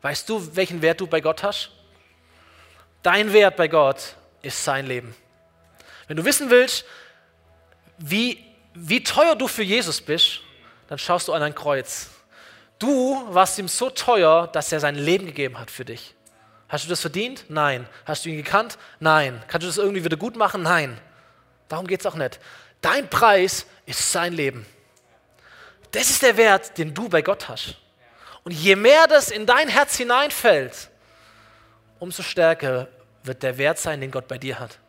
Weißt 0.00 0.28
du, 0.28 0.56
welchen 0.56 0.80
Wert 0.82 1.00
du 1.00 1.06
bei 1.06 1.20
Gott 1.20 1.42
hast? 1.42 1.70
Dein 3.02 3.32
Wert 3.32 3.56
bei 3.56 3.68
Gott 3.68 4.14
ist 4.40 4.64
sein 4.64 4.86
Leben. 4.86 5.14
Wenn 6.06 6.16
du 6.16 6.24
wissen 6.24 6.48
willst, 6.48 6.84
wie, 7.98 8.44
wie 8.74 9.02
teuer 9.02 9.34
du 9.34 9.48
für 9.48 9.62
Jesus 9.62 10.00
bist, 10.00 10.40
dann 10.88 10.98
schaust 10.98 11.28
du 11.28 11.32
an 11.32 11.42
ein 11.42 11.54
Kreuz. 11.54 12.10
Du 12.78 13.26
warst 13.32 13.58
ihm 13.58 13.68
so 13.68 13.90
teuer, 13.90 14.46
dass 14.48 14.72
er 14.72 14.80
sein 14.80 14.94
Leben 14.94 15.26
gegeben 15.26 15.58
hat 15.58 15.70
für 15.70 15.84
dich. 15.84 16.14
Hast 16.68 16.84
du 16.84 16.88
das 16.88 17.00
verdient? 17.00 17.44
Nein. 17.48 17.86
Hast 18.04 18.24
du 18.24 18.30
ihn 18.30 18.36
gekannt? 18.36 18.78
Nein. 19.00 19.42
Kannst 19.48 19.64
du 19.64 19.68
das 19.68 19.78
irgendwie 19.78 20.04
wieder 20.04 20.16
gut 20.16 20.36
machen? 20.36 20.62
Nein. 20.62 20.98
Darum 21.68 21.86
geht 21.86 22.00
es 22.00 22.06
auch 22.06 22.14
nicht. 22.14 22.40
Dein 22.80 23.08
Preis 23.08 23.66
ist 23.86 24.12
sein 24.12 24.32
Leben. 24.32 24.66
Das 25.94 26.10
ist 26.10 26.22
der 26.22 26.36
Wert, 26.36 26.76
den 26.76 26.92
du 26.92 27.08
bei 27.08 27.22
Gott 27.22 27.48
hast. 27.48 27.76
Und 28.42 28.50
je 28.50 28.74
mehr 28.74 29.06
das 29.06 29.30
in 29.30 29.46
dein 29.46 29.68
Herz 29.68 29.96
hineinfällt, 29.96 30.90
umso 32.00 32.24
stärker 32.24 32.88
wird 33.22 33.44
der 33.44 33.58
Wert 33.58 33.78
sein, 33.78 34.00
den 34.00 34.10
Gott 34.10 34.26
bei 34.26 34.36
dir 34.36 34.58
hat. 34.58 34.80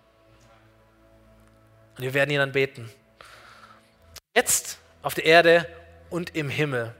Und 1.95 2.03
wir 2.03 2.15
werden 2.15 2.31
ihn 2.31 2.39
anbeten. 2.39 2.89
Jetzt 4.35 4.79
auf 5.03 5.13
der 5.13 5.25
Erde 5.25 5.67
und 6.09 6.35
im 6.35 6.49
Himmel 6.49 6.93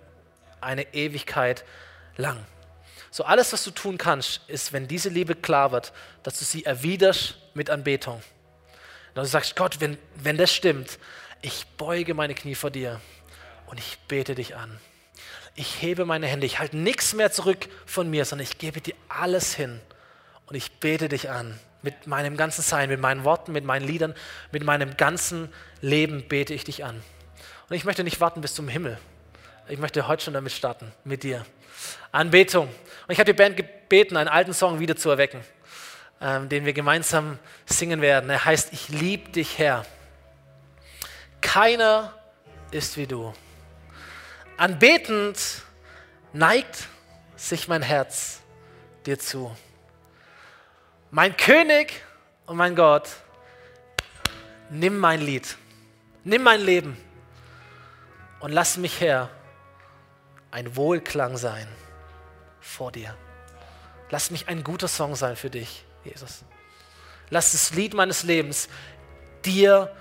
eine 0.62 0.94
Ewigkeit 0.94 1.66
lang. 2.16 2.46
So 3.10 3.24
alles, 3.24 3.54
was 3.54 3.64
du 3.64 3.72
tun 3.72 3.98
kannst, 3.98 4.42
ist, 4.48 4.72
wenn 4.72 4.88
diese 4.88 5.10
Liebe 5.10 5.34
klar 5.34 5.72
wird, 5.72 5.94
dass 6.22 6.38
du 6.38 6.46
sie 6.46 6.64
erwiderst 6.64 7.38
mit 7.56 7.72
Anbetung. 7.72 8.18
Und 8.18 9.16
du 9.16 9.26
sagst, 9.26 9.56
Gott, 9.56 9.82
wenn, 9.82 9.98
wenn 10.16 10.38
das 10.38 10.54
stimmt, 10.54 11.00
ich 11.42 11.66
beuge 11.78 12.14
meine 12.14 12.36
Knie 12.36 12.56
vor 12.56 12.70
dir 12.70 13.02
und 13.68 13.80
ich 13.80 13.98
bete 14.08 14.36
dich 14.36 14.56
an. 14.56 14.80
Ich 15.56 15.82
hebe 15.82 16.06
meine 16.06 16.28
Hände, 16.28 16.46
ich 16.46 16.60
halte 16.60 16.76
nichts 16.76 17.14
mehr 17.14 17.32
zurück 17.32 17.68
von 17.86 18.10
mir, 18.10 18.26
sondern 18.26 18.44
ich 18.44 18.58
gebe 18.58 18.82
dir 18.82 18.94
alles 19.08 19.54
hin 19.56 19.80
und 20.48 20.56
ich 20.56 20.80
bete 20.80 21.08
dich 21.08 21.30
an. 21.30 21.58
Mit 21.82 22.08
meinem 22.08 22.36
ganzen 22.36 22.62
Sein, 22.62 22.90
mit 22.90 23.00
meinen 23.00 23.24
Worten, 23.24 23.52
mit 23.52 23.64
meinen 23.64 23.88
Liedern, 23.88 24.16
mit 24.52 24.64
meinem 24.64 24.98
ganzen 24.98 25.54
Leben 25.82 26.28
bete 26.28 26.54
ich 26.54 26.64
dich 26.64 26.84
an. 26.84 27.02
Und 27.70 27.76
ich 27.76 27.86
möchte 27.86 28.04
nicht 28.04 28.20
warten 28.20 28.42
bis 28.42 28.54
zum 28.54 28.68
Himmel. 28.68 28.98
Ich 29.68 29.80
möchte 29.80 30.08
heute 30.08 30.24
schon 30.24 30.34
damit 30.34 30.52
starten, 30.52 30.92
mit 31.04 31.24
dir. 31.24 31.46
Anbetung. 32.12 32.68
Und 32.68 33.12
ich 33.12 33.20
habe 33.20 33.32
die 33.32 33.38
Band 33.38 33.56
gebeten, 33.56 34.18
einen 34.18 34.30
alten 34.30 34.54
Song 34.54 34.80
wieder 34.80 34.96
zu 34.96 35.10
erwecken, 35.10 35.42
ähm, 36.22 36.50
den 36.50 36.66
wir 36.66 36.74
gemeinsam 36.74 37.40
singen 37.66 38.02
werden. 38.02 38.30
Er 38.30 38.44
heißt 38.44 38.74
Ich 38.74 38.90
liebe 38.90 39.32
dich, 39.32 39.58
Herr. 39.58 39.86
Keiner 41.42 42.14
ist 42.72 42.98
wie 42.98 43.08
du. 43.08 43.34
Anbetend 44.58 45.64
neigt 46.32 46.88
sich 47.36 47.68
mein 47.68 47.82
Herz 47.82 48.42
dir 49.06 49.20
zu. 49.20 49.56
Mein 51.12 51.36
König 51.36 52.02
und 52.46 52.58
mein 52.58 52.76
Gott, 52.76 53.10
nimm 54.70 54.98
mein 54.98 55.22
Lied, 55.22 55.58
nimm 56.24 56.44
mein 56.44 56.62
Leben 56.62 56.98
und 58.40 58.52
lass 58.52 58.78
mich 58.78 59.00
her 59.02 59.30
ein 60.52 60.76
Wohlklang 60.76 61.38
sein 61.38 61.68
vor 62.62 62.92
dir. 62.92 63.16
Lass 64.10 64.32
mich 64.32 64.48
ein 64.48 64.64
guter 64.64 64.88
Song 64.88 65.16
sein 65.16 65.36
für 65.36 65.50
dich, 65.50 65.84
Jesus. 66.04 66.44
Lass 67.30 67.52
das 67.52 67.74
Lied 67.74 67.94
meines 67.94 68.24
Lebens 68.24 68.70
dir 69.44 69.94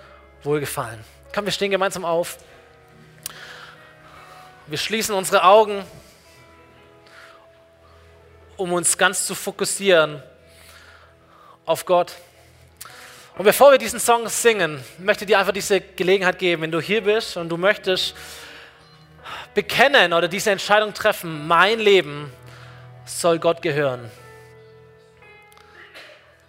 wohlgefallen. 0.43 1.03
Komm, 1.35 1.47
wir 1.47 1.53
stehen 1.53 1.71
gemeinsam 1.71 2.05
auf. 2.05 2.39
Wir 4.67 4.79
schließen 4.79 5.15
unsere 5.15 5.45
Augen, 5.45 5.85
um 8.57 8.73
uns 8.73 8.97
ganz 8.97 9.27
zu 9.27 9.35
fokussieren 9.35 10.23
auf 11.67 11.85
Gott. 11.85 12.15
Und 13.37 13.45
bevor 13.45 13.73
wir 13.73 13.79
diesen 13.79 14.01
Song 14.01 14.27
singen, 14.31 14.83
möchte 14.97 15.25
ich 15.25 15.29
dir 15.29 15.39
einfach 15.39 15.53
diese 15.53 15.83
Gelegenheit 15.83 16.39
geben, 16.39 16.62
wenn 16.62 16.71
du 16.71 16.81
hier 16.81 17.03
bist 17.03 17.37
und 17.37 17.51
du 17.51 17.59
möchtest 17.59 18.15
bekennen 19.53 20.15
oder 20.15 20.29
diese 20.29 20.51
Entscheidung 20.51 20.95
treffen, 20.95 21.47
mein 21.47 21.79
Leben 21.79 22.33
soll 23.05 23.39
Gott 23.39 23.61
gehören, 23.61 24.11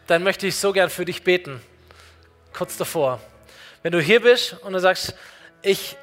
dann 0.07 0.23
möchte 0.23 0.47
ich 0.47 0.55
so 0.55 0.71
gern 0.71 0.89
für 0.89 1.03
dich 1.03 1.21
beten, 1.21 1.61
kurz 2.53 2.77
davor. 2.77 3.19
Wenn 3.83 3.91
du 3.91 3.99
hier 3.99 4.21
bist 4.21 4.53
und 4.61 4.71
du 4.71 4.79
sagst, 4.79 5.15
ich, 5.61 5.97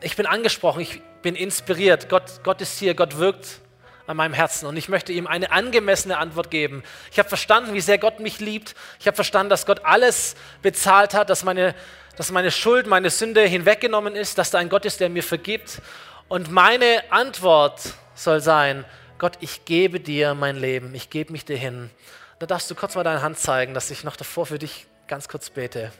ich 0.00 0.16
bin 0.16 0.26
angesprochen, 0.26 0.80
ich 0.80 1.02
bin 1.22 1.34
inspiriert, 1.34 2.08
Gott, 2.08 2.40
Gott 2.44 2.60
ist 2.60 2.78
hier, 2.78 2.94
Gott 2.94 3.18
wirkt 3.18 3.60
an 4.06 4.16
meinem 4.16 4.32
Herzen 4.32 4.66
und 4.66 4.76
ich 4.76 4.88
möchte 4.88 5.12
ihm 5.12 5.26
eine 5.26 5.52
angemessene 5.52 6.16
Antwort 6.16 6.50
geben. 6.50 6.82
Ich 7.12 7.18
habe 7.18 7.28
verstanden, 7.28 7.74
wie 7.74 7.80
sehr 7.80 7.98
Gott 7.98 8.20
mich 8.20 8.40
liebt. 8.40 8.74
Ich 8.98 9.06
habe 9.06 9.14
verstanden, 9.14 9.50
dass 9.50 9.66
Gott 9.66 9.84
alles 9.84 10.34
bezahlt 10.62 11.12
hat, 11.12 11.28
dass 11.28 11.44
meine, 11.44 11.74
dass 12.16 12.30
meine 12.30 12.50
Schuld, 12.50 12.86
meine 12.86 13.10
Sünde 13.10 13.42
hinweggenommen 13.42 14.16
ist, 14.16 14.38
dass 14.38 14.50
da 14.50 14.58
ein 14.58 14.70
Gott 14.70 14.86
ist, 14.86 15.00
der 15.00 15.10
mir 15.10 15.22
vergibt. 15.22 15.82
Und 16.28 16.50
meine 16.50 17.02
Antwort 17.10 17.80
soll 18.14 18.40
sein, 18.40 18.84
Gott, 19.18 19.34
ich 19.40 19.64
gebe 19.66 20.00
dir 20.00 20.34
mein 20.34 20.56
Leben, 20.56 20.94
ich 20.94 21.10
gebe 21.10 21.32
mich 21.32 21.44
dir 21.44 21.58
hin. 21.58 21.90
Da 22.38 22.46
darfst 22.46 22.70
du 22.70 22.74
kurz 22.74 22.94
mal 22.94 23.04
deine 23.04 23.20
Hand 23.20 23.38
zeigen, 23.38 23.74
dass 23.74 23.90
ich 23.90 24.04
noch 24.04 24.16
davor 24.16 24.46
für 24.46 24.58
dich 24.58 24.86
ganz 25.06 25.28
kurz 25.28 25.50
bete. 25.50 25.92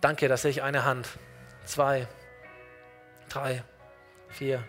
Danke, 0.00 0.28
da 0.28 0.36
sehe 0.36 0.52
ich 0.52 0.62
eine 0.62 0.84
Hand. 0.84 1.08
Zwei, 1.64 2.06
drei, 3.36 3.62
vier. 4.30 4.64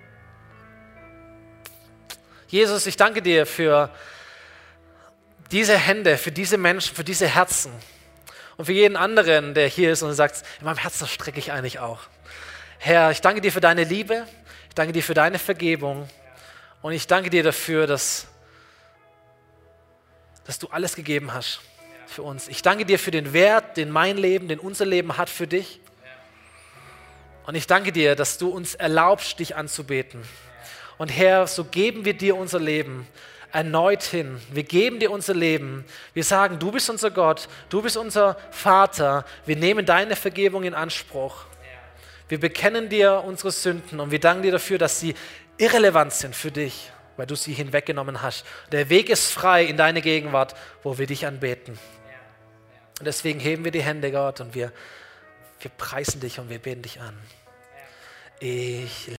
Jesus, 2.48 2.86
ich 2.86 2.98
danke 2.98 3.22
dir 3.22 3.46
für 3.46 3.90
diese 5.52 5.78
Hände, 5.78 6.18
für 6.18 6.34
diese 6.34 6.58
Menschen, 6.58 6.94
für 6.94 7.06
diese 7.06 7.28
Herzen 7.28 7.72
und 8.58 8.66
für 8.66 8.74
jeden 8.74 8.98
anderen, 8.98 9.54
der 9.54 9.68
hier 9.70 9.92
ist 9.92 10.04
und 10.04 10.14
sagt, 10.14 10.44
in 10.60 10.66
meinem 10.66 10.78
Herzen 10.78 11.08
strecke 11.08 11.40
ich 11.40 11.54
eigentlich 11.54 11.80
auch. 11.80 12.02
Herr, 12.80 13.12
ich 13.12 13.22
danke 13.22 13.40
dir 13.40 13.54
für 13.54 13.62
deine 13.62 13.86
Liebe, 13.86 14.28
ich 14.68 14.76
danke 14.76 14.92
dir 14.92 15.04
für 15.04 15.14
deine 15.14 15.40
Vergebung 15.40 16.10
und 16.82 16.92
ich 16.92 17.08
danke 17.08 17.30
dir 17.30 17.44
dafür, 17.44 17.88
dass, 17.88 18.28
dass 20.46 20.60
du 20.60 20.68
alles 20.68 20.96
gegeben 20.96 21.34
hast 21.34 21.62
für 22.06 22.24
uns. 22.24 22.50
Ich 22.50 22.62
danke 22.62 22.86
dir 22.86 23.00
für 23.00 23.12
den 23.12 23.32
Wert, 23.32 23.78
den 23.78 23.90
mein 23.92 24.18
Leben, 24.18 24.50
den 24.50 24.60
unser 24.60 24.86
Leben 24.86 25.18
hat 25.18 25.30
für 25.30 25.48
dich. 25.48 25.80
Und 27.48 27.56
ich 27.56 27.66
danke 27.66 27.92
dir, 27.92 28.16
dass 28.16 28.38
du 28.38 28.50
uns 28.50 28.76
erlaubst, 28.76 29.40
dich 29.40 29.56
anzubeten. 29.56 30.22
Und 31.00 31.10
Herr, 31.10 31.48
so 31.48 31.64
geben 31.64 32.06
wir 32.06 32.14
dir 32.14 32.36
unser 32.36 32.60
Leben 32.60 33.08
erneut 33.52 34.04
hin. 34.04 34.40
Wir 34.52 34.64
geben 34.64 35.00
dir 35.00 35.12
unser 35.12 35.34
Leben. 35.34 35.86
Wir 36.14 36.24
sagen, 36.24 36.60
du 36.60 36.72
bist 36.72 36.90
unser 36.90 37.12
Gott, 37.12 37.48
du 37.70 37.82
bist 37.82 37.98
unser 37.98 38.38
Vater. 38.52 39.26
Wir 39.46 39.56
nehmen 39.56 39.86
deine 39.86 40.16
Vergebung 40.16 40.64
in 40.64 40.74
Anspruch. 40.74 41.46
Wir 42.30 42.40
bekennen 42.40 42.90
dir 42.90 43.24
unsere 43.26 43.52
Sünden 43.52 44.00
und 44.00 44.12
wir 44.12 44.20
danken 44.20 44.44
dir 44.44 44.52
dafür, 44.52 44.78
dass 44.78 45.00
sie 45.00 45.16
irrelevant 45.58 46.12
sind 46.12 46.36
für 46.36 46.52
dich, 46.52 46.92
weil 47.16 47.26
du 47.26 47.36
sie 47.36 47.54
hinweggenommen 47.54 48.22
hast. 48.22 48.46
Der 48.72 48.90
Weg 48.90 49.10
ist 49.10 49.32
frei 49.32 49.64
in 49.64 49.78
deine 49.78 50.02
Gegenwart, 50.02 50.54
wo 50.84 50.98
wir 50.98 51.08
dich 51.08 51.26
anbeten. 51.26 51.80
Und 53.00 53.06
deswegen 53.06 53.40
heben 53.40 53.64
wir 53.64 53.72
die 53.72 53.82
Hände, 53.82 54.12
Gott, 54.12 54.42
und 54.42 54.56
wir, 54.56 54.74
wir 55.62 55.72
preisen 55.78 56.20
dich 56.20 56.40
und 56.40 56.50
wir 56.50 56.60
beten 56.60 56.82
dich 56.82 57.00
an. 57.00 57.18
Ich 58.40 59.10